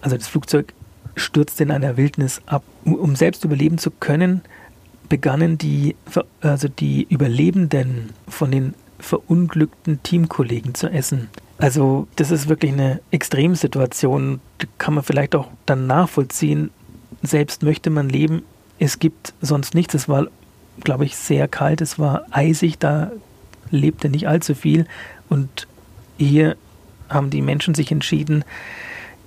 also 0.02 0.16
das 0.16 0.28
Flugzeug 0.28 0.74
stürzte 1.16 1.64
in 1.64 1.72
einer 1.72 1.98
Wildnis 1.98 2.42
ab. 2.46 2.64
Um 2.84 3.16
selbst 3.16 3.44
überleben 3.44 3.78
zu 3.78 3.92
können, 3.92 4.42
begannen 5.10 5.58
die, 5.58 5.96
also 6.42 6.68
die 6.68 7.06
Überlebenden 7.10 8.12
von 8.28 8.52
den 8.52 8.74
verunglückten 9.00 10.02
Teamkollegen 10.04 10.74
zu 10.74 10.88
essen. 10.90 11.30
Also 11.58 12.08
das 12.16 12.32
ist 12.32 12.50
wirklich 12.50 12.74
eine 12.74 13.02
Extremsituation, 13.12 14.42
die 14.62 14.68
kann 14.78 14.94
man 14.94 15.04
vielleicht 15.04 15.36
auch 15.36 15.50
dann 15.66 15.88
nachvollziehen. 15.88 16.72
Selbst 17.22 17.64
möchte 17.64 17.90
man 17.90 18.10
leben, 18.10 18.44
es 18.78 19.00
gibt 19.00 19.34
sonst 19.42 19.74
nichts. 19.74 19.94
Es 19.94 20.10
war, 20.10 20.28
glaube 20.84 21.06
ich, 21.06 21.16
sehr 21.16 21.48
kalt, 21.48 21.82
es 21.82 21.98
war 21.98 22.26
eisig, 22.32 22.78
da 22.78 23.12
lebte 23.72 24.10
nicht 24.10 24.28
allzu 24.28 24.54
viel. 24.54 24.86
Und 25.30 25.68
hier 26.18 26.58
haben 27.10 27.30
die 27.30 27.42
Menschen 27.42 27.74
sich 27.74 27.92
entschieden, 27.92 28.44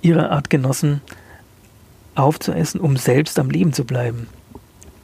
ihre 0.01 0.29
Artgenossen 0.29 1.01
aufzuessen, 2.15 2.81
um 2.81 2.97
selbst 2.97 3.39
am 3.39 3.49
Leben 3.49 3.73
zu 3.73 3.85
bleiben. 3.85 4.27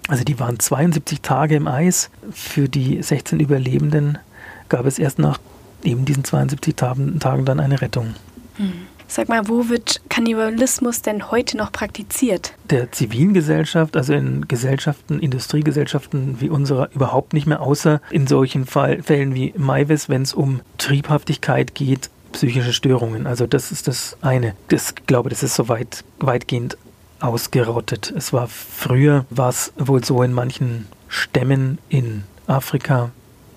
Also 0.07 0.23
die 0.23 0.39
waren 0.39 0.59
72 0.59 1.21
Tage 1.21 1.55
im 1.55 1.67
Eis. 1.67 2.09
Für 2.31 2.69
die 2.69 3.01
16 3.01 3.39
Überlebenden 3.39 4.17
gab 4.69 4.85
es 4.85 4.99
erst 4.99 5.19
nach 5.19 5.39
eben 5.83 6.05
diesen 6.05 6.23
72 6.23 6.75
Tagen, 6.75 7.19
Tagen 7.19 7.45
dann 7.45 7.59
eine 7.59 7.81
Rettung. 7.81 8.15
Hm. 8.57 8.73
Sag 9.07 9.29
mal, 9.29 9.47
wo 9.47 9.69
wird 9.69 10.01
Kannibalismus 10.09 11.03
denn 11.03 11.29
heute 11.29 11.57
noch 11.57 11.71
praktiziert? 11.71 12.53
Der 12.71 12.91
zivilen 12.91 13.33
Gesellschaft, 13.33 13.95
also 13.95 14.13
in 14.13 14.47
Gesellschaften, 14.47 15.19
Industriegesellschaften 15.19 16.41
wie 16.41 16.49
unserer 16.49 16.89
überhaupt 16.93 17.33
nicht 17.33 17.45
mehr, 17.45 17.61
außer 17.61 18.01
in 18.09 18.25
solchen 18.25 18.65
Fall, 18.65 19.03
Fällen 19.03 19.35
wie 19.35 19.53
Maivis, 19.57 20.09
wenn 20.09 20.23
es 20.23 20.33
um 20.33 20.61
Triebhaftigkeit 20.79 21.75
geht, 21.75 22.09
psychische 22.31 22.73
Störungen. 22.73 23.27
Also 23.27 23.45
das 23.45 23.71
ist 23.71 23.87
das 23.87 24.17
eine. 24.21 24.55
Das 24.69 24.95
ich 24.97 25.05
glaube, 25.05 25.29
das 25.29 25.43
ist 25.43 25.55
so 25.55 25.69
weit, 25.69 26.03
weitgehend 26.19 26.77
ausgerottet. 27.25 28.13
Es 28.15 28.33
war 28.33 28.47
früher, 28.47 29.25
war 29.29 29.49
es 29.49 29.73
wohl 29.77 30.03
so 30.03 30.21
in 30.23 30.33
manchen 30.33 30.87
Stämmen 31.07 31.79
in 31.89 32.23
Afrika, 32.47 33.11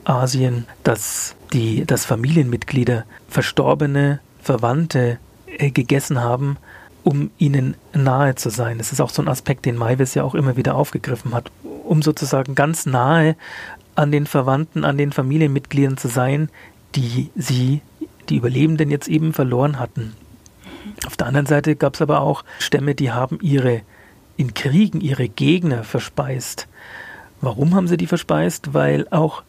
Asien, 0.05 0.67
dass 0.85 1.37
die, 1.53 1.85
dass 1.85 2.05
Familienmitglieder 2.05 3.05
verstorbene 3.29 4.21
Verwandte 4.43 5.19
äh, 5.47 5.71
gegessen 5.71 6.21
haben, 6.21 6.57
um 7.05 7.31
ihnen 7.39 7.75
nahe 7.93 8.35
zu 8.35 8.51
sein. 8.51 8.79
Das 8.79 8.93
ist 8.93 9.01
auch 9.01 9.11
so 9.11 9.23
ein 9.23 9.29
Aspekt, 9.29 9.67
den 9.67 9.77
Maivis 9.77 10.15
ja 10.15 10.25
auch 10.25 10.35
immer 10.35 10.57
wieder 10.57 10.75
aufgegriffen 10.75 11.35
hat, 11.35 11.51
um 11.85 12.03
sozusagen 12.03 12.55
ganz 12.55 12.87
nahe 12.87 13.37
an 13.95 14.13
den 14.13 14.27
Verwandten, 14.27 14.85
an 14.85 14.97
den 14.97 15.13
Familienmitgliedern 15.13 15.97
zu 15.97 16.09
sein, 16.09 16.49
die 16.95 17.31
sie, 17.37 17.83
die 18.29 18.37
Überlebenden 18.37 18.91
jetzt 18.91 19.09
eben 19.09 19.33
verloren 19.33 19.79
hatten. 19.79 20.15
Auf 21.07 21.17
der 21.17 21.27
anderen 21.27 21.47
Seite 21.47 21.77
gab 21.77 21.95
es 21.95 22.03
aber 22.03 22.21
auch 22.21 22.45
Stämme, 22.59 22.95
die 22.95 23.11
haben 23.11 23.39
ihre 23.41 23.83
in 24.39 24.55
Kriegen 24.55 25.01
ihre 25.01 25.29
Gegner 25.29 25.83
verspeist. 25.85 26.69
Warum 27.41 27.75
haben 27.75 27.89
sie 27.89 27.97
die 27.97 28.07
verspeist? 28.07 28.73
Weil 28.73 29.07
auch 29.11 29.43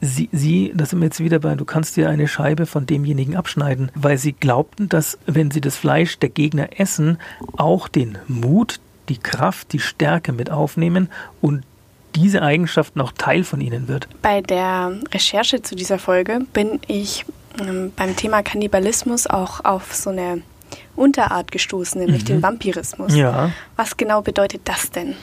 sie, 0.00 0.28
sie, 0.30 0.72
das 0.74 0.90
sind 0.90 1.00
wir 1.00 1.06
jetzt 1.06 1.20
wieder 1.20 1.38
bei, 1.38 1.54
du 1.54 1.64
kannst 1.64 1.96
dir 1.96 2.08
eine 2.08 2.28
Scheibe 2.28 2.66
von 2.66 2.86
demjenigen 2.86 3.34
abschneiden, 3.34 3.90
weil 3.94 4.18
sie 4.18 4.32
glaubten, 4.32 4.88
dass 4.88 5.18
wenn 5.26 5.50
sie 5.50 5.60
das 5.60 5.76
Fleisch 5.76 6.18
der 6.18 6.28
Gegner 6.28 6.78
essen, 6.78 7.18
auch 7.56 7.88
den 7.88 8.18
Mut, 8.28 8.78
die 9.08 9.18
Kraft, 9.18 9.72
die 9.72 9.80
Stärke 9.80 10.32
mit 10.32 10.50
aufnehmen 10.50 11.08
und 11.40 11.64
diese 12.14 12.42
Eigenschaft 12.42 12.96
noch 12.96 13.12
Teil 13.12 13.44
von 13.44 13.60
ihnen 13.60 13.88
wird. 13.88 14.08
Bei 14.22 14.40
der 14.40 14.98
Recherche 15.12 15.62
zu 15.62 15.76
dieser 15.76 15.98
Folge 15.98 16.40
bin 16.52 16.80
ich 16.86 17.24
ähm, 17.60 17.92
beim 17.94 18.16
Thema 18.16 18.42
Kannibalismus 18.42 19.26
auch 19.26 19.64
auf 19.64 19.94
so 19.94 20.10
eine 20.10 20.42
Unterart 20.96 21.52
gestoßen, 21.52 22.00
nämlich 22.00 22.22
mhm. 22.22 22.26
den 22.26 22.42
Vampirismus. 22.42 23.14
Ja. 23.14 23.50
Was 23.76 23.96
genau 23.96 24.22
bedeutet 24.22 24.62
das 24.64 24.90
denn? 24.90 25.14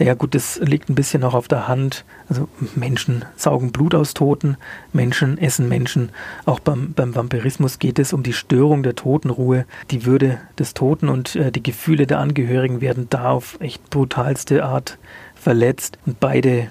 Ja 0.00 0.14
gut, 0.14 0.34
das 0.34 0.58
liegt 0.62 0.88
ein 0.88 0.94
bisschen 0.94 1.22
auch 1.24 1.34
auf 1.34 1.46
der 1.46 1.68
Hand. 1.68 2.06
Also 2.30 2.48
Menschen 2.74 3.26
saugen 3.36 3.70
Blut 3.70 3.94
aus 3.94 4.14
Toten, 4.14 4.56
Menschen 4.94 5.36
essen 5.36 5.68
Menschen. 5.68 6.08
Auch 6.46 6.58
beim, 6.58 6.94
beim 6.94 7.14
Vampirismus 7.14 7.78
geht 7.78 7.98
es 7.98 8.14
um 8.14 8.22
die 8.22 8.32
Störung 8.32 8.82
der 8.82 8.94
Totenruhe. 8.94 9.66
Die 9.90 10.06
Würde 10.06 10.38
des 10.58 10.72
Toten 10.72 11.10
und 11.10 11.36
äh, 11.36 11.52
die 11.52 11.62
Gefühle 11.62 12.06
der 12.06 12.18
Angehörigen 12.18 12.80
werden 12.80 13.08
da 13.10 13.30
auf 13.30 13.58
echt 13.60 13.90
brutalste 13.90 14.64
Art 14.64 14.96
verletzt. 15.34 15.98
Und 16.06 16.18
beide 16.18 16.68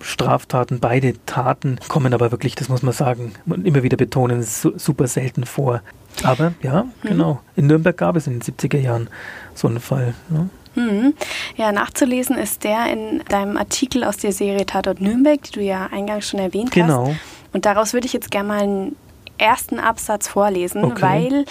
Straftaten, 0.00 0.80
beide 0.80 1.14
Taten 1.26 1.78
kommen 1.88 2.14
aber 2.14 2.30
wirklich, 2.30 2.54
das 2.54 2.68
muss 2.68 2.82
man 2.82 2.92
sagen, 2.92 3.32
und 3.46 3.66
immer 3.66 3.82
wieder 3.82 3.96
betonen, 3.96 4.42
super 4.42 5.06
selten 5.06 5.44
vor. 5.44 5.82
Aber 6.22 6.52
ja, 6.62 6.84
mhm. 7.02 7.08
genau. 7.08 7.40
In 7.56 7.66
Nürnberg 7.66 7.96
gab 7.96 8.16
es 8.16 8.26
in 8.26 8.38
den 8.38 8.42
70er 8.42 8.78
Jahren 8.78 9.08
so 9.54 9.68
einen 9.68 9.80
Fall. 9.80 10.14
Ne? 10.28 10.48
Mhm. 10.74 11.14
Ja, 11.56 11.72
nachzulesen 11.72 12.36
ist 12.36 12.64
der 12.64 12.92
in 12.92 13.22
deinem 13.28 13.56
Artikel 13.56 14.04
aus 14.04 14.16
der 14.16 14.32
Serie 14.32 14.66
Tatort 14.66 15.00
Nürnberg, 15.00 15.42
die 15.42 15.52
du 15.52 15.60
ja 15.60 15.88
eingangs 15.90 16.28
schon 16.28 16.40
erwähnt 16.40 16.72
genau. 16.72 17.08
hast. 17.08 17.16
Und 17.52 17.66
daraus 17.66 17.92
würde 17.92 18.06
ich 18.06 18.12
jetzt 18.12 18.30
gerne 18.30 18.48
mal 18.48 18.62
einen 18.62 18.96
ersten 19.38 19.78
Absatz 19.78 20.28
vorlesen, 20.28 20.84
okay. 20.84 21.02
weil, 21.02 21.44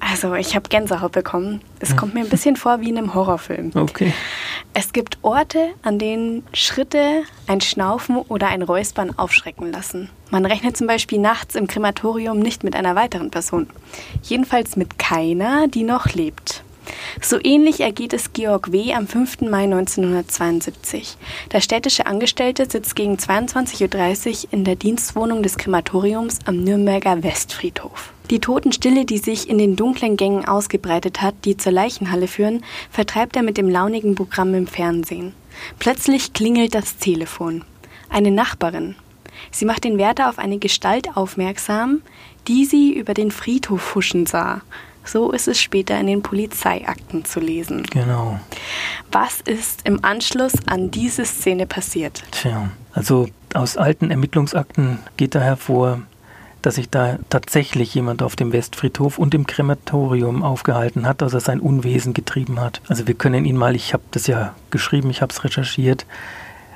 also 0.00 0.34
ich 0.34 0.54
habe 0.54 0.68
Gänsehaut 0.68 1.12
bekommen. 1.12 1.60
Es 1.80 1.96
kommt 1.96 2.14
mir 2.14 2.20
ein 2.20 2.28
bisschen 2.28 2.56
vor 2.56 2.80
wie 2.80 2.90
in 2.90 2.98
einem 2.98 3.14
Horrorfilm. 3.14 3.72
Okay. 3.74 4.12
Es 4.74 4.92
gibt 4.92 5.18
Orte, 5.22 5.70
an 5.82 5.98
denen 5.98 6.44
Schritte, 6.52 7.22
ein 7.46 7.60
Schnaufen 7.60 8.16
oder 8.16 8.48
ein 8.48 8.62
Räuspern 8.62 9.18
aufschrecken 9.18 9.72
lassen. 9.72 10.08
Man 10.30 10.44
rechnet 10.44 10.76
zum 10.76 10.86
Beispiel 10.86 11.18
nachts 11.18 11.54
im 11.54 11.66
Krematorium 11.66 12.38
nicht 12.38 12.64
mit 12.64 12.76
einer 12.76 12.94
weiteren 12.94 13.30
Person. 13.30 13.68
Jedenfalls 14.22 14.76
mit 14.76 14.98
keiner, 14.98 15.68
die 15.68 15.84
noch 15.84 16.06
lebt. 16.06 16.62
So 17.20 17.38
ähnlich 17.42 17.80
ergeht 17.80 18.12
es 18.12 18.32
Georg 18.32 18.72
W. 18.72 18.92
am 18.94 19.06
5. 19.06 19.42
Mai 19.42 19.64
1972. 19.64 21.16
Der 21.52 21.60
städtische 21.60 22.06
Angestellte 22.06 22.66
sitzt 22.70 22.96
gegen 22.96 23.16
22.30 23.16 24.44
Uhr 24.44 24.52
in 24.52 24.64
der 24.64 24.76
Dienstwohnung 24.76 25.42
des 25.42 25.56
Krematoriums 25.56 26.38
am 26.44 26.62
Nürnberger 26.62 27.22
Westfriedhof. 27.22 28.12
Die 28.30 28.40
Totenstille, 28.40 29.06
die 29.06 29.18
sich 29.18 29.48
in 29.48 29.58
den 29.58 29.74
dunklen 29.74 30.16
Gängen 30.16 30.44
ausgebreitet 30.44 31.22
hat, 31.22 31.34
die 31.44 31.56
zur 31.56 31.72
Leichenhalle 31.72 32.28
führen, 32.28 32.62
vertreibt 32.90 33.36
er 33.36 33.42
mit 33.42 33.56
dem 33.56 33.68
launigen 33.68 34.14
Programm 34.14 34.54
im 34.54 34.66
Fernsehen. 34.66 35.32
Plötzlich 35.78 36.34
klingelt 36.34 36.74
das 36.74 36.98
Telefon. 36.98 37.64
Eine 38.10 38.30
Nachbarin. 38.30 38.96
Sie 39.50 39.64
macht 39.64 39.84
den 39.84 39.98
Wärter 39.98 40.28
auf 40.28 40.38
eine 40.38 40.58
Gestalt 40.58 41.16
aufmerksam, 41.16 42.02
die 42.48 42.64
sie 42.64 42.92
über 42.92 43.14
den 43.14 43.30
Friedhof 43.30 43.94
huschen 43.94 44.26
sah. 44.26 44.62
So 45.08 45.30
ist 45.30 45.48
es 45.48 45.58
später 45.58 45.98
in 45.98 46.06
den 46.06 46.22
Polizeiakten 46.22 47.24
zu 47.24 47.40
lesen. 47.40 47.84
Genau. 47.84 48.38
Was 49.10 49.40
ist 49.40 49.80
im 49.84 50.04
Anschluss 50.04 50.52
an 50.66 50.90
diese 50.90 51.24
Szene 51.24 51.66
passiert? 51.66 52.22
Tja, 52.30 52.70
also 52.92 53.26
aus 53.54 53.78
alten 53.78 54.10
Ermittlungsakten 54.10 54.98
geht 55.16 55.34
da 55.34 55.40
hervor, 55.40 56.02
dass 56.60 56.74
sich 56.74 56.90
da 56.90 57.18
tatsächlich 57.30 57.94
jemand 57.94 58.22
auf 58.22 58.36
dem 58.36 58.52
Westfriedhof 58.52 59.18
und 59.18 59.32
im 59.32 59.46
Krematorium 59.46 60.42
aufgehalten 60.42 61.06
hat, 61.06 61.22
dass 61.22 61.32
er 61.32 61.40
sein 61.40 61.60
Unwesen 61.60 62.12
getrieben 62.12 62.60
hat. 62.60 62.82
Also 62.88 63.06
wir 63.06 63.14
können 63.14 63.46
ihn 63.46 63.56
mal, 63.56 63.74
ich 63.74 63.94
habe 63.94 64.02
das 64.10 64.26
ja 64.26 64.54
geschrieben, 64.70 65.08
ich 65.08 65.22
habe 65.22 65.32
es 65.32 65.42
recherchiert, 65.42 66.04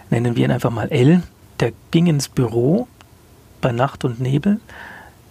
nennen 0.08 0.36
wir 0.36 0.44
ihn 0.46 0.52
einfach 0.52 0.70
mal 0.70 0.90
L. 0.90 1.22
Der 1.60 1.72
ging 1.90 2.06
ins 2.06 2.30
Büro 2.30 2.88
bei 3.60 3.72
Nacht 3.72 4.06
und 4.06 4.20
Nebel, 4.20 4.58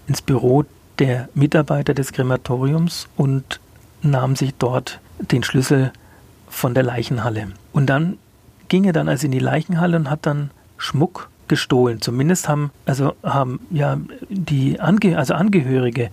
ins 0.08 0.22
Büro 0.22 0.66
der 1.00 1.30
Mitarbeiter 1.34 1.94
des 1.94 2.12
Krematoriums 2.12 3.08
und 3.18 3.60
nahm 4.02 4.36
sich 4.36 4.54
dort 4.56 5.00
den 5.20 5.44
Schlüssel 5.44 5.92
von 6.48 6.74
der 6.74 6.84
Leichenhalle. 6.84 7.48
Und 7.74 7.88
dann 7.88 8.18
ging 8.68 8.84
er 8.84 8.94
dann 8.94 9.10
also 9.10 9.26
in 9.26 9.32
die 9.32 9.40
Leichenhalle 9.40 9.98
und 9.98 10.10
hat 10.10 10.26
dann 10.26 10.52
Schmuck 10.78 11.30
gestohlen. 11.48 12.02
Zumindest 12.02 12.48
haben 12.48 12.72
also 12.86 13.14
haben 13.24 13.60
ja 13.70 13.98
die 14.30 14.80
Ange 14.80 15.18
also 15.18 15.34
Angehörige 15.34 16.10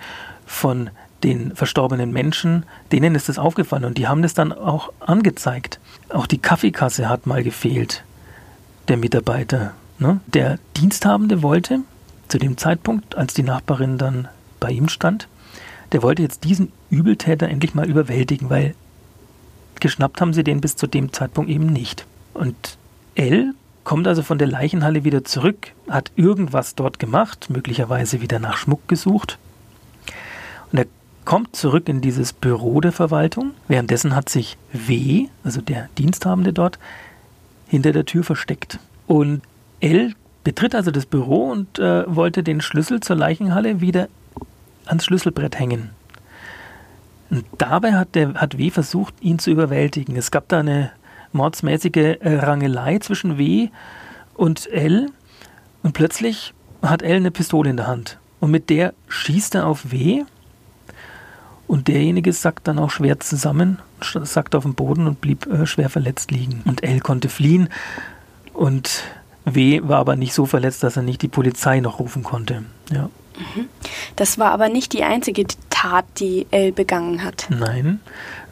von 0.47 0.91
den 1.23 1.55
verstorbenen 1.55 2.13
Menschen, 2.13 2.65
denen 2.93 3.15
ist 3.15 3.29
das 3.29 3.39
aufgefallen 3.39 3.85
und 3.85 3.99
die 3.99 4.07
haben 4.07 4.23
das 4.23 4.35
dann 4.35 4.53
auch 4.53 4.93
angezeigt. 5.01 5.81
Auch 6.11 6.27
die 6.27 6.39
Kaffeekasse 6.39 7.09
hat 7.09 7.27
mal 7.27 7.43
gefehlt, 7.43 8.05
der 8.89 8.97
Mitarbeiter. 8.97 9.73
Ne? 9.99 10.21
Der 10.27 10.59
Diensthabende 10.77 11.43
wollte 11.43 11.81
zu 12.29 12.39
dem 12.39 12.57
Zeitpunkt, 12.57 13.17
als 13.17 13.35
die 13.35 13.43
Nachbarin 13.43 13.99
dann 13.99 14.29
bei 14.61 14.71
ihm 14.71 14.89
stand, 14.89 15.29
der 15.93 16.03
wollte 16.03 16.23
jetzt 16.23 16.45
diesen 16.45 16.73
Übeltäter 16.91 17.49
endlich 17.49 17.75
mal 17.75 17.89
überwältigen, 17.89 18.51
weil 18.51 18.75
geschnappt 19.81 20.21
haben 20.21 20.33
sie 20.33 20.45
den 20.45 20.61
bis 20.61 20.77
zu 20.77 20.87
dem 20.87 21.13
Zeitpunkt 21.13 21.51
eben 21.51 21.67
nicht. 21.67 22.07
Und 22.35 22.77
L 23.15 23.55
kommt 23.85 24.07
also 24.07 24.23
von 24.23 24.39
der 24.39 24.49
Leichenhalle 24.49 25.05
wieder 25.05 25.25
zurück, 25.25 25.73
hat 25.89 26.13
irgendwas 26.17 26.75
dort 26.75 26.99
gemacht, 26.99 27.49
möglicherweise 27.49 28.21
wieder 28.21 28.39
nach 28.39 28.57
Schmuck 28.57 28.87
gesucht. 28.89 29.39
Und 30.71 30.79
er 30.79 30.87
kommt 31.25 31.57
zurück 31.57 31.89
in 31.89 32.01
dieses 32.01 32.33
Büro 32.33 32.81
der 32.81 32.93
Verwaltung. 32.93 33.53
Währenddessen 33.67 34.15
hat 34.15 34.29
sich 34.29 34.59
W, 34.73 35.29
also 35.43 35.61
der 35.61 35.89
Diensthabende 35.97 36.53
dort, 36.53 36.79
hinter 37.67 37.93
der 37.93 38.05
Tür 38.05 38.25
versteckt. 38.25 38.79
Und 39.07 39.43
L 39.81 40.15
betritt 40.45 40.75
also 40.75 40.91
das 40.91 41.07
Büro 41.07 41.51
und 41.51 41.79
äh, 41.79 42.05
wollte 42.15 42.43
den 42.43 42.61
Schlüssel 42.61 43.01
zur 43.01 43.17
Leichenhalle 43.17 43.81
wieder 43.81 44.09
ans 44.89 45.05
Schlüsselbrett 45.05 45.59
hängen. 45.59 45.91
Und 47.31 47.45
dabei 47.59 47.93
hat, 47.93 48.15
der, 48.15 48.35
hat 48.35 48.57
W 48.59 48.71
versucht, 48.71 49.15
ihn 49.21 49.39
zu 49.39 49.51
überwältigen. 49.51 50.17
Es 50.17 50.31
gab 50.31 50.49
da 50.49 50.61
eine 50.61 50.91
mordsmäßige 51.33 52.17
äh, 52.21 52.39
Rangelei 52.39 52.99
zwischen 52.99 53.39
W 53.39 53.69
und 54.35 54.67
L 54.71 55.11
und 55.83 55.93
plötzlich 55.93 56.55
hat 56.83 57.03
L 57.03 57.17
eine 57.17 57.31
Pistole 57.31 57.71
in 57.71 57.77
der 57.77 57.87
Hand. 57.87 58.19
Und 58.41 58.51
mit 58.51 58.71
der 58.71 58.95
schießt 59.09 59.57
er 59.57 59.67
auf 59.67 59.91
W 59.91 60.25
und 61.67 61.89
derjenige 61.89 62.33
sackt 62.33 62.67
dann 62.67 62.79
auch 62.79 62.91
schwer 62.91 63.21
zusammen, 63.21 63.79
sackt 64.01 64.55
auf 64.55 64.63
den 64.63 64.75
Boden 64.75 65.07
und 65.07 65.21
blieb 65.21 65.47
äh, 65.47 65.67
schwer 65.67 65.91
verletzt 65.91 66.31
liegen. 66.31 66.63
Und 66.65 66.83
L 66.83 67.01
konnte 67.01 67.29
fliehen 67.29 67.69
und 68.55 69.03
W 69.45 69.81
war 69.85 69.99
aber 69.99 70.17
nicht 70.17 70.35
so 70.35 70.47
verletzt, 70.47 70.83
dass 70.83 70.97
er 70.97 71.03
nicht 71.03 71.23
die 71.23 71.29
Polizei 71.29 71.81
noch 71.81 71.99
rufen 71.99 72.23
konnte. 72.23 72.65
Ja. 72.91 73.11
Das 74.17 74.39
war 74.39 74.53
aber 74.53 74.69
nicht 74.69 74.93
die 74.93 75.05
einzige 75.05 75.47
Tat, 75.71 76.05
die 76.19 76.47
Elle 76.51 76.73
begangen 76.73 77.25
hat. 77.25 77.47
Nein, 77.51 78.01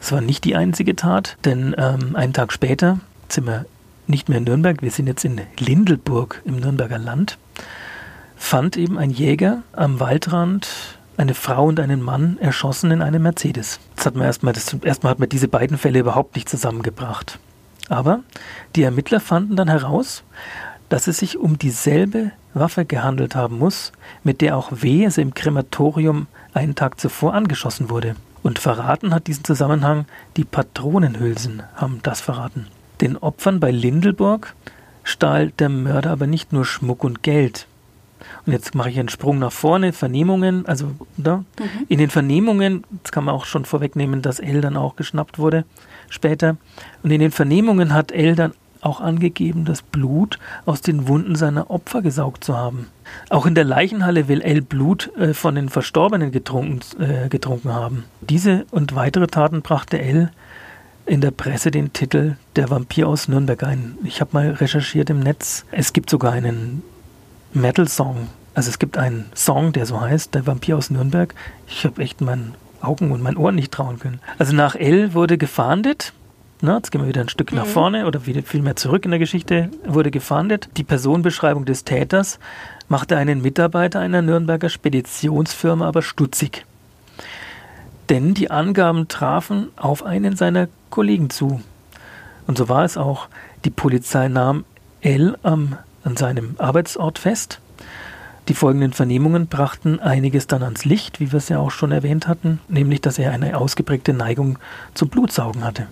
es 0.01 0.11
war 0.11 0.21
nicht 0.21 0.43
die 0.43 0.55
einzige 0.55 0.95
Tat, 0.95 1.37
denn 1.45 1.75
ähm, 1.77 2.15
einen 2.15 2.33
Tag 2.33 2.53
später 2.53 2.99
sind 3.29 3.47
wir 3.47 3.65
nicht 4.07 4.29
mehr 4.29 4.37
in 4.37 4.45
Nürnberg, 4.45 4.81
wir 4.81 4.91
sind 4.91 5.07
jetzt 5.07 5.25
in 5.25 5.41
Lindelburg 5.59 6.41
im 6.45 6.57
Nürnberger 6.57 6.97
Land, 6.97 7.37
fand 8.37 8.77
eben 8.77 8.97
ein 8.97 9.09
Jäger 9.09 9.63
am 9.73 9.99
Waldrand 9.99 10.97
eine 11.17 11.33
Frau 11.33 11.65
und 11.65 11.79
einen 11.79 12.01
Mann 12.01 12.37
erschossen 12.39 12.91
in 12.91 13.01
einem 13.01 13.23
Mercedes. 13.23 13.79
Das 13.95 14.05
hat 14.05 14.15
man 14.15 14.25
erstmal, 14.25 14.53
das, 14.53 14.71
erstmal 14.73 15.11
hat 15.11 15.19
man 15.19 15.29
diese 15.29 15.47
beiden 15.47 15.77
Fälle 15.77 15.99
überhaupt 15.99 16.35
nicht 16.35 16.47
zusammengebracht. 16.47 17.39
Aber 17.89 18.19
die 18.75 18.83
Ermittler 18.83 19.19
fanden 19.19 19.55
dann 19.55 19.67
heraus, 19.67 20.23
dass 20.89 21.07
es 21.07 21.17
sich 21.17 21.37
um 21.37 21.57
dieselbe 21.57 22.31
Waffe 22.53 22.85
gehandelt 22.85 23.35
haben 23.35 23.57
muss, 23.59 23.91
mit 24.23 24.41
der 24.41 24.57
auch 24.57 24.71
W. 24.71 25.05
also 25.05 25.21
im 25.21 25.33
Krematorium 25.33 26.27
einen 26.53 26.75
Tag 26.75 26.99
zuvor 26.99 27.33
angeschossen 27.33 27.89
wurde. 27.89 28.15
Und 28.43 28.59
verraten 28.59 29.13
hat 29.13 29.27
diesen 29.27 29.43
Zusammenhang 29.43 30.05
die 30.37 30.45
Patronenhülsen, 30.45 31.63
haben 31.75 31.99
das 32.03 32.21
verraten. 32.21 32.67
Den 33.01 33.17
Opfern 33.17 33.59
bei 33.59 33.71
Lindelburg 33.71 34.55
stahl 35.03 35.51
der 35.59 35.69
Mörder 35.69 36.11
aber 36.11 36.27
nicht 36.27 36.53
nur 36.53 36.65
Schmuck 36.65 37.03
und 37.03 37.23
Geld. 37.23 37.67
Und 38.45 38.53
jetzt 38.53 38.73
mache 38.73 38.89
ich 38.89 38.99
einen 38.99 39.09
Sprung 39.09 39.39
nach 39.39 39.51
vorne, 39.51 39.93
Vernehmungen, 39.93 40.65
also 40.65 40.91
da, 41.17 41.37
mhm. 41.37 41.45
in 41.87 41.99
den 41.99 42.09
Vernehmungen, 42.09 42.83
das 43.03 43.11
kann 43.11 43.25
man 43.25 43.35
auch 43.35 43.45
schon 43.45 43.65
vorwegnehmen, 43.65 44.21
dass 44.21 44.39
L 44.39 44.61
dann 44.61 44.77
auch 44.77 44.95
geschnappt 44.95 45.39
wurde 45.39 45.65
später. 46.09 46.57
Und 47.03 47.11
in 47.11 47.19
den 47.19 47.31
Vernehmungen 47.31 47.93
hat 47.93 48.11
L 48.11 48.35
dann 48.35 48.53
auch 48.81 49.01
angegeben, 49.01 49.65
das 49.65 49.81
Blut 49.81 50.39
aus 50.65 50.81
den 50.81 51.07
Wunden 51.07 51.35
seiner 51.35 51.69
Opfer 51.69 52.01
gesaugt 52.01 52.43
zu 52.43 52.55
haben. 52.57 52.87
Auch 53.29 53.45
in 53.45 53.55
der 53.55 53.63
Leichenhalle 53.63 54.27
will 54.27 54.41
L 54.41 54.61
Blut 54.61 55.11
äh, 55.17 55.33
von 55.33 55.55
den 55.55 55.69
Verstorbenen 55.69 56.31
getrunken, 56.31 56.81
äh, 57.01 57.29
getrunken 57.29 57.73
haben. 57.73 58.03
Diese 58.21 58.65
und 58.71 58.95
weitere 58.95 59.27
Taten 59.27 59.61
brachte 59.61 59.99
L 59.99 60.31
in 61.05 61.21
der 61.21 61.31
Presse 61.31 61.71
den 61.71 61.93
Titel 61.93 62.35
Der 62.55 62.69
Vampir 62.69 63.07
aus 63.07 63.27
Nürnberg 63.27 63.63
ein. 63.63 63.97
Ich 64.03 64.19
habe 64.19 64.31
mal 64.33 64.51
recherchiert 64.51 65.09
im 65.09 65.21
Netz. 65.21 65.65
Es 65.71 65.93
gibt 65.93 66.09
sogar 66.09 66.33
einen 66.33 66.83
Metal-Song. 67.53 68.27
Also 68.53 68.69
es 68.69 68.79
gibt 68.79 68.97
einen 68.97 69.25
Song, 69.33 69.71
der 69.71 69.85
so 69.85 70.01
heißt, 70.01 70.35
Der 70.35 70.45
Vampir 70.45 70.77
aus 70.77 70.89
Nürnberg. 70.89 71.33
Ich 71.67 71.85
habe 71.85 72.01
echt 72.01 72.21
meinen 72.21 72.55
Augen 72.81 73.11
und 73.11 73.21
meinen 73.21 73.37
Ohren 73.37 73.55
nicht 73.55 73.71
trauen 73.71 73.99
können. 73.99 74.19
Also 74.37 74.53
nach 74.53 74.75
L 74.75 75.13
wurde 75.13 75.37
gefahndet 75.37 76.13
na, 76.61 76.77
jetzt 76.77 76.91
gehen 76.91 77.01
wir 77.01 77.07
wieder 77.07 77.21
ein 77.21 77.29
Stück 77.29 77.51
mhm. 77.51 77.59
nach 77.59 77.65
vorne 77.67 78.07
oder 78.07 78.25
wieder 78.25 78.41
viel 78.41 78.61
mehr 78.61 78.75
zurück 78.75 79.05
in 79.05 79.11
der 79.11 79.19
Geschichte, 79.19 79.69
wurde 79.85 80.09
gefahndet. 80.09 80.69
Die 80.77 80.83
Personenbeschreibung 80.83 81.65
des 81.65 81.83
Täters 81.83 82.39
machte 82.89 83.15
einen 83.17 83.41
Mitarbeiter 83.41 83.99
einer 83.99 84.21
Nürnberger 84.21 84.69
Speditionsfirma 84.69 85.87
aber 85.87 86.01
stutzig. 86.01 86.65
Denn 88.09 88.33
die 88.33 88.49
Angaben 88.49 89.07
trafen 89.07 89.67
auf 89.75 90.03
einen 90.03 90.35
seiner 90.35 90.67
Kollegen 90.89 91.29
zu. 91.29 91.61
Und 92.47 92.57
so 92.57 92.69
war 92.69 92.85
es 92.85 92.97
auch. 92.97 93.27
Die 93.65 93.69
Polizei 93.69 94.27
nahm 94.27 94.63
L 95.01 95.37
am, 95.43 95.77
an 96.03 96.17
seinem 96.17 96.55
Arbeitsort 96.57 97.19
fest. 97.19 97.59
Die 98.47 98.53
folgenden 98.53 98.93
Vernehmungen 98.93 99.47
brachten 99.47 99.99
einiges 99.99 100.47
dann 100.47 100.63
ans 100.63 100.85
Licht, 100.85 101.19
wie 101.19 101.33
wir 101.33 101.37
es 101.37 101.49
ja 101.49 101.59
auch 101.59 101.71
schon 101.71 101.91
erwähnt 101.91 102.27
hatten, 102.27 102.61
nämlich 102.69 103.01
dass 103.01 103.19
er 103.19 103.31
eine 103.31 103.57
ausgeprägte 103.57 104.13
Neigung 104.13 104.57
zum 104.93 105.09
Blutsaugen 105.09 105.65
hatte. 105.65 105.87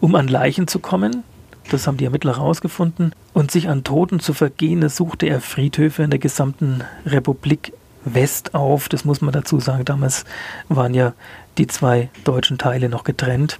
Um 0.00 0.14
an 0.14 0.28
Leichen 0.28 0.66
zu 0.66 0.78
kommen, 0.78 1.24
das 1.70 1.86
haben 1.86 1.98
die 1.98 2.04
Ermittler 2.04 2.36
herausgefunden, 2.36 3.14
und 3.32 3.50
sich 3.50 3.68
an 3.68 3.84
Toten 3.84 4.20
zu 4.20 4.34
vergehen, 4.34 4.88
suchte 4.88 5.26
er 5.26 5.40
Friedhöfe 5.40 6.02
in 6.02 6.10
der 6.10 6.18
gesamten 6.18 6.82
Republik 7.06 7.72
West 8.04 8.54
auf. 8.54 8.88
Das 8.88 9.04
muss 9.04 9.20
man 9.20 9.32
dazu 9.32 9.60
sagen. 9.60 9.84
Damals 9.84 10.24
waren 10.68 10.94
ja 10.94 11.12
die 11.58 11.66
zwei 11.66 12.08
deutschen 12.24 12.58
Teile 12.58 12.88
noch 12.88 13.04
getrennt. 13.04 13.58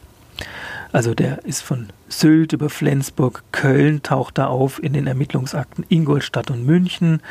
Also 0.92 1.14
der 1.14 1.44
ist 1.44 1.62
von 1.62 1.88
Sylt 2.08 2.52
über 2.52 2.68
Flensburg, 2.68 3.44
Köln 3.52 4.02
taucht 4.02 4.38
da 4.38 4.46
auf 4.46 4.82
in 4.82 4.92
den 4.92 5.06
Ermittlungsakten 5.06 5.84
Ingolstadt 5.88 6.50
und 6.50 6.66
München. 6.66 7.22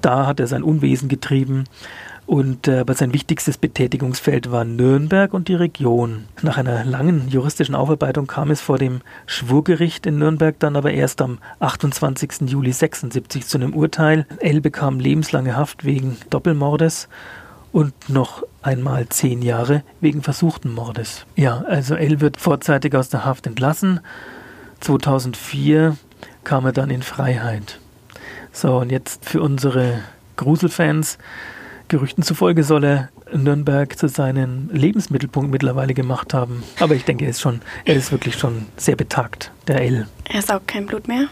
Da 0.00 0.26
hat 0.26 0.40
er 0.40 0.46
sein 0.46 0.62
Unwesen 0.62 1.08
getrieben. 1.08 1.64
Und 2.26 2.68
äh, 2.68 2.78
aber 2.78 2.94
sein 2.94 3.12
wichtigstes 3.12 3.58
Betätigungsfeld 3.58 4.50
war 4.50 4.64
Nürnberg 4.64 5.34
und 5.34 5.48
die 5.48 5.54
Region. 5.54 6.24
Nach 6.42 6.56
einer 6.56 6.84
langen 6.84 7.28
juristischen 7.28 7.74
Aufarbeitung 7.74 8.26
kam 8.26 8.50
es 8.50 8.62
vor 8.62 8.78
dem 8.78 9.02
Schwurgericht 9.26 10.06
in 10.06 10.18
Nürnberg 10.18 10.58
dann 10.58 10.76
aber 10.76 10.92
erst 10.92 11.20
am 11.20 11.38
28. 11.60 12.48
Juli 12.48 12.72
76 12.72 13.46
zu 13.46 13.58
einem 13.58 13.74
Urteil. 13.74 14.26
L 14.40 14.62
bekam 14.62 15.00
lebenslange 15.00 15.54
Haft 15.54 15.84
wegen 15.84 16.16
Doppelmordes 16.30 17.08
und 17.72 17.92
noch 18.08 18.42
einmal 18.62 19.08
zehn 19.08 19.42
Jahre 19.42 19.82
wegen 20.00 20.22
versuchten 20.22 20.72
Mordes. 20.72 21.26
Ja, 21.36 21.62
also 21.68 21.94
L 21.94 22.20
wird 22.20 22.38
vorzeitig 22.38 22.94
aus 22.94 23.10
der 23.10 23.26
Haft 23.26 23.46
entlassen. 23.46 24.00
2004 24.80 25.96
kam 26.44 26.64
er 26.64 26.72
dann 26.72 26.88
in 26.88 27.02
Freiheit. 27.02 27.80
So, 28.52 28.78
und 28.78 28.90
jetzt 28.90 29.28
für 29.28 29.42
unsere 29.42 29.98
Gruselfans 30.36 31.18
Gerüchten 31.94 32.24
zufolge 32.24 32.64
soll 32.64 32.82
er 32.82 33.08
Nürnberg 33.32 33.96
zu 33.96 34.08
seinem 34.08 34.68
Lebensmittelpunkt 34.72 35.52
mittlerweile 35.52 35.94
gemacht 35.94 36.34
haben. 36.34 36.64
Aber 36.80 36.96
ich 36.96 37.04
denke, 37.04 37.24
er 37.24 37.30
ist 37.30 37.40
schon, 37.40 37.60
er 37.84 37.94
ist 37.94 38.10
wirklich 38.10 38.34
schon 38.34 38.66
sehr 38.76 38.96
betagt, 38.96 39.52
der 39.68 39.80
L. 39.80 40.08
Er 40.24 40.42
saugt 40.42 40.66
kein 40.66 40.86
Blut 40.86 41.06
mehr? 41.06 41.28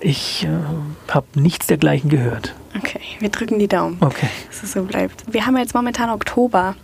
Ich 0.00 0.44
äh, 0.44 1.12
habe 1.12 1.26
nichts 1.34 1.66
dergleichen 1.66 2.08
gehört. 2.08 2.54
Okay, 2.78 3.00
wir 3.18 3.28
drücken 3.28 3.58
die 3.58 3.68
Daumen, 3.68 3.98
okay. 4.00 4.28
dass 4.48 4.62
es 4.62 4.72
so 4.72 4.84
bleibt. 4.84 5.22
Wir 5.30 5.44
haben 5.44 5.58
jetzt 5.58 5.74
momentan 5.74 6.08
Oktober. 6.08 6.76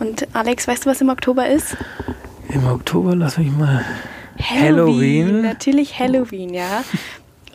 Und 0.00 0.26
Alex, 0.34 0.66
weißt 0.66 0.84
du, 0.84 0.90
was 0.90 1.00
im 1.00 1.10
Oktober 1.10 1.48
ist? 1.48 1.76
Im 2.48 2.66
Oktober, 2.66 3.14
lass 3.14 3.38
mich 3.38 3.52
mal. 3.52 3.84
Halloween. 4.36 5.26
Halloween. 5.28 5.42
Natürlich 5.42 5.96
Halloween, 5.96 6.54
ja. 6.54 6.82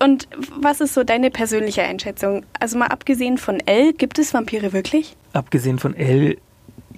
Und 0.04 0.28
was 0.60 0.82
ist 0.82 0.94
so 0.94 1.04
deine 1.04 1.32
persönliche 1.32 1.82
Einschätzung? 1.84 2.46
Also 2.60 2.78
mal 2.78 2.88
abgesehen 2.88 3.38
von 3.38 3.62
L, 3.62 3.94
gibt 3.94 4.20
es 4.20 4.34
Vampire 4.34 4.74
wirklich? 4.74 5.16
Abgesehen 5.32 5.80
von 5.80 5.96
L 5.96 6.38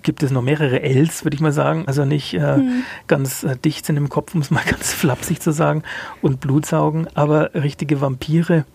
gibt 0.01 0.23
es 0.23 0.31
noch 0.31 0.41
mehrere 0.41 0.81
Ls, 0.81 1.23
würde 1.23 1.35
ich 1.35 1.41
mal 1.41 1.51
sagen. 1.51 1.83
Also 1.87 2.05
nicht 2.05 2.33
äh, 2.33 2.55
hm. 2.55 2.83
ganz 3.07 3.43
äh, 3.43 3.57
dicht 3.57 3.85
sind 3.85 3.97
im 3.97 4.09
Kopf, 4.09 4.33
um 4.33 4.41
es 4.41 4.49
mal 4.49 4.63
ganz 4.69 4.91
flapsig 4.93 5.39
zu 5.39 5.51
sagen, 5.51 5.83
und 6.21 6.39
Blutsaugen, 6.39 7.07
aber 7.13 7.53
richtige 7.53 8.01
Vampire. 8.01 8.65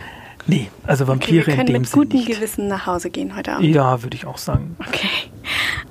Nee, 0.46 0.70
also 0.84 1.08
Vampire 1.08 1.40
okay, 1.40 1.46
wir 1.48 1.54
können 1.54 1.66
in 1.66 1.74
dem 1.74 1.82
mit 1.82 1.92
gutem 1.92 2.20
nicht. 2.20 2.28
Gewissen 2.28 2.68
nach 2.68 2.86
Hause 2.86 3.10
gehen 3.10 3.36
heute 3.36 3.52
Abend. 3.52 3.66
Ja, 3.66 4.02
würde 4.02 4.16
ich 4.16 4.26
auch 4.26 4.38
sagen. 4.38 4.76
Okay. 4.86 5.08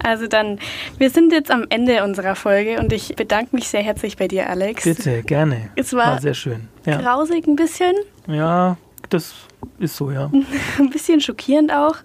Also 0.03 0.27
dann, 0.27 0.59
wir 0.97 1.09
sind 1.09 1.31
jetzt 1.31 1.51
am 1.51 1.65
Ende 1.69 2.03
unserer 2.03 2.35
Folge 2.35 2.79
und 2.79 2.93
ich 2.93 3.15
bedanke 3.15 3.55
mich 3.55 3.67
sehr 3.67 3.81
herzlich 3.81 4.17
bei 4.17 4.27
dir, 4.27 4.49
Alex. 4.49 4.83
Bitte, 4.83 5.23
gerne. 5.23 5.69
Es 5.75 5.93
war, 5.93 6.13
war 6.13 6.21
sehr 6.21 6.33
schön. 6.33 6.67
Ja. 6.85 7.01
Grausig 7.01 7.47
ein 7.47 7.55
bisschen. 7.55 7.93
Ja, 8.27 8.77
das 9.09 9.33
ist 9.79 9.95
so, 9.95 10.11
ja. 10.11 10.31
ein 10.79 10.89
bisschen 10.89 11.21
schockierend 11.21 11.73
auch, 11.73 11.95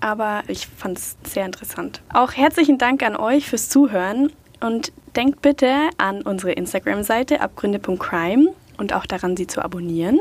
aber 0.00 0.42
ich 0.48 0.66
fand 0.66 0.98
es 0.98 1.16
sehr 1.24 1.44
interessant. 1.44 2.00
Auch 2.12 2.32
herzlichen 2.32 2.78
Dank 2.78 3.02
an 3.02 3.16
euch 3.16 3.48
fürs 3.48 3.68
Zuhören 3.68 4.32
und 4.60 4.92
denkt 5.16 5.42
bitte 5.42 5.74
an 5.98 6.22
unsere 6.22 6.52
Instagram-Seite 6.52 7.40
abgründe.crime 7.40 8.54
und 8.78 8.92
auch 8.92 9.06
daran, 9.06 9.36
sie 9.36 9.46
zu 9.46 9.62
abonnieren. 9.62 10.20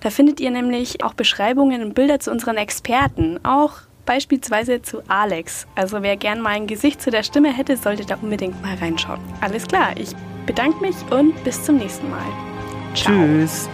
Da 0.00 0.10
findet 0.10 0.40
ihr 0.40 0.50
nämlich 0.50 1.02
auch 1.04 1.14
Beschreibungen 1.14 1.82
und 1.82 1.94
Bilder 1.94 2.20
zu 2.20 2.30
unseren 2.30 2.56
Experten, 2.56 3.38
auch 3.44 3.82
beispielsweise 4.04 4.82
zu 4.82 5.02
Alex. 5.08 5.66
Also 5.74 6.02
wer 6.02 6.16
gern 6.16 6.40
mal 6.40 6.50
ein 6.50 6.66
Gesicht 6.66 7.00
zu 7.00 7.10
der 7.10 7.22
Stimme 7.22 7.56
hätte, 7.56 7.76
sollte 7.76 8.04
da 8.04 8.16
unbedingt 8.20 8.60
mal 8.62 8.74
reinschauen. 8.76 9.20
Alles 9.40 9.66
klar, 9.66 9.96
ich 9.96 10.10
bedanke 10.46 10.80
mich 10.80 10.96
und 11.10 11.42
bis 11.44 11.62
zum 11.62 11.76
nächsten 11.76 12.10
Mal. 12.10 12.20
Ciao. 12.94 13.14
Tschüss. 13.14 13.68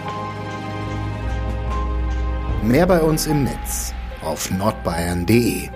Mehr 2.63 2.85
bei 2.85 3.01
uns 3.01 3.25
im 3.27 3.43
Netz 3.43 3.93
auf 4.21 4.51
nordbayern.de 4.51 5.69